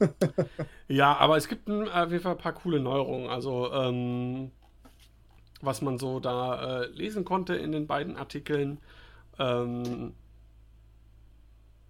[0.88, 3.30] ja, aber es gibt ein, auf jeden Fall ein paar coole Neuerungen.
[3.30, 4.50] Also, ähm,
[5.60, 8.80] was man so da äh, lesen konnte in den beiden Artikeln.
[9.38, 10.14] Ähm,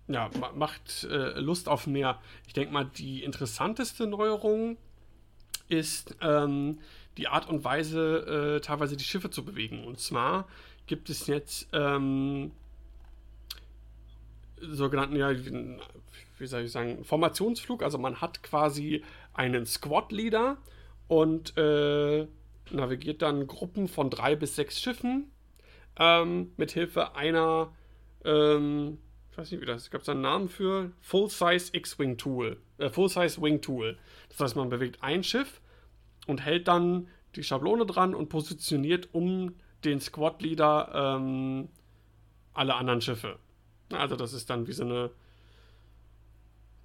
[0.07, 2.21] ja, macht äh, Lust auf mehr.
[2.47, 4.77] Ich denke mal, die interessanteste Neuerung
[5.69, 6.79] ist ähm,
[7.17, 9.85] die Art und Weise, äh, teilweise die Schiffe zu bewegen.
[9.85, 10.47] Und zwar
[10.87, 12.53] gibt es jetzt ähm,
[14.61, 15.33] sogenannten, ja,
[16.39, 17.83] wie soll ich sagen, Formationsflug.
[17.83, 19.03] Also man hat quasi
[19.35, 20.57] einen Squad-Leader
[21.09, 22.27] und äh,
[22.71, 25.31] navigiert dann Gruppen von drei bis sechs Schiffen
[25.99, 27.73] ähm, mit Hilfe einer,
[28.25, 28.99] ähm,
[29.39, 33.41] ich weiß nicht wie das, gab es einen Namen für, Full-Size X-Wing Tool, äh, Full-Size
[33.41, 33.97] Wing Tool.
[34.31, 35.61] Das heißt, man bewegt ein Schiff
[36.27, 41.69] und hält dann die Schablone dran und positioniert um den Squad-Leader ähm,
[42.53, 43.39] alle anderen Schiffe.
[43.93, 45.11] Also das ist dann wie so eine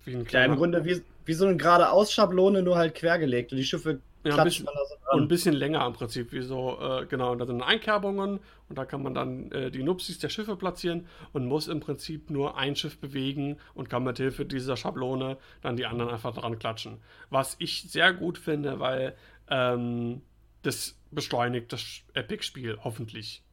[0.05, 0.45] wie ein kleiner...
[0.45, 3.51] Ja, im Grunde wie, wie so eine geradeaus Schablone, nur halt quergelegt.
[3.51, 4.67] Und die Schiffe ja, ein bisschen,
[5.11, 8.39] und ein bisschen länger im Prinzip, wie so, äh, genau, und da sind Einkerbungen
[8.69, 12.29] und da kann man dann äh, die Nupsis der Schiffe platzieren und muss im Prinzip
[12.29, 16.57] nur ein Schiff bewegen und kann mit Hilfe dieser Schablone dann die anderen einfach dran
[16.57, 16.99] klatschen.
[17.29, 19.15] Was ich sehr gut finde, weil
[19.49, 20.21] ähm,
[20.61, 23.43] das beschleunigt das Epic-Spiel, hoffentlich.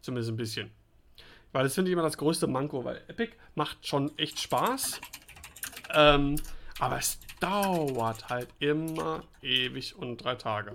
[0.00, 0.70] Zumindest ein bisschen.
[1.52, 5.00] Weil das finde ich immer das größte Manko, weil Epic macht schon echt Spaß.
[5.94, 6.36] Ähm,
[6.78, 10.72] aber es dauert halt immer ewig und drei Tage.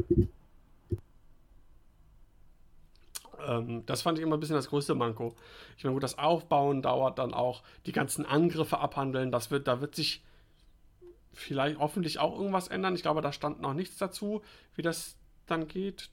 [3.46, 5.36] Ähm, das fand ich immer ein bisschen das größte Manko.
[5.78, 9.82] Ich meine, gut, das Aufbauen dauert dann auch, die ganzen Angriffe abhandeln, das wird, da
[9.82, 10.24] wird sich
[11.34, 12.96] vielleicht hoffentlich auch irgendwas ändern.
[12.96, 14.42] Ich glaube, da stand noch nichts dazu,
[14.76, 15.18] wie das
[15.48, 16.10] dann geht.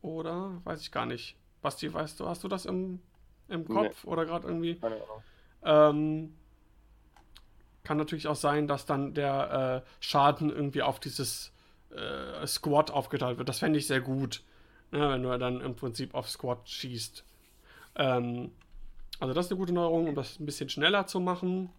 [0.00, 0.60] Oder?
[0.64, 1.36] Weiß ich gar nicht.
[1.60, 3.00] Basti, weißt du, hast du das im,
[3.48, 4.10] im Kopf nee.
[4.10, 4.76] oder gerade irgendwie?
[4.76, 5.22] Keine Ahnung.
[5.64, 6.34] Ähm,
[7.84, 11.52] kann natürlich auch sein, dass dann der äh, Schaden irgendwie auf dieses
[11.90, 13.48] äh, Squad aufgeteilt wird.
[13.48, 14.42] Das fände ich sehr gut,
[14.90, 17.24] ne, wenn du dann im Prinzip auf Squad schießt.
[17.96, 18.52] Ähm,
[19.20, 21.70] also das ist eine gute Neuerung, um das ein bisschen schneller zu machen.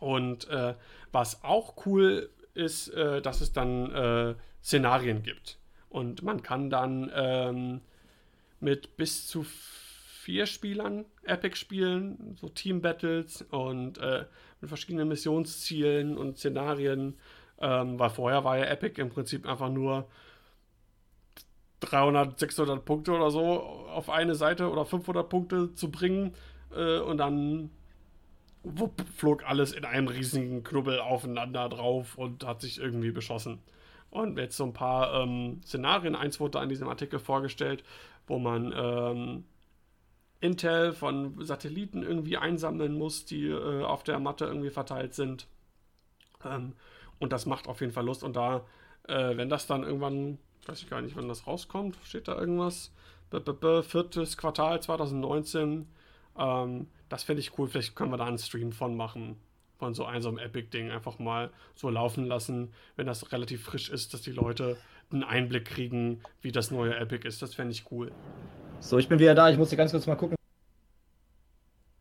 [0.00, 0.74] Und äh,
[1.12, 5.58] was auch cool ist, äh, dass es dann äh, Szenarien gibt.
[5.88, 7.80] Und man kann dann ähm,
[8.60, 9.44] mit bis zu
[10.28, 14.26] vier Spielern Epic spielen, so Team Battles und äh,
[14.60, 17.16] mit verschiedenen Missionszielen und Szenarien.
[17.58, 20.06] Ähm, weil vorher war ja Epic im Prinzip einfach nur
[21.80, 26.34] 300, 600 Punkte oder so auf eine Seite oder 500 Punkte zu bringen
[26.76, 27.70] äh, und dann
[28.64, 33.60] wupp, flog alles in einem riesigen Knubbel aufeinander drauf und hat sich irgendwie beschossen.
[34.10, 36.14] und jetzt so ein paar ähm, Szenarien.
[36.14, 37.82] Eins wurde an diesem Artikel vorgestellt,
[38.26, 39.44] wo man ähm,
[40.40, 45.48] Intel von Satelliten irgendwie einsammeln muss, die äh, auf der Matte irgendwie verteilt sind.
[46.44, 46.74] Ähm,
[47.18, 48.22] und das macht auf jeden Fall Lust.
[48.22, 48.64] Und da,
[49.08, 52.92] äh, wenn das dann irgendwann, weiß ich gar nicht, wann das rauskommt, steht da irgendwas?
[53.30, 55.88] B -b -b viertes Quartal 2019.
[56.38, 57.68] Ähm, das fände ich cool.
[57.68, 59.36] Vielleicht können wir da einen Stream von machen.
[59.78, 63.90] Von so einem, so einem Epic-Ding einfach mal so laufen lassen, wenn das relativ frisch
[63.90, 64.76] ist, dass die Leute
[65.10, 67.42] einen Einblick kriegen, wie das neue Epic ist.
[67.42, 68.12] Das fände ich cool.
[68.80, 69.50] So, ich bin wieder da.
[69.50, 70.36] Ich muss hier ganz kurz mal gucken.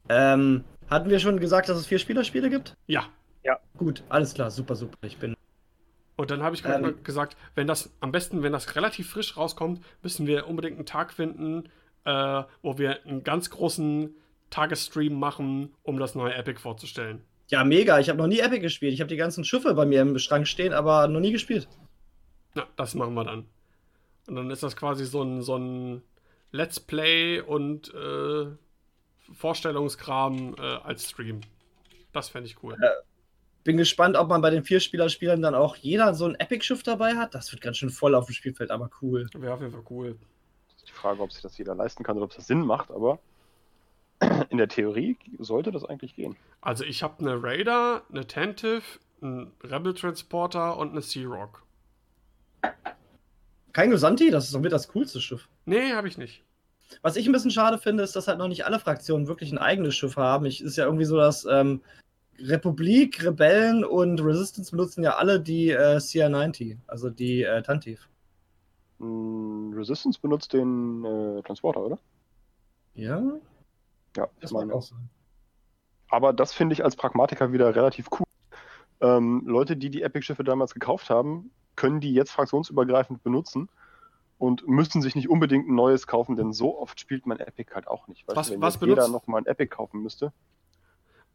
[0.10, 2.76] Ähm, hatten wir schon gesagt, dass es vier Spielerspiele gibt?
[2.88, 3.08] Ja.
[3.44, 3.60] Ja.
[3.78, 4.98] Gut, alles klar, super, super.
[5.02, 5.36] Ich bin.
[6.16, 9.38] Und dann habe ich gerade ähm, gesagt, wenn das am besten, wenn das relativ frisch
[9.38, 11.70] rauskommt, müssen wir unbedingt einen Tag finden,
[12.06, 14.16] äh, wo wir einen ganz großen
[14.49, 17.22] Tagesstream machen, um das neue Epic vorzustellen.
[17.49, 17.99] Ja, mega.
[17.99, 18.94] Ich habe noch nie Epic gespielt.
[18.94, 21.68] Ich habe die ganzen Schiffe bei mir im Schrank stehen, aber noch nie gespielt.
[22.56, 23.45] Na, das machen wir dann.
[24.28, 26.02] Und dann ist das quasi so ein, so ein
[26.52, 28.48] Let's Play und äh,
[29.34, 31.41] Vorstellungskram äh, als Stream.
[32.14, 32.74] Das fände ich cool.
[32.82, 32.88] Äh,
[33.64, 37.36] bin gespannt, ob man bei den Vier-Spieler-Spielern dann auch jeder so ein Epic-Schiff dabei hat.
[37.36, 39.28] Das wird ganz schön voll auf dem Spielfeld, aber cool.
[39.34, 40.18] Wäre auf jeden Fall cool.
[40.88, 43.19] Die Frage, ob sich das jeder leisten kann oder ob es das Sinn macht, aber
[44.49, 46.38] in der Theorie sollte das eigentlich gehen.
[46.61, 48.84] Also ich habe eine Raider, eine Tentive,
[49.22, 51.64] einen Rebel Transporter und eine Sea Rock.
[53.78, 54.32] Kein Gosanti?
[54.32, 55.48] Das ist doch mit das coolste Schiff.
[55.66, 56.44] Nee, habe ich nicht.
[57.04, 59.60] Was ich ein bisschen schade finde, ist, dass halt noch nicht alle Fraktionen wirklich ein
[59.60, 60.48] eigenes Schiff haben.
[60.48, 61.84] Ich ist ja irgendwie so, dass ähm,
[62.40, 68.10] Republik, Rebellen und Resistance benutzen ja alle die äh, CR90, also die äh, Tantiv.
[68.98, 71.99] Mm, Resistance benutzt den äh, Transporter, oder?
[72.95, 73.22] Ja?
[74.16, 75.08] Ja, das meine auch sein.
[76.10, 78.26] Aber das finde ich als Pragmatiker wieder relativ cool.
[79.02, 83.70] Ähm, Leute, die die Epic-Schiffe damals gekauft haben, können die jetzt fraktionsübergreifend benutzen
[84.38, 87.88] und müssen sich nicht unbedingt ein neues kaufen, denn so oft spielt man Epic halt
[87.88, 88.28] auch nicht.
[88.28, 90.34] Weißt was, du, wenn was benutzt, jeder noch mal ein Epic kaufen müsste.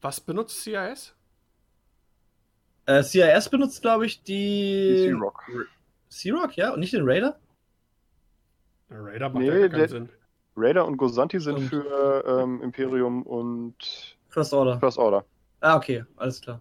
[0.03, 1.15] Was benutzt CIS?
[2.87, 4.95] Äh, CIS benutzt, glaube ich, die.
[4.97, 5.45] Die Sea-Rock.
[6.09, 6.73] Sea-Rock, ja?
[6.73, 7.39] Und nicht den Raider?
[8.91, 10.09] Der Raider macht nee, ja keinen Sinn.
[10.57, 14.79] Raider und Gosanti sind und für ähm, Imperium und First Order.
[14.79, 15.25] First Order.
[15.61, 16.61] Ah, okay, alles klar.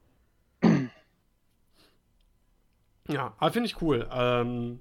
[3.12, 4.08] Ja, finde ich cool.
[4.12, 4.80] Ähm,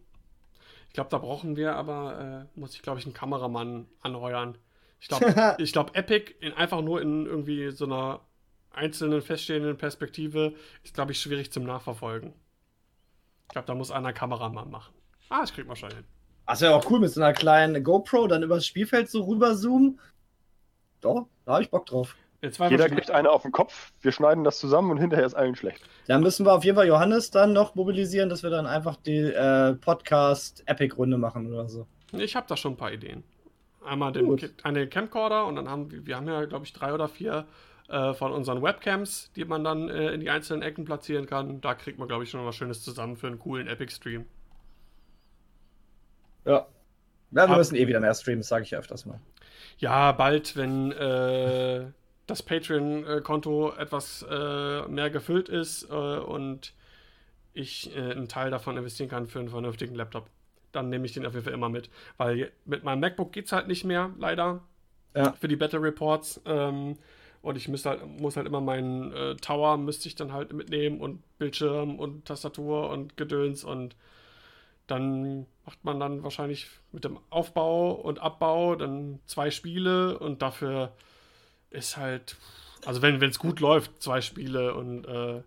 [0.88, 4.58] ich glaube, da brauchen wir aber, äh, muss ich glaube ich, einen Kameramann anheuern.
[5.00, 5.24] Ich glaube,
[5.58, 8.20] ich glaube, Epic in, einfach nur in irgendwie so einer
[8.70, 12.32] einzelnen feststehenden Perspektive ist, glaube ich, schwierig zum Nachverfolgen.
[13.44, 14.94] Ich glaube, da muss einer Kameramann machen.
[15.28, 16.04] Ah, das kriegt man schon hin.
[16.46, 20.00] Das wäre auch cool mit so einer kleinen GoPro dann übers Spielfeld so rüberzoomen.
[21.00, 22.16] Doch, da habe ich Bock drauf.
[22.42, 25.82] Jeder kriegt eine auf den Kopf, wir schneiden das zusammen und hinterher ist allen schlecht.
[26.06, 29.18] Dann müssen wir auf jeden Fall Johannes dann noch mobilisieren, dass wir dann einfach die
[29.18, 31.86] äh, Podcast-Epic-Runde machen oder so.
[32.12, 33.24] Ich habe da schon ein paar Ideen.
[33.84, 37.08] Einmal den, eine Camcorder und dann haben wir, wir haben ja, glaube ich, drei oder
[37.08, 37.46] vier
[37.88, 41.60] äh, von unseren Webcams, die man dann äh, in die einzelnen Ecken platzieren kann.
[41.60, 44.26] Da kriegt man, glaube ich, schon was Schönes zusammen für einen coolen Epic-Stream.
[46.44, 46.66] Ja.
[47.32, 49.20] Ja, wir Ab müssen eh wieder mehr streamen, sage ich ja öfters mal.
[49.78, 51.86] Ja, bald, wenn äh,
[52.30, 56.72] das Patreon-Konto etwas äh, mehr gefüllt ist äh, und
[57.52, 60.28] ich äh, einen Teil davon investieren kann für einen vernünftigen Laptop.
[60.72, 61.90] Dann nehme ich den auf jeden Fall immer mit.
[62.16, 64.62] Weil mit meinem MacBook geht es halt nicht mehr, leider.
[65.16, 65.32] Ja.
[65.32, 66.40] Für die Battle Reports.
[66.46, 66.96] Ähm,
[67.42, 71.22] und ich halt, muss halt immer meinen äh, Tower müsste ich dann halt mitnehmen und
[71.38, 73.96] Bildschirm und Tastatur und Gedöns und
[74.86, 80.92] dann macht man dann wahrscheinlich mit dem Aufbau und Abbau dann zwei Spiele und dafür
[81.70, 82.36] ist halt,
[82.84, 85.42] also wenn es gut läuft, zwei Spiele und äh,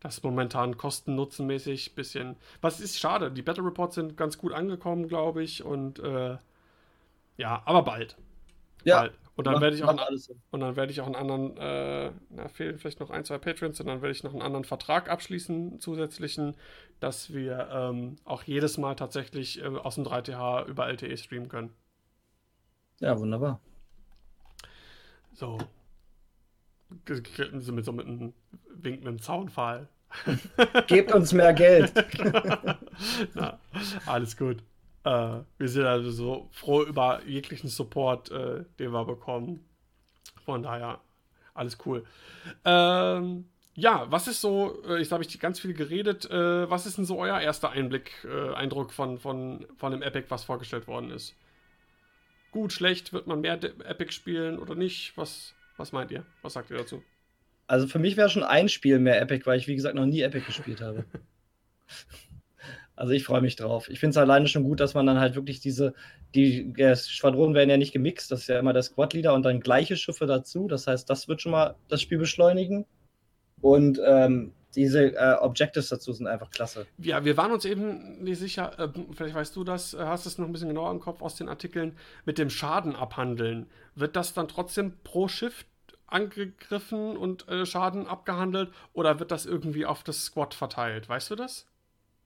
[0.00, 2.36] das momentan kosten-nutzenmäßig bisschen.
[2.60, 6.36] Was ist schade, die Battle Reports sind ganz gut angekommen, glaube ich, und äh,
[7.36, 8.16] ja, aber bald.
[8.84, 9.00] Ja.
[9.00, 9.12] Bald.
[9.36, 12.48] Und dann werde ich auch einen, und dann werde ich auch einen anderen, äh, na,
[12.48, 15.78] fehlen vielleicht noch ein, zwei Patrons, und dann werde ich noch einen anderen Vertrag abschließen,
[15.78, 16.56] zusätzlichen,
[16.98, 21.72] dass wir ähm, auch jedes Mal tatsächlich äh, aus dem 3TH über LTE streamen können.
[22.98, 23.60] Ja, wunderbar.
[25.38, 25.56] So.
[27.06, 28.32] Mit so mit einem
[28.70, 29.88] Wink mit dem Zaunfall.
[30.88, 31.92] Gebt uns mehr Geld.
[33.34, 33.60] Na,
[34.06, 34.56] alles gut.
[35.04, 39.64] Äh, wir sind also so froh über jeglichen Support, äh, den wir bekommen.
[40.44, 40.98] Von daher,
[41.54, 42.04] alles cool.
[42.64, 43.44] Ähm,
[43.74, 47.04] ja, was ist so, äh, jetzt habe ich ganz viel geredet, äh, was ist denn
[47.04, 51.36] so euer erster Einblick, äh, Eindruck von, von, von dem Epic, was vorgestellt worden ist?
[52.50, 55.16] Gut, schlecht, wird man mehr Epic spielen oder nicht?
[55.16, 56.24] Was, was meint ihr?
[56.42, 57.02] Was sagt ihr dazu?
[57.66, 60.22] Also für mich wäre schon ein Spiel mehr Epic, weil ich wie gesagt noch nie
[60.22, 61.04] Epic gespielt habe.
[62.96, 63.88] Also ich freue mich drauf.
[63.88, 65.94] Ich finde es alleine schon gut, dass man dann halt wirklich diese,
[66.34, 69.96] die Schwadronen werden ja nicht gemixt, das ist ja immer der Squad-Leader und dann gleiche
[69.96, 70.66] Schiffe dazu.
[70.66, 72.86] Das heißt, das wird schon mal das Spiel beschleunigen.
[73.60, 76.86] Und ähm, diese äh, Objectives dazu sind einfach klasse.
[76.98, 80.38] Ja, wir waren uns eben nicht sicher, äh, vielleicht weißt du das, äh, hast es
[80.38, 83.66] noch ein bisschen genauer im Kopf aus den Artikeln, mit dem Schaden abhandeln.
[83.94, 85.64] Wird das dann trotzdem pro Schiff
[86.06, 91.08] angegriffen und äh, Schaden abgehandelt oder wird das irgendwie auf das Squad verteilt?
[91.08, 91.66] Weißt du das?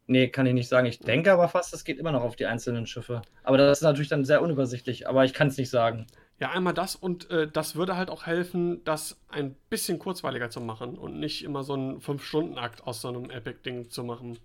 [0.07, 0.87] Nee, kann ich nicht sagen.
[0.87, 3.23] Ich denke aber fast, es geht immer noch auf die einzelnen Schiffe.
[3.45, 6.07] Aber das ist natürlich dann sehr unübersichtlich, aber ich kann es nicht sagen.
[6.43, 10.61] Ja, einmal das und äh, das würde halt auch helfen, das ein bisschen kurzweiliger zu
[10.61, 14.41] machen und nicht immer so einen 5-Stunden-Akt aus so einem Epic-Ding zu machen.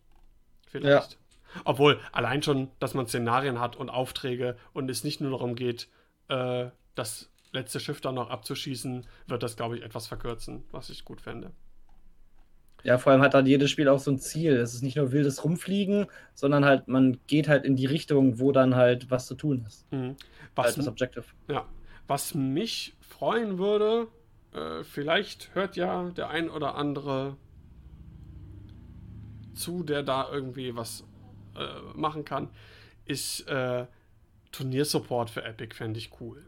[0.67, 1.13] Vielleicht.
[1.13, 1.17] Ja.
[1.65, 5.87] Obwohl, allein schon, dass man Szenarien hat und Aufträge und es nicht nur darum geht,
[6.27, 11.03] äh, das letzte Schiff dann noch abzuschießen, wird das, glaube ich, etwas verkürzen, was ich
[11.03, 11.49] gut fände.
[12.83, 14.55] Ja, vor allem hat dann jedes Spiel auch so ein Ziel.
[14.57, 16.05] Es ist nicht nur wildes Rumfliegen,
[16.35, 19.91] sondern halt, man geht halt in die Richtung, wo dann halt was zu tun ist.
[19.91, 20.15] Mhm.
[20.53, 21.25] Was, halt das Objective.
[21.47, 21.65] Ja,
[22.07, 24.07] was mich freuen würde,
[24.53, 27.37] äh, vielleicht hört ja der ein oder andere
[29.53, 31.03] zu, der da irgendwie was
[31.55, 32.49] äh, machen kann,
[33.05, 33.85] ist äh,
[34.51, 36.47] Turniersupport für Epic, fände ich cool.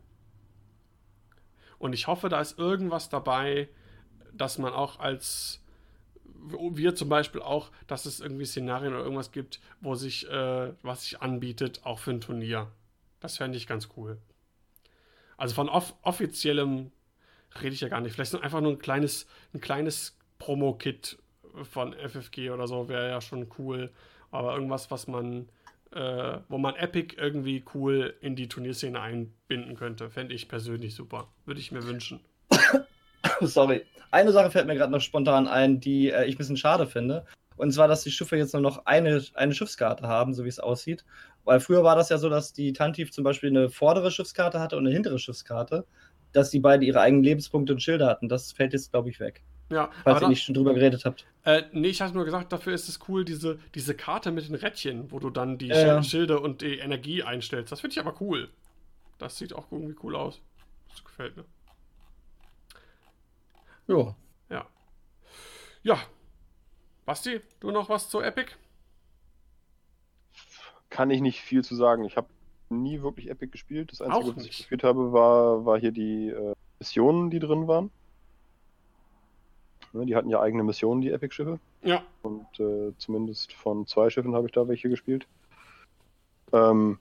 [1.77, 3.69] Und ich hoffe, da ist irgendwas dabei,
[4.33, 5.61] dass man auch als
[6.41, 11.03] wir zum Beispiel auch, dass es irgendwie Szenarien oder irgendwas gibt, wo sich, äh, was
[11.03, 12.71] sich anbietet, auch für ein Turnier.
[13.19, 14.17] Das fände ich ganz cool.
[15.39, 16.91] Also von off offiziellem
[17.61, 18.13] rede ich ja gar nicht.
[18.13, 21.17] Vielleicht einfach nur ein kleines, ein kleines Promo-Kit
[21.63, 23.89] von FFG oder so wäre ja schon cool.
[24.31, 25.47] Aber irgendwas, was man,
[25.91, 31.29] äh, wo man Epic irgendwie cool in die Turnierszene einbinden könnte, fände ich persönlich super.
[31.45, 32.19] Würde ich mir wünschen.
[33.41, 33.85] Sorry.
[34.11, 37.25] Eine Sache fällt mir gerade noch spontan ein, die äh, ich ein bisschen schade finde.
[37.55, 40.59] Und zwar, dass die Schiffe jetzt nur noch eine, eine Schiffskarte haben, so wie es
[40.59, 41.05] aussieht.
[41.45, 44.77] Weil früher war das ja so, dass die Tantiv zum Beispiel eine vordere Schiffskarte hatte
[44.77, 45.85] und eine hintere Schiffskarte,
[46.31, 48.29] dass die beide ihre eigenen Lebenspunkte und Schilder hatten.
[48.29, 49.43] Das fällt jetzt, glaube ich, weg.
[49.71, 51.25] Ja, falls ihr nicht schon drüber geredet habt.
[51.45, 54.55] Äh, nee, ich hatte nur gesagt, dafür ist es cool, diese, diese Karte mit den
[54.55, 57.71] Rädchen, wo du dann die äh, Schilde und die Energie einstellst.
[57.71, 58.49] Das finde ich aber cool.
[59.19, 60.41] Das sieht auch irgendwie cool aus.
[60.89, 61.45] Das gefällt mir.
[63.87, 64.15] Ja.
[64.49, 64.67] Ja.
[65.83, 65.99] Ja,
[67.09, 68.51] Basti, du noch was zu Epic?
[70.89, 72.03] Kann ich nicht viel zu sagen.
[72.03, 72.27] Ich habe
[72.69, 73.91] nie wirklich Epic gespielt.
[73.91, 77.91] Das Einzige, was ich gespielt habe, war, war hier die äh, Missionen, die drin waren.
[79.93, 81.59] Ne, die hatten ja eigene Missionen, die Epic-Schiffe.
[81.83, 82.03] Ja.
[82.21, 85.27] Und äh, zumindest von zwei Schiffen habe ich da welche gespielt.
[86.53, 86.99] Ähm,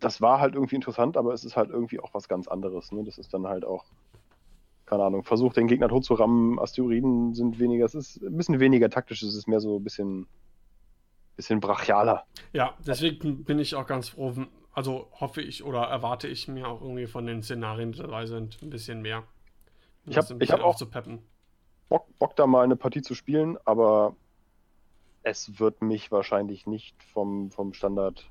[0.00, 2.92] das war halt irgendwie interessant, aber es ist halt irgendwie auch was ganz anderes.
[2.92, 3.04] Ne?
[3.04, 3.84] Das ist dann halt auch
[4.92, 6.58] keine Ahnung, versucht den Gegner tot zu rammen.
[6.58, 10.26] Asteroiden sind weniger, es ist ein bisschen weniger taktisch, es ist mehr so ein bisschen,
[11.42, 12.24] bisschen brachialer.
[12.52, 14.32] Ja, deswegen bin ich auch ganz froh,
[14.72, 18.62] also hoffe ich oder erwarte ich mir auch irgendwie von den Szenarien, die dabei sind,
[18.62, 19.24] ein bisschen mehr.
[20.06, 21.20] Ich habe hab auch zu peppen.
[21.88, 24.16] Bock, Bock, da mal eine Partie zu spielen, aber
[25.22, 28.30] es wird mich wahrscheinlich nicht vom, vom Standard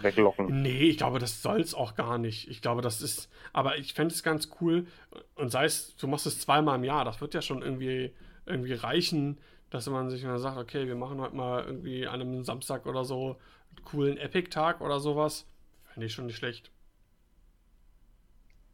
[0.00, 0.62] weglocken.
[0.62, 2.48] Nee, ich glaube, das soll es auch gar nicht.
[2.48, 3.28] Ich glaube, das ist.
[3.52, 4.86] Aber ich fände es ganz cool.
[5.34, 8.14] Und sei es, du machst es zweimal im Jahr, das wird ja schon irgendwie,
[8.46, 9.38] irgendwie reichen,
[9.70, 13.04] dass man sich dann sagt, okay, wir machen heute mal irgendwie an einem Samstag oder
[13.04, 13.36] so
[13.76, 15.46] einen coolen Epic-Tag oder sowas.
[15.84, 16.70] Fände ich schon nicht schlecht.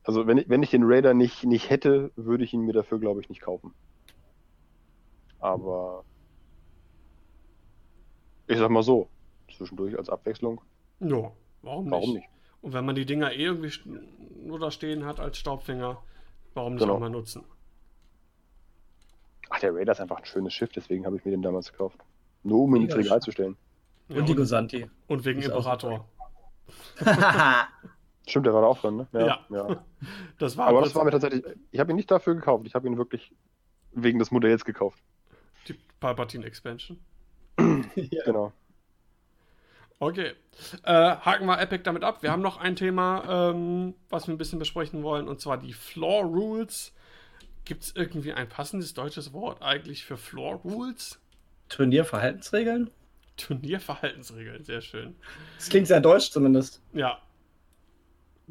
[0.02, 2.98] Also, wenn ich, wenn ich den Raider nicht, nicht hätte, würde ich ihn mir dafür,
[2.98, 3.74] glaube ich, nicht kaufen.
[5.40, 6.04] Aber.
[8.46, 9.08] Ich sag mal so,
[9.48, 10.60] zwischendurch als Abwechslung
[11.00, 11.32] ja,
[11.62, 11.92] warum nicht?
[11.92, 12.28] Warum nicht?
[12.62, 13.72] Und wenn man die Dinger eh irgendwie
[14.42, 16.02] nur da stehen hat als Staubfänger,
[16.54, 16.94] warum nicht genau.
[16.94, 17.44] auch mal nutzen?
[19.48, 21.98] Ach, der Raider ist einfach ein schönes Schiff, deswegen habe ich mir den damals gekauft.
[22.42, 23.56] Nur um ihn ins Regal zu stellen.
[24.08, 24.90] Ja, und die Gosanti.
[25.06, 26.08] Und wegen ist Imperator.
[28.28, 29.08] Stimmt, der war da auch drin, ne?
[29.12, 29.46] Ja.
[29.48, 29.68] ja.
[29.68, 29.84] ja.
[30.38, 31.44] Das war Aber das war mir tatsächlich.
[31.70, 33.32] Ich habe ihn nicht dafür gekauft, ich habe ihn wirklich
[33.92, 35.02] wegen des Modells gekauft.
[35.68, 36.98] Die Palpatine Expansion.
[37.58, 38.24] ja.
[38.24, 38.52] Genau.
[39.98, 40.34] Okay.
[40.82, 42.22] Äh, haken wir Epic damit ab.
[42.22, 45.72] Wir haben noch ein Thema, ähm, was wir ein bisschen besprechen wollen, und zwar die
[45.72, 46.92] Floor Rules.
[47.66, 51.18] Gibt es irgendwie ein passendes deutsches Wort eigentlich für Floor Rules?
[51.68, 52.90] Turnierverhaltensregeln?
[53.36, 55.16] Turnierverhaltensregeln, sehr schön.
[55.56, 56.80] Das klingt sehr deutsch zumindest.
[56.92, 57.20] Ja.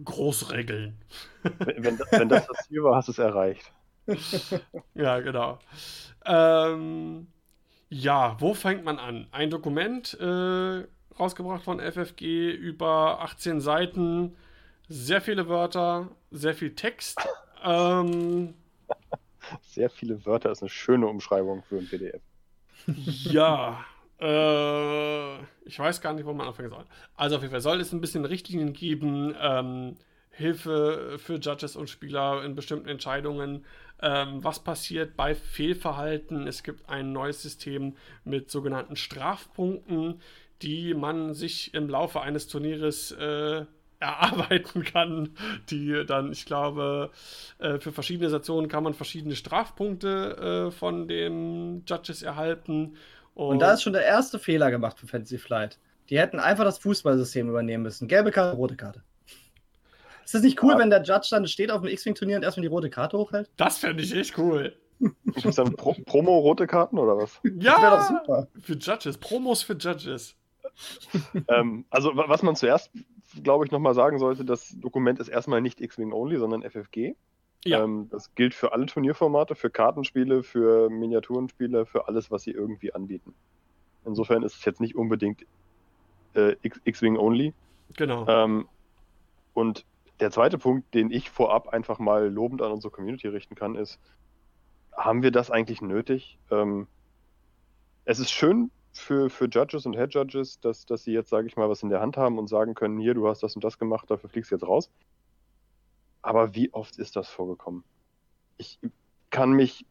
[0.03, 0.97] Großregeln.
[1.43, 3.71] Wenn, wenn das das Ziel war, hast du es erreicht.
[4.93, 5.59] ja, genau.
[6.25, 7.27] Ähm,
[7.89, 9.27] ja, wo fängt man an?
[9.31, 10.83] Ein Dokument äh,
[11.17, 14.35] rausgebracht von FFG, über 18 Seiten,
[14.89, 17.17] sehr viele Wörter, sehr viel Text.
[17.63, 18.55] Ähm,
[19.63, 22.21] sehr viele Wörter ist eine schöne Umschreibung für ein PDF.
[22.95, 23.85] Ja,
[24.17, 25.35] Äh,
[25.65, 26.85] ich weiß gar nicht, wo man anfangen soll.
[27.15, 29.97] Also auf jeden Fall soll es ein bisschen Richtlinien geben, ähm,
[30.29, 33.65] Hilfe für Judges und Spieler in bestimmten Entscheidungen.
[34.01, 36.47] Ähm, was passiert bei Fehlverhalten?
[36.47, 40.21] Es gibt ein neues System mit sogenannten Strafpunkten,
[40.61, 43.65] die man sich im Laufe eines Turnieres äh,
[43.99, 45.35] erarbeiten kann,
[45.69, 47.11] die dann, ich glaube,
[47.59, 52.97] äh, für verschiedene Stationen kann man verschiedene Strafpunkte äh, von den Judges erhalten.
[53.33, 55.79] Und, und da ist schon der erste Fehler gemacht für Fantasy Flight.
[56.09, 58.07] Die hätten einfach das Fußballsystem übernehmen müssen.
[58.07, 59.03] Gelbe Karte, rote Karte.
[60.23, 60.79] Ist das nicht cool, ja.
[60.79, 63.49] wenn der Judge dann steht auf dem X-Wing-Turnier und erstmal die rote Karte hochhält?
[63.57, 64.75] Das fände ich echt cool.
[64.99, 67.39] Gibt es dann Pro Promo-rote Karten oder was?
[67.43, 68.47] Ja, das wäre doch super.
[68.61, 70.35] Für Judges, Promos für Judges.
[71.49, 72.91] ähm, also, was man zuerst,
[73.43, 77.15] glaube ich, nochmal sagen sollte, das Dokument ist erstmal nicht X-Wing only, sondern FFG.
[77.63, 77.83] Ja.
[77.83, 82.93] Ähm, das gilt für alle Turnierformate, für Kartenspiele, für Miniaturenspiele, für alles, was sie irgendwie
[82.93, 83.33] anbieten.
[84.05, 85.45] Insofern ist es jetzt nicht unbedingt
[86.35, 87.53] äh, X-Wing only.
[87.97, 88.27] Genau.
[88.27, 88.67] Ähm,
[89.53, 89.85] und
[90.19, 93.99] der zweite Punkt, den ich vorab einfach mal lobend an unsere Community richten kann, ist,
[94.95, 96.37] haben wir das eigentlich nötig?
[96.51, 96.87] Ähm,
[98.05, 98.69] es ist schön
[98.99, 101.89] für, für Judges und Head Judges, dass, dass sie jetzt, sage ich mal, was in
[101.89, 104.51] der Hand haben und sagen können, hier, du hast das und das gemacht, dafür fliegst
[104.51, 104.89] du jetzt raus.
[106.21, 107.83] Aber wie oft ist das vorgekommen?
[108.57, 108.79] Ich
[109.29, 109.85] kann mich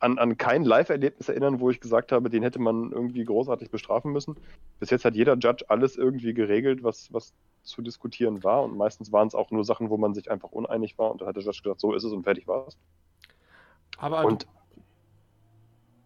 [0.00, 4.12] an, an kein Live-Erlebnis erinnern, wo ich gesagt habe, den hätte man irgendwie großartig bestrafen
[4.12, 4.36] müssen.
[4.78, 8.62] Bis jetzt hat jeder Judge alles irgendwie geregelt, was, was zu diskutieren war.
[8.62, 11.10] Und meistens waren es auch nur Sachen, wo man sich einfach uneinig war.
[11.10, 12.78] Und da hat der Judge gesagt, so ist es und fertig war es.
[13.98, 14.46] Aber und,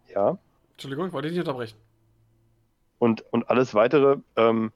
[0.08, 0.38] ja.
[0.72, 1.76] Entschuldigung, ich wollte dich nicht unterbrechen.
[3.02, 4.70] Und, und alles weitere, ähm,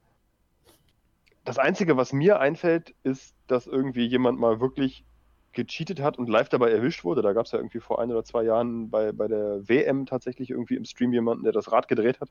[1.45, 5.05] das Einzige, was mir einfällt, ist, dass irgendwie jemand mal wirklich
[5.53, 7.21] gecheatet hat und live dabei erwischt wurde.
[7.21, 10.49] Da gab es ja irgendwie vor ein oder zwei Jahren bei, bei der WM tatsächlich
[10.49, 12.27] irgendwie im Stream jemanden, der das Rad gedreht hat,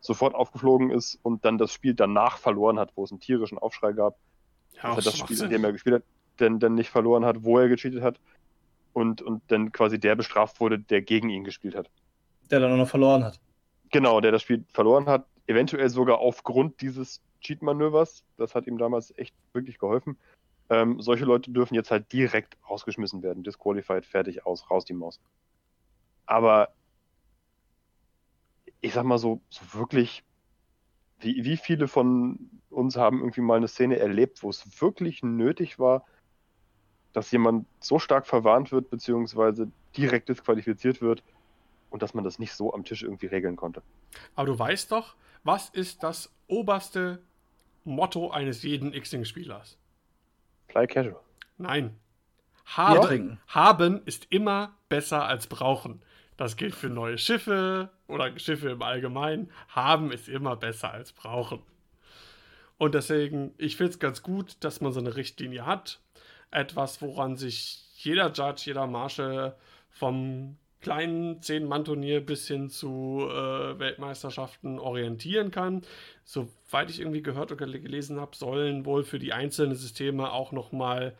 [0.00, 3.92] sofort aufgeflogen ist und dann das Spiel danach verloren hat, wo es einen tierischen Aufschrei
[3.92, 4.16] gab.
[4.82, 6.02] Ja, dass das Spiel, in dem er gespielt hat,
[6.38, 8.18] denn, denn nicht verloren hat, wo er gecheatet hat.
[8.94, 11.90] Und, und dann quasi der bestraft wurde, der gegen ihn gespielt hat.
[12.50, 13.38] Der dann auch noch verloren hat.
[13.90, 18.24] Genau, der das Spiel verloren hat, eventuell sogar aufgrund dieses Cheat-Manövers.
[18.36, 20.16] Das hat ihm damals echt wirklich geholfen.
[20.68, 23.42] Ähm, solche Leute dürfen jetzt halt direkt rausgeschmissen werden.
[23.42, 25.20] Disqualified, fertig, aus, raus die Maus.
[26.26, 26.68] Aber
[28.80, 30.22] ich sag mal so, so wirklich,
[31.18, 35.80] wie, wie viele von uns haben irgendwie mal eine Szene erlebt, wo es wirklich nötig
[35.80, 36.06] war,
[37.12, 41.24] dass jemand so stark verwarnt wird, beziehungsweise direkt disqualifiziert wird
[41.90, 43.82] und dass man das nicht so am Tisch irgendwie regeln konnte.
[44.34, 45.14] Aber du weißt doch,
[45.44, 47.22] was ist das oberste
[47.84, 49.78] Motto eines jeden X-Wing-Spielers?
[50.68, 51.20] Fly Casual.
[51.58, 51.96] Nein.
[52.64, 56.02] Haben, haben ist immer besser als brauchen.
[56.36, 59.50] Das gilt für neue Schiffe oder Schiffe im Allgemeinen.
[59.68, 61.62] Haben ist immer besser als brauchen.
[62.78, 66.00] Und deswegen, ich finde es ganz gut, dass man so eine Richtlinie hat.
[66.50, 69.54] Etwas, woran sich jeder Judge, jeder Marshal
[69.90, 75.82] vom kleinen Zehn-Mann-Turnier bis hin zu äh, Weltmeisterschaften orientieren kann.
[76.24, 81.14] Soweit ich irgendwie gehört oder gelesen habe, sollen wohl für die einzelnen Systeme auch nochmal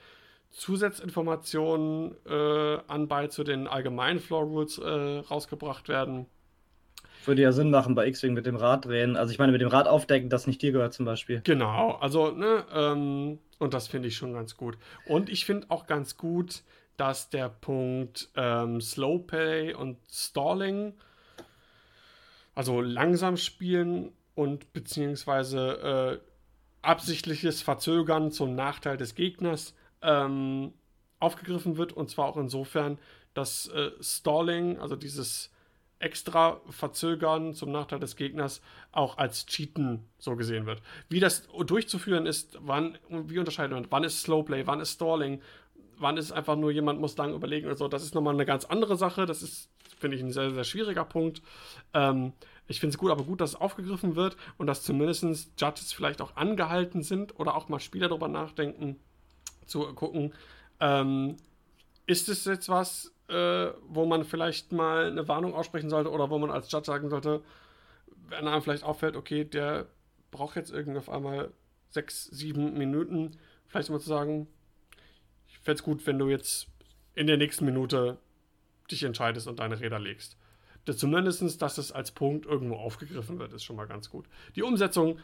[0.50, 6.26] Zusatzinformationen äh, anbei zu den allgemeinen Floor Rules äh, rausgebracht werden.
[7.24, 9.16] Würde ja Sinn machen bei X-Wing mit dem Rad drehen.
[9.16, 11.42] Also ich meine, mit dem Rad aufdecken, das nicht dir gehört zum Beispiel.
[11.44, 14.78] Genau, also, ne, ähm, und das finde ich schon ganz gut.
[15.06, 16.62] Und ich finde auch ganz gut,
[17.00, 20.92] dass der Punkt ähm, Slow Play und Stalling,
[22.54, 26.26] also langsam spielen und beziehungsweise äh,
[26.82, 30.74] absichtliches Verzögern zum Nachteil des Gegners ähm,
[31.20, 31.94] aufgegriffen wird.
[31.94, 32.98] Und zwar auch insofern,
[33.32, 35.50] dass äh, Stalling, also dieses
[36.00, 38.60] extra Verzögern zum Nachteil des Gegners,
[38.92, 40.82] auch als Cheaten so gesehen wird.
[41.08, 45.40] Wie das durchzuführen ist, wann, wie unterscheiden wir, wann ist Slowplay, wann ist Stalling,
[46.00, 47.88] wann ist einfach nur jemand muss lang überlegen oder so.
[47.88, 49.26] Das ist nochmal eine ganz andere Sache.
[49.26, 51.42] Das ist, finde ich, ein sehr, sehr schwieriger Punkt.
[51.94, 52.32] Ähm,
[52.66, 56.20] ich finde es gut, aber gut, dass es aufgegriffen wird und dass zumindest Judges vielleicht
[56.20, 58.98] auch angehalten sind oder auch mal Spieler darüber nachdenken,
[59.66, 60.32] zu gucken,
[60.80, 61.36] ähm,
[62.06, 66.38] ist es jetzt was, äh, wo man vielleicht mal eine Warnung aussprechen sollte oder wo
[66.38, 67.42] man als Judge sagen sollte,
[68.28, 69.86] wenn einem vielleicht auffällt, okay, der
[70.30, 71.52] braucht jetzt irgendwie auf einmal
[71.90, 73.36] sechs, sieben Minuten,
[73.66, 74.46] vielleicht mal zu sagen,
[75.62, 76.68] fände es gut, wenn du jetzt
[77.14, 78.18] in der nächsten Minute
[78.90, 80.36] dich entscheidest und deine Räder legst.
[80.84, 84.26] Das zumindest, dass es als Punkt irgendwo aufgegriffen wird, ist schon mal ganz gut.
[84.56, 85.18] Die Umsetzung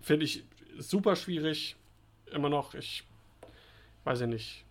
[0.00, 0.44] finde ich
[0.78, 1.76] super schwierig.
[2.32, 3.04] Immer noch, ich
[4.04, 4.64] weiß ja nicht.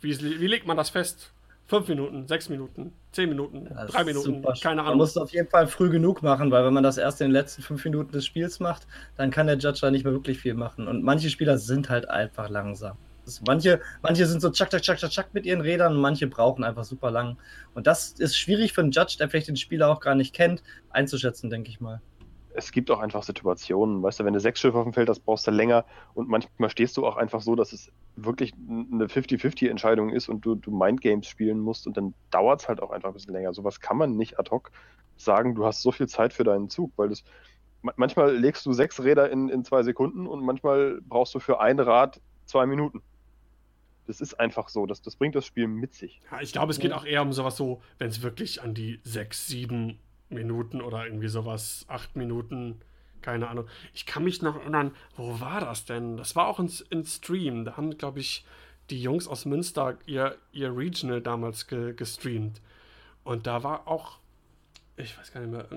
[0.00, 1.32] Wie, wie legt man das fest?
[1.66, 4.54] Fünf Minuten, sechs Minuten, zehn Minuten, das drei Minuten, super.
[4.60, 4.92] keine Ahnung.
[4.92, 7.26] Man muss es auf jeden Fall früh genug machen, weil wenn man das erst in
[7.26, 8.86] den letzten fünf Minuten des Spiels macht,
[9.16, 10.88] dann kann der Judge da nicht mehr wirklich viel machen.
[10.88, 12.96] Und manche Spieler sind halt einfach langsam.
[13.46, 16.84] Manche, manche sind so tschack, tschack, tschack, tschack mit ihren Rädern und manche brauchen einfach
[16.84, 17.36] super lang.
[17.74, 20.62] Und das ist schwierig für einen Judge, der vielleicht den Spieler auch gar nicht kennt,
[20.90, 22.00] einzuschätzen, denke ich mal
[22.58, 25.20] es gibt auch einfach Situationen, weißt du, wenn du sechs Schiffe auf dem Feld hast,
[25.20, 25.84] brauchst du länger
[26.14, 30.56] und manchmal stehst du auch einfach so, dass es wirklich eine 50-50-Entscheidung ist und du,
[30.56, 33.54] du Mindgames spielen musst und dann dauert es halt auch einfach ein bisschen länger.
[33.54, 34.72] Sowas kann man nicht ad hoc
[35.16, 37.22] sagen, du hast so viel Zeit für deinen Zug, weil das
[37.96, 41.78] manchmal legst du sechs Räder in, in zwei Sekunden und manchmal brauchst du für ein
[41.78, 43.02] Rad zwei Minuten.
[44.08, 46.22] Das ist einfach so, das, das bringt das Spiel mit sich.
[46.32, 49.00] Ja, ich glaube, es geht auch eher um sowas so, wenn es wirklich an die
[49.04, 49.98] sechs, sieben
[50.30, 52.80] Minuten oder irgendwie sowas, acht Minuten,
[53.20, 53.66] keine Ahnung.
[53.92, 56.16] Ich kann mich noch erinnern, wo war das denn?
[56.16, 57.66] Das war auch in, in Stream.
[57.66, 58.46] Da haben, glaube ich,
[58.88, 62.62] die Jungs aus Münster ihr, ihr Regional damals ge, gestreamt.
[63.24, 64.20] Und da war auch,
[64.96, 65.68] ich weiß gar nicht mehr,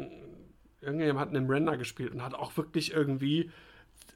[0.79, 3.51] irgendjemand hat einen Render gespielt und hat auch wirklich irgendwie,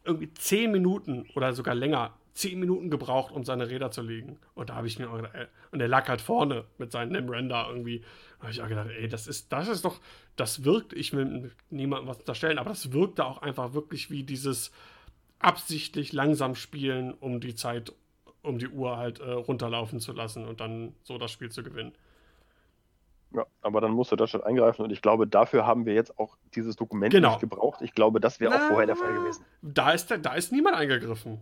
[0.06, 4.38] irgendwie zehn Minuten oder sogar länger zehn Minuten gebraucht, um seine Räder zu legen.
[4.56, 7.30] Und da habe ich mir auch gedacht, ey, und der lag halt vorne mit seinem
[7.30, 8.02] Render irgendwie.
[8.38, 10.02] Da habe ich auch gedacht, ey, das ist, das ist doch,
[10.36, 14.74] das wirkt, ich will niemandem was unterstellen, aber das wirkte auch einfach wirklich wie dieses
[15.40, 17.94] absichtlich langsam spielen, um die Zeit,
[18.42, 21.94] um die Uhr halt äh, runterlaufen zu lassen und dann so das Spiel zu gewinnen.
[23.34, 26.76] Ja, aber dann musste Deutschland eingreifen und ich glaube, dafür haben wir jetzt auch dieses
[26.76, 27.30] Dokument genau.
[27.30, 27.82] nicht gebraucht.
[27.82, 29.46] Ich glaube, das wäre auch vorher der Fall gewesen.
[29.62, 31.40] Da ist, da ist niemand eingegriffen.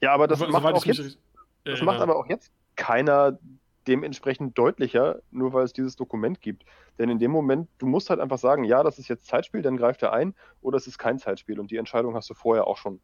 [0.00, 1.18] Ja, aber das, so, macht, auch jetzt,
[1.64, 3.38] das äh, macht aber auch jetzt keiner
[3.86, 6.64] dementsprechend deutlicher, nur weil es dieses Dokument gibt.
[6.98, 9.76] Denn in dem Moment, du musst halt einfach sagen, ja, das ist jetzt Zeitspiel, dann
[9.76, 11.60] greift er ein, oder es ist kein Zeitspiel.
[11.60, 13.00] Und die Entscheidung hast du vorher auch schon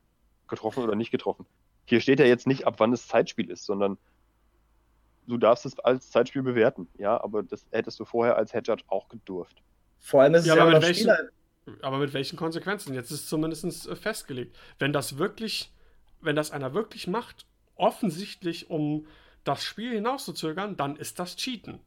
[0.48, 1.47] getroffen oder nicht getroffen.
[1.85, 3.98] Hier steht ja jetzt nicht ab, wann es Zeitspiel ist, sondern
[5.27, 6.89] du darfst es als Zeitspiel bewerten.
[6.98, 9.62] Ja, aber das hättest du vorher als Head Judge auch gedurft.
[10.01, 11.10] Vor allem ist es ja, ja aber, mit welchen,
[11.81, 12.94] aber mit welchen Konsequenzen?
[12.94, 14.56] Jetzt ist es zumindest festgelegt.
[14.78, 15.73] Wenn das wirklich
[16.23, 19.07] wenn das einer wirklich macht, offensichtlich um
[19.44, 21.81] das Spiel hinauszuzögern, dann ist das Cheaten.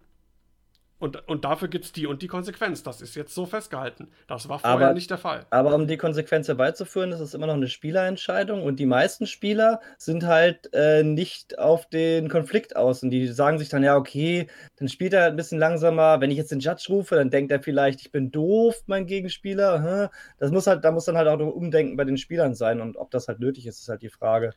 [0.98, 2.82] Und, und dafür gibt es die und die Konsequenz.
[2.82, 4.08] Das ist jetzt so festgehalten.
[4.28, 5.46] Das war vorher aber, nicht der Fall.
[5.50, 8.64] Aber um die Konsequenz herbeizuführen, ist es immer noch eine Spielerentscheidung.
[8.64, 13.04] Und die meisten Spieler sind halt äh, nicht auf den Konflikt aus.
[13.04, 14.48] Und die sagen sich dann, ja, okay,
[14.78, 16.22] dann spielt er halt ein bisschen langsamer.
[16.22, 20.10] Wenn ich jetzt den Judge rufe, dann denkt er vielleicht, ich bin doof, mein Gegenspieler.
[20.40, 22.80] Das muss halt, da muss dann halt auch ein Umdenken bei den Spielern sein.
[22.80, 24.54] Und ob das halt nötig ist, ist halt die Frage.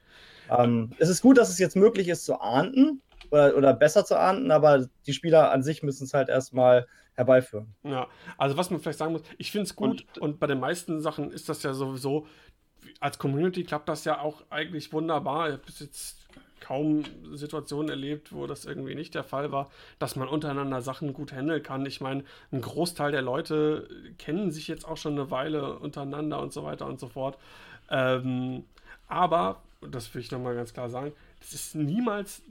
[0.57, 4.19] Ähm, es ist gut, dass es jetzt möglich ist zu ahnden oder, oder besser zu
[4.19, 7.75] ahnden, aber die Spieler an sich müssen es halt erstmal herbeiführen.
[7.83, 8.07] Ja,
[8.37, 11.01] also was man vielleicht sagen muss, ich finde es gut und, und, bei den meisten
[11.01, 12.27] Sachen ist das ja sowieso,
[13.01, 15.49] als Community klappt das ja auch eigentlich wunderbar.
[15.49, 16.29] Ich habe bis jetzt
[16.61, 21.33] kaum Situationen erlebt, wo das irgendwie nicht der Fall war, dass man untereinander Sachen gut
[21.33, 21.87] handeln kann.
[21.87, 23.89] Ich meine, ein Großteil der Leute
[24.19, 27.39] kennen sich jetzt auch schon eine Weile untereinander und so weiter und so fort.
[27.91, 28.65] Ähm,
[29.07, 32.43] aber, das will ich nochmal ganz klar sagen, es ist niemals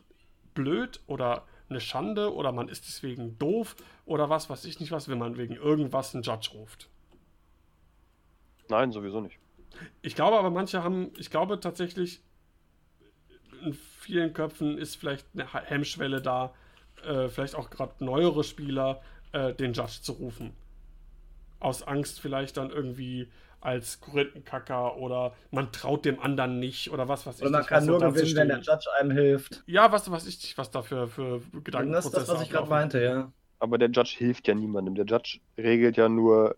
[0.58, 3.76] blöd oder eine Schande oder man ist deswegen doof
[4.06, 6.90] oder was weiß ich nicht was, wenn man wegen irgendwas einen Judge ruft.
[8.70, 9.38] Nein, sowieso nicht.
[10.02, 12.22] Ich glaube aber, manche haben, ich glaube tatsächlich,
[13.64, 16.54] in vielen Köpfen ist vielleicht eine Hemmschwelle da,
[17.04, 19.02] äh, vielleicht auch gerade neuere Spieler,
[19.34, 20.54] äh, den Judge zu rufen.
[21.60, 23.32] Aus Angst vielleicht dann irgendwie
[23.68, 27.42] als Korinthenkacker oder man traut dem anderen nicht oder was weiß ich.
[27.42, 29.64] Oder man nicht, kann nur gewinnen, wenn der Judge einem hilft.
[29.68, 32.50] Ja, was weiß ich nicht, was da für, für Gedanken Das ist das, was ich
[32.50, 33.30] gerade meinte, ja.
[33.60, 34.96] Aber der Judge hilft ja niemandem.
[34.96, 36.56] Der Judge regelt ja nur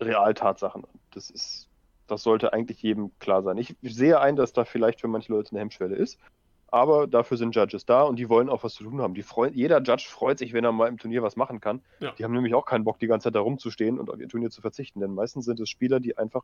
[0.00, 0.84] Realtatsachen.
[1.10, 1.68] Das ist,
[2.06, 3.58] das sollte eigentlich jedem klar sein.
[3.58, 6.18] Ich sehe ein, dass da vielleicht für manche Leute eine Hemmschwelle ist
[6.68, 9.14] aber dafür sind Judges da und die wollen auch was zu tun haben.
[9.22, 11.82] Freuen, jeder Judge freut sich, wenn er mal im Turnier was machen kann.
[12.00, 12.12] Ja.
[12.18, 14.50] Die haben nämlich auch keinen Bock, die ganze Zeit da rumzustehen und auf ihr Turnier
[14.50, 16.42] zu verzichten, denn meistens sind es Spieler, die einfach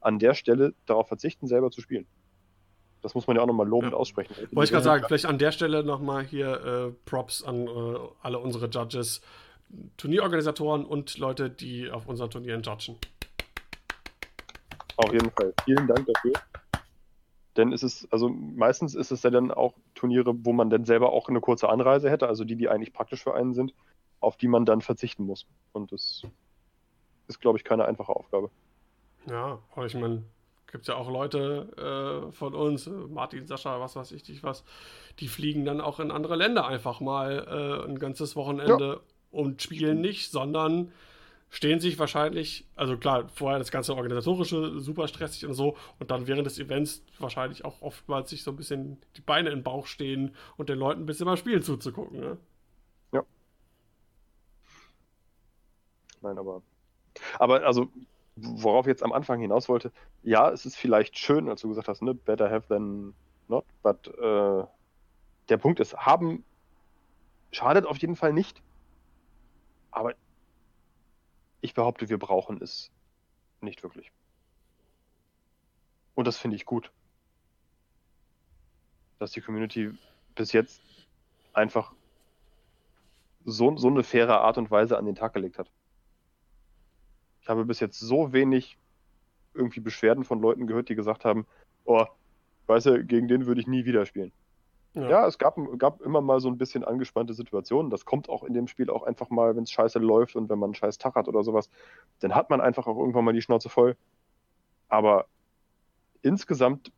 [0.00, 2.06] an der Stelle darauf verzichten, selber zu spielen.
[3.02, 3.98] Das muss man ja auch nochmal lobend ja.
[3.98, 4.34] aussprechen.
[4.52, 7.70] Wollte ich gerade sagen, vielleicht an der Stelle nochmal hier äh, Props an äh,
[8.22, 9.20] alle unsere Judges,
[9.96, 12.96] Turnierorganisatoren und Leute, die auf unseren Turnieren judgen.
[14.96, 15.52] Auf jeden Fall.
[15.64, 16.32] Vielen Dank dafür.
[17.56, 21.12] Denn es ist, also meistens ist es ja dann auch Turniere, wo man dann selber
[21.12, 23.74] auch eine kurze Anreise hätte, also die, die eigentlich praktisch für einen sind,
[24.20, 25.46] auf die man dann verzichten muss.
[25.72, 26.22] Und das
[27.28, 28.50] ist, glaube ich, keine einfache Aufgabe.
[29.28, 30.24] Ja, aber ich meine,
[30.72, 34.64] gibt es ja auch Leute äh, von uns, Martin, Sascha, was weiß ich nicht was,
[35.20, 39.00] die fliegen dann auch in andere Länder einfach mal äh, ein ganzes Wochenende ja.
[39.30, 40.90] und spielen nicht, sondern
[41.52, 46.26] stehen sich wahrscheinlich, also klar, vorher das ganze organisatorische super stressig und so und dann
[46.26, 50.34] während des Events wahrscheinlich auch oftmals sich so ein bisschen die Beine im Bauch stehen
[50.56, 52.20] und den Leuten ein bisschen mal Spielen zuzugucken.
[52.20, 52.38] Ne?
[53.12, 53.22] Ja.
[56.22, 56.62] Nein, aber.
[57.38, 57.88] Aber also,
[58.36, 59.92] worauf ich jetzt am Anfang hinaus wollte,
[60.22, 63.12] ja, es ist vielleicht schön, als du gesagt hast, ne, better have than
[63.48, 64.64] not, but äh,
[65.50, 66.44] der Punkt ist, haben
[67.50, 68.62] schadet auf jeden Fall nicht.
[69.90, 70.14] Aber
[71.62, 72.90] ich behaupte, wir brauchen es
[73.62, 74.12] nicht wirklich.
[76.14, 76.90] Und das finde ich gut.
[79.18, 79.96] Dass die Community
[80.34, 80.82] bis jetzt
[81.54, 81.94] einfach
[83.44, 85.70] so, so eine faire Art und Weise an den Tag gelegt hat.
[87.40, 88.76] Ich habe bis jetzt so wenig
[89.54, 91.46] irgendwie Beschwerden von Leuten gehört, die gesagt haben,
[91.84, 92.06] oh,
[92.66, 94.32] weißt du, gegen den würde ich nie wieder spielen.
[94.94, 97.90] Ja, ja es gab, gab immer mal so ein bisschen angespannte Situationen.
[97.90, 100.58] Das kommt auch in dem Spiel auch einfach mal, wenn es scheiße läuft und wenn
[100.58, 101.70] man einen scheiß Tag hat oder sowas,
[102.20, 103.96] dann hat man einfach auch irgendwann mal die Schnauze voll.
[104.88, 105.26] Aber
[106.20, 106.92] insgesamt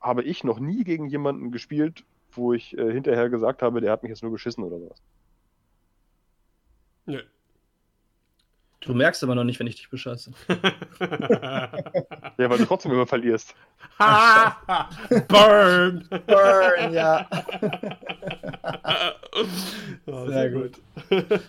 [0.00, 4.02] habe ich noch nie gegen jemanden gespielt, wo ich äh, hinterher gesagt habe, der hat
[4.02, 5.02] mich jetzt nur geschissen oder sowas.
[7.06, 7.22] Nö.
[8.86, 10.30] Du merkst aber noch nicht, wenn ich dich bescheiße.
[11.00, 11.70] ja,
[12.38, 13.54] weil du trotzdem immer verlierst.
[15.28, 16.08] Burn!
[16.26, 17.28] Burn, ja.
[20.06, 20.80] oh, sehr, sehr gut.
[21.10, 21.40] gut.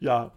[0.00, 0.32] ja.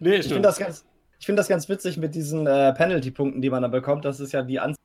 [0.00, 0.84] Nee, ich finde das, ganz,
[1.18, 4.04] find das ganz witzig mit diesen äh, Penalty-Punkten, die man da bekommt.
[4.04, 4.76] Das ist ja die Anzahl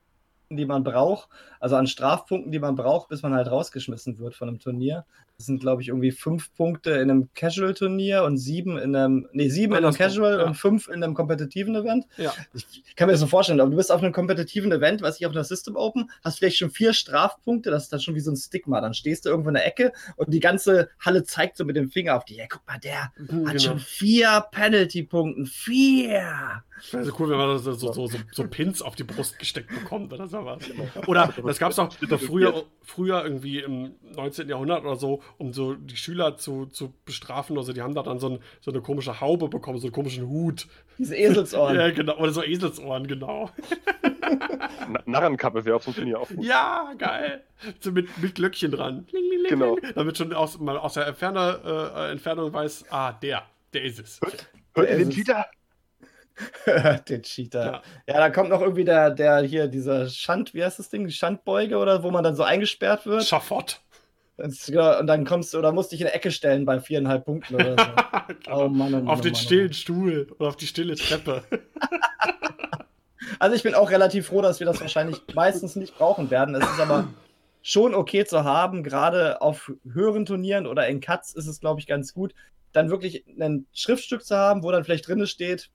[0.49, 1.29] die man braucht,
[1.59, 5.05] also an Strafpunkten, die man braucht, bis man halt rausgeschmissen wird von einem Turnier.
[5.37, 9.49] Das sind, glaube ich, irgendwie fünf Punkte in einem Casual-Turnier und sieben in einem, nee,
[9.49, 10.45] sieben in einem Casual ja.
[10.45, 12.07] und fünf in einem kompetitiven Event.
[12.17, 12.33] Ja.
[12.55, 15.27] Ich kann mir das so vorstellen, aber du bist auf einem kompetitiven Event, weiß ich,
[15.27, 18.31] auf einer System Open, hast vielleicht schon vier Strafpunkte, das ist dann schon wie so
[18.31, 18.81] ein Stigma.
[18.81, 21.91] Dann stehst du irgendwo in der Ecke und die ganze Halle zeigt so mit dem
[21.91, 22.37] Finger auf dich.
[22.37, 23.59] Ja, guck mal, der mhm, hat genau.
[23.59, 25.45] schon vier Penalty-Punkten.
[25.45, 26.63] Vier!
[26.91, 30.13] Wäre so cool, wenn man so, so, so, so, Pins auf die Brust gesteckt bekommt
[30.13, 30.63] oder sowas.
[31.07, 34.47] Oder das gab es auch früher, früher irgendwie im 19.
[34.47, 37.57] Jahrhundert oder so, um so die Schüler zu, zu bestrafen.
[37.57, 40.27] Also die haben da dann so, ein, so eine komische Haube bekommen, so einen komischen
[40.27, 40.67] Hut.
[40.97, 41.75] Diese Eselsohren.
[41.79, 42.17] ja, genau.
[42.17, 43.49] Oder so Eselsohren, genau.
[45.05, 46.43] Narrenkappe wäre auf so einem auch gut.
[46.43, 47.43] Ja, geil.
[47.79, 49.07] So mit, mit Glöckchen dran.
[49.49, 49.77] Genau.
[49.95, 53.43] Damit schon aus, mal aus der Entferner, äh, Entfernung weiß, ah, der,
[53.73, 54.19] der ist es.
[54.73, 55.45] Hört ihr den Cheater?
[57.09, 57.65] den Cheater.
[57.65, 57.81] Ja.
[58.13, 61.05] ja, da kommt noch irgendwie der, der hier, dieser Schand, wie heißt das Ding?
[61.07, 63.25] Die Schandbeuge oder wo man dann so eingesperrt wird.
[63.25, 63.81] Schafott.
[64.37, 67.55] Genau, und dann kommst du oder musst dich in der Ecke stellen bei viereinhalb Punkten
[67.55, 68.33] oder so.
[68.43, 68.65] genau.
[68.65, 70.95] oh Mann, oh Mann, auf oh den Mann, oh stillen Stuhl oder auf die stille
[70.95, 71.43] Treppe.
[73.39, 76.53] also ich bin auch relativ froh, dass wir das wahrscheinlich meistens nicht brauchen werden.
[76.53, 77.07] Es ist aber
[77.63, 81.87] schon okay zu haben, gerade auf höheren Turnieren oder in Cuts ist es, glaube ich,
[81.87, 82.35] ganz gut,
[82.73, 85.71] dann wirklich ein Schriftstück zu haben, wo dann vielleicht drin steht,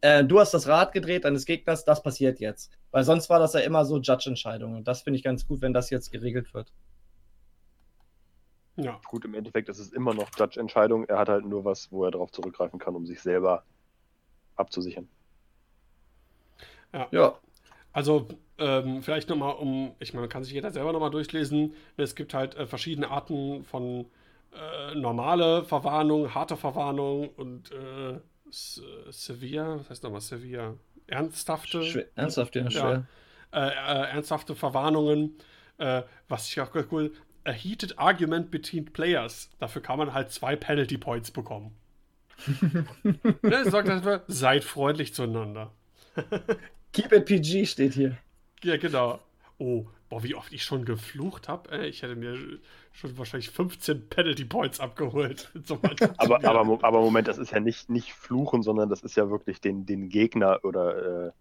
[0.00, 2.72] äh, du hast das Rad gedreht deines Gegners, das passiert jetzt.
[2.90, 4.76] Weil sonst war das ja immer so Judge-Entscheidungen.
[4.76, 6.72] Und das finde ich ganz gut, wenn das jetzt geregelt wird.
[8.84, 9.00] Ja.
[9.06, 11.04] Gut, im Endeffekt ist es immer noch Judge-Entscheidung.
[11.04, 13.64] Er hat halt nur was, wo er darauf zurückgreifen kann, um sich selber
[14.56, 15.08] abzusichern.
[16.92, 17.08] Ja.
[17.10, 17.38] ja.
[17.92, 18.28] Also,
[18.58, 21.74] ähm, vielleicht nochmal um, ich meine, kann sich jeder selber nochmal durchlesen.
[21.96, 24.06] Es gibt halt äh, verschiedene Arten von
[24.52, 28.20] äh, normale Verwarnung, harte Verwarnung und äh,
[28.50, 30.74] Sevilla, was heißt nochmal Sevilla?
[31.06, 31.82] Ernsthafte.
[31.82, 33.06] Schwer, ernsthaft, ja, schwer.
[33.52, 35.36] Ja, äh, äh, ernsthafte Verwarnungen,
[35.78, 37.12] äh, was ich auch cool.
[37.44, 39.50] A heated argument between players.
[39.58, 41.74] Dafür kann man halt zwei Penalty Points bekommen.
[43.42, 45.72] ne, sagt einfach, seid freundlich zueinander.
[46.92, 48.16] Keep it PG steht hier.
[48.62, 49.20] Ja, genau.
[49.58, 51.86] Oh, boah, wie oft ich schon geflucht habe.
[51.86, 52.36] Ich hätte mir
[52.92, 55.50] schon wahrscheinlich 15 Penalty Points abgeholt.
[56.16, 59.60] aber, aber, aber Moment, das ist ja nicht, nicht Fluchen, sondern das ist ja wirklich
[59.60, 61.28] den, den Gegner oder.
[61.28, 61.32] Äh,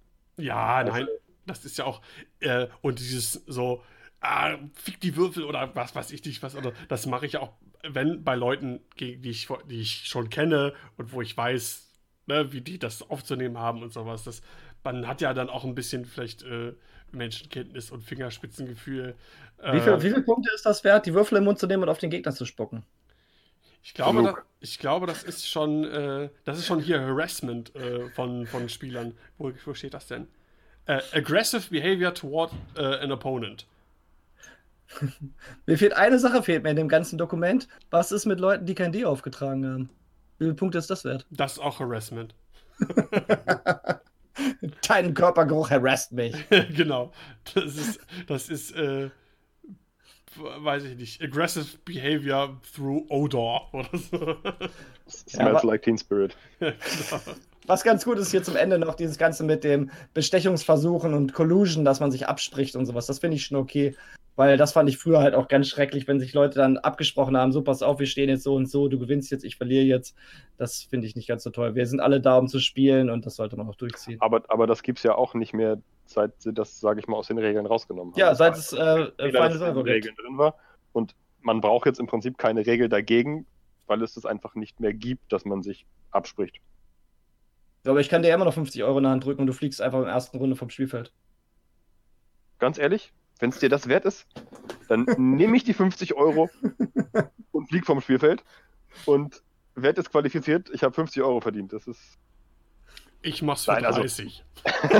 [0.43, 1.07] ja, also, nein,
[1.45, 2.01] das ist ja auch.
[2.39, 3.81] Äh, und dieses so,
[4.21, 6.55] ah, fick die Würfel oder was weiß ich nicht, was.
[6.55, 7.53] Oder, das mache ich auch,
[7.87, 11.89] wenn bei Leuten, die ich, die ich schon kenne und wo ich weiß,
[12.27, 14.23] ne, wie die das aufzunehmen haben und sowas.
[14.23, 14.41] Das,
[14.83, 16.43] man hat ja dann auch ein bisschen vielleicht.
[16.43, 16.73] Äh,
[17.11, 19.15] Menschenkenntnis und Fingerspitzengefühl.
[19.57, 21.83] Wie, viel, äh, wie viele Punkte ist das wert, die Würfel im Mund zu nehmen
[21.83, 22.83] und auf den Gegner zu spucken?
[23.81, 28.09] Ich glaube, das, ich glaube, das ist schon, äh, das ist schon hier Harassment äh,
[28.09, 29.17] von, von Spielern.
[29.37, 30.27] Wo, wo steht das denn?
[30.85, 33.67] Äh, aggressive behavior toward äh, an opponent.
[35.65, 37.67] mir fehlt eine Sache, fehlt mir in dem ganzen Dokument.
[37.89, 39.89] Was ist mit Leuten, die kein D aufgetragen haben?
[40.37, 41.25] Wie viele Punkte ist das wert?
[41.31, 42.33] Das ist auch Harassment.
[44.87, 46.33] Dein Körpergeruch harassst mich.
[46.75, 47.11] genau.
[47.53, 49.09] Das ist, das ist, äh,
[50.35, 54.37] weiß ich nicht, aggressive behavior through odor oder so.
[55.07, 56.37] Smells ja, like Teen Spirit.
[56.59, 56.73] genau.
[57.67, 61.85] Was ganz gut ist hier zum Ende noch dieses Ganze mit dem Bestechungsversuchen und Collusion,
[61.85, 63.05] dass man sich abspricht und sowas.
[63.05, 63.95] Das finde ich schon okay.
[64.39, 67.51] Weil das fand ich früher halt auch ganz schrecklich, wenn sich Leute dann abgesprochen haben,
[67.51, 70.15] so pass auf, wir stehen jetzt so und so, du gewinnst jetzt, ich verliere jetzt.
[70.55, 71.75] Das finde ich nicht ganz so toll.
[71.75, 74.15] Wir sind alle da, um zu spielen und das sollte man auch durchziehen.
[74.21, 77.17] Aber, aber das gibt es ja auch nicht mehr, seit sie das, sage ich mal,
[77.17, 78.17] aus den Regeln rausgenommen haben.
[78.17, 80.55] Ja, seit es äh, Final Server Regeln drin war.
[80.93, 83.45] Und man braucht jetzt im Prinzip keine Regel dagegen,
[83.87, 86.61] weil es das einfach nicht mehr gibt, dass man sich abspricht.
[87.85, 89.81] Aber ich kann dir immer noch 50 Euro in der Hand drücken und du fliegst
[89.81, 91.11] einfach in der ersten Runde vom Spielfeld.
[92.57, 94.27] Ganz ehrlich, wenn es dir das wert ist,
[94.87, 96.49] dann nehme ich die 50 Euro
[97.51, 98.43] und fliege vom Spielfeld
[99.05, 99.41] und
[99.75, 100.69] werde jetzt qualifiziert.
[100.73, 101.73] Ich habe 50 Euro verdient.
[101.73, 102.17] Das ist.
[103.21, 104.45] Ich mach's für Nein, 30.
[104.63, 104.99] Also...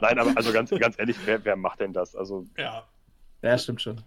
[0.00, 2.16] Nein, aber also ganz, ganz ehrlich, wer, wer macht denn das?
[2.16, 2.46] Also.
[2.56, 2.88] Ja.
[3.42, 4.02] Ja, stimmt schon.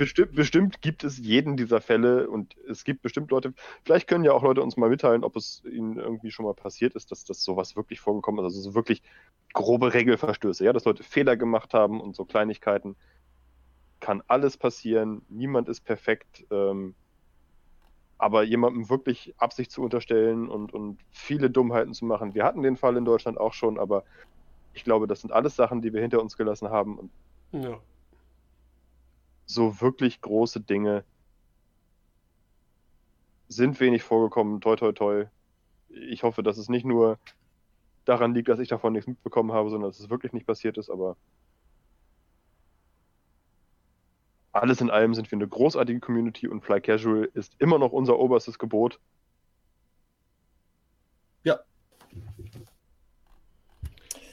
[0.00, 3.52] Bestimmt, bestimmt gibt es jeden dieser Fälle und es gibt bestimmt Leute,
[3.84, 6.94] vielleicht können ja auch Leute uns mal mitteilen, ob es ihnen irgendwie schon mal passiert
[6.94, 8.54] ist, dass das sowas wirklich vorgekommen ist.
[8.54, 9.02] Also so wirklich
[9.52, 12.96] grobe Regelverstöße, ja, dass Leute Fehler gemacht haben und so Kleinigkeiten.
[14.00, 16.46] Kann alles passieren, niemand ist perfekt.
[16.50, 16.94] Ähm,
[18.16, 22.32] aber jemandem wirklich Absicht zu unterstellen und, und viele Dummheiten zu machen.
[22.32, 24.04] Wir hatten den Fall in Deutschland auch schon, aber
[24.72, 26.98] ich glaube, das sind alles Sachen, die wir hinter uns gelassen haben.
[26.98, 27.10] Und
[27.52, 27.78] ja
[29.52, 31.04] so wirklich große Dinge
[33.48, 34.60] sind wenig vorgekommen.
[34.60, 35.26] Toi, toi, toi.
[35.88, 37.18] Ich hoffe, dass es nicht nur
[38.04, 40.88] daran liegt, dass ich davon nichts mitbekommen habe, sondern dass es wirklich nicht passiert ist,
[40.88, 41.16] aber
[44.52, 48.18] alles in allem sind wir eine großartige Community und Fly Casual ist immer noch unser
[48.18, 48.98] oberstes Gebot.
[51.44, 51.60] Ja.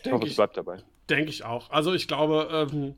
[0.03, 0.77] Ich hoffe, es bleibt dabei.
[1.09, 1.69] Denke ich auch.
[1.69, 2.95] Also ich glaube, ähm,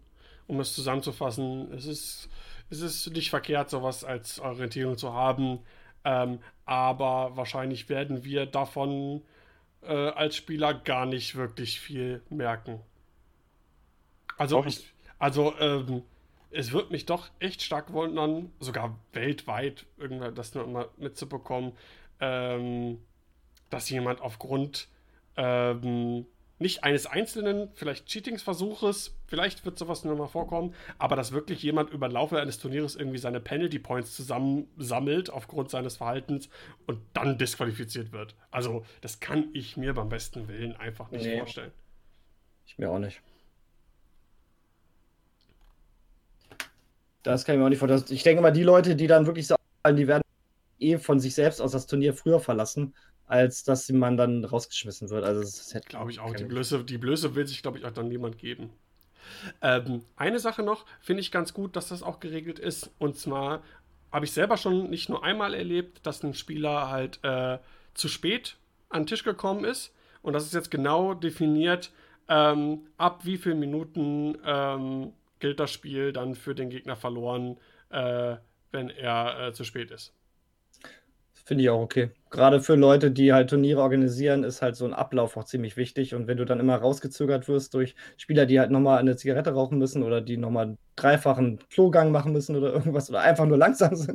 [0.50, 2.30] um es zusammenzufassen, es ist,
[2.72, 5.60] es ist nicht verkehrt, sowas als Orientierung zu haben,
[6.04, 9.22] ähm, aber wahrscheinlich werden wir davon
[9.84, 12.82] äh, als Spieler gar nicht wirklich viel merken.
[14.38, 16.04] Also, ich, also ähm,
[16.50, 21.74] es wird mich doch echt stark wundern, sogar weltweit irgendwann das noch mal mitzubekommen,
[22.20, 22.98] ähm,
[23.70, 24.88] dass jemand aufgrund
[25.38, 26.26] ähm,
[26.60, 32.10] nicht eines einzelnen, vielleicht Cheatingsversuches, vielleicht wird sowas nochmal vorkommen, aber dass wirklich jemand über
[32.10, 36.50] den Laufe eines Turnieres irgendwie seine Penalty Points zusammensammelt aufgrund seines Verhaltens
[36.86, 38.36] und dann disqualifiziert wird.
[38.52, 41.38] Also, das kann ich mir beim besten Willen einfach nicht nee.
[41.38, 41.72] vorstellen.
[42.68, 43.22] Ich mir auch nicht.
[47.24, 48.04] Das kann ich mir auch nicht vorstellen.
[48.10, 49.56] Ich denke mal, die Leute, die dann wirklich so,
[49.88, 50.24] die werden
[50.80, 52.94] eh von sich selbst aus das Turnier früher verlassen
[53.30, 55.24] als dass man dann rausgeschmissen wird.
[55.24, 56.36] Also das hätte glaube ich auch.
[56.36, 58.72] Die Blöße, die Blöße will sich, glaube ich, auch dann niemand geben.
[59.62, 62.90] Ähm, eine Sache noch, finde ich ganz gut, dass das auch geregelt ist.
[62.98, 63.62] Und zwar
[64.12, 67.60] habe ich selber schon nicht nur einmal erlebt, dass ein Spieler halt äh,
[67.94, 68.58] zu spät
[68.90, 69.94] an den Tisch gekommen ist.
[70.24, 71.92] Und das ist jetzt genau definiert,
[72.28, 77.58] ähm, ab wie vielen Minuten ähm, gilt das Spiel dann für den Gegner verloren,
[77.90, 78.38] äh,
[78.72, 80.14] wenn er äh, zu spät ist.
[81.50, 82.12] Finde ich auch okay.
[82.30, 86.14] Gerade für Leute, die halt Turniere organisieren, ist halt so ein Ablauf auch ziemlich wichtig.
[86.14, 89.80] Und wenn du dann immer rausgezögert wirst durch Spieler, die halt nochmal eine Zigarette rauchen
[89.80, 93.96] müssen oder die nochmal einen dreifachen Klogang machen müssen oder irgendwas oder einfach nur langsam
[93.96, 94.14] sind,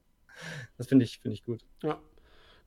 [0.78, 1.62] das finde ich, find ich gut.
[1.82, 1.98] Ja.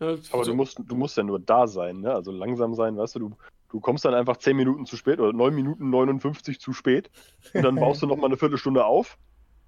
[0.01, 2.13] Aber du musst, du musst ja nur da sein, ne?
[2.13, 3.37] Also langsam sein, weißt du, du,
[3.69, 7.09] du kommst dann einfach 10 Minuten zu spät oder 9 Minuten 59 zu spät
[7.53, 9.17] und dann baust du nochmal eine Viertelstunde auf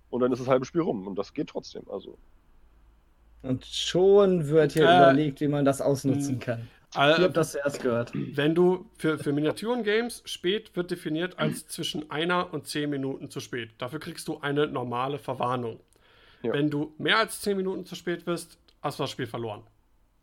[0.09, 1.84] und dann ist das halbe Spiel rum und das geht trotzdem.
[1.89, 2.17] Also
[3.41, 6.40] und schon wird hier äh, überlegt, wie man das ausnutzen hm.
[6.40, 6.68] kann.
[6.91, 8.11] Ich habe das zuerst gehört.
[8.14, 13.40] Wenn du für, für Miniaturen-Games spät wird definiert als zwischen einer und zehn Minuten zu
[13.40, 13.70] spät.
[13.78, 15.80] Dafür kriegst du eine normale Verwarnung.
[16.41, 16.53] Ja.
[16.53, 19.61] Wenn du mehr als zehn Minuten zu spät wirst, hast du das Spiel verloren.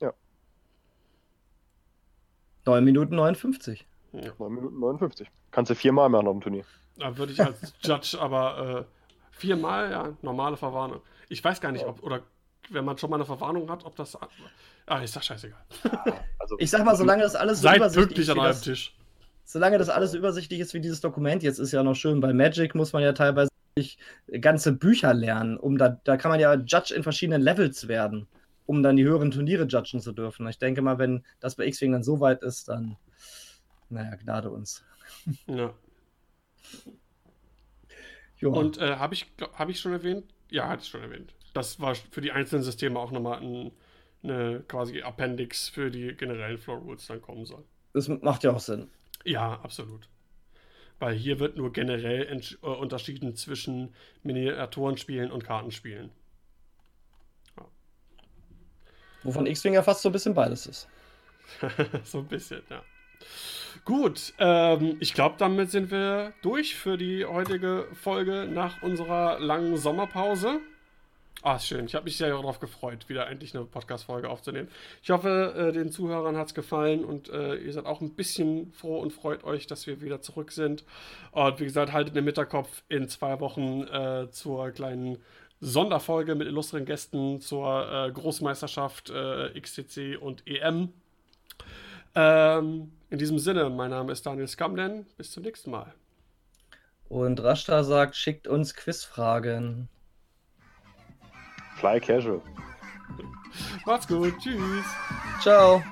[0.01, 0.12] Ja.
[2.64, 3.86] 9 Minuten 59.
[4.12, 4.32] Ja.
[4.38, 5.30] 9 Minuten 59.
[5.52, 6.64] Kannst du viermal machen auf dem Turnier.
[6.97, 8.97] Da würde ich als Judge aber äh,
[9.30, 11.01] viermal, ja, normale Verwarnung.
[11.28, 12.22] Ich weiß gar nicht, ob, oder
[12.70, 14.16] wenn man schon mal eine Verwarnung hat, ob das.
[14.86, 15.64] Ah, ist doch scheißegal.
[16.38, 18.30] Also, ich sag mal, solange das alles so übersichtlich ist.
[18.30, 18.94] an eurem Tisch.
[19.44, 22.32] Solange das alles so übersichtlich ist wie dieses Dokument, jetzt ist ja noch schön, bei
[22.32, 23.51] Magic muss man ja teilweise
[24.40, 28.26] ganze Bücher lernen, um da, da kann man ja Judge in verschiedenen Levels werden,
[28.64, 30.47] um dann die höheren Turniere judgen zu dürfen.
[30.48, 32.97] Ich denke mal, wenn das bei X-Wing dann so weit ist, dann,
[33.88, 34.84] naja, Gnade uns.
[35.47, 35.74] Ja.
[38.40, 40.24] Und äh, habe ich, hab ich schon erwähnt?
[40.51, 43.72] Ja, hatte ich schon erwähnt das war für die einzelnen Systeme auch nochmal ein,
[44.22, 47.64] eine quasi Appendix für die generellen Floor Rules dann kommen soll.
[47.94, 48.90] Das macht ja auch Sinn.
[49.24, 50.08] Ja, absolut.
[50.98, 56.10] Weil hier wird nur generell äh, unterschieden zwischen Miniaturenspielen und Kartenspielen.
[57.58, 57.66] Ja.
[59.22, 60.88] Wovon X-Wing ja fast so ein bisschen beides ist.
[62.04, 62.82] so ein bisschen, ja.
[63.84, 69.76] Gut, ähm, ich glaube, damit sind wir durch für die heutige Folge nach unserer langen
[69.76, 70.60] Sommerpause.
[71.42, 71.86] Ah, schön.
[71.86, 74.68] Ich habe mich sehr darauf gefreut, wieder endlich eine Podcast-Folge aufzunehmen.
[75.02, 78.72] Ich hoffe, äh, den Zuhörern hat es gefallen und äh, ihr seid auch ein bisschen
[78.72, 80.84] froh und freut euch, dass wir wieder zurück sind.
[81.30, 85.18] Und wie gesagt, haltet den Hinterkopf in zwei Wochen äh, zur kleinen
[85.60, 89.10] Sonderfolge mit illustren Gästen zur Großmeisterschaft
[89.58, 90.92] XCC und EM.
[92.14, 95.06] Ähm, in diesem Sinne, mein Name ist Daniel Skamden.
[95.16, 95.94] Bis zum nächsten Mal.
[97.08, 99.88] Und Rashta sagt, schickt uns Quizfragen.
[101.76, 102.40] Fly casual.
[103.84, 104.34] Macht's gut.
[104.38, 104.84] Tschüss.
[105.40, 105.82] Ciao.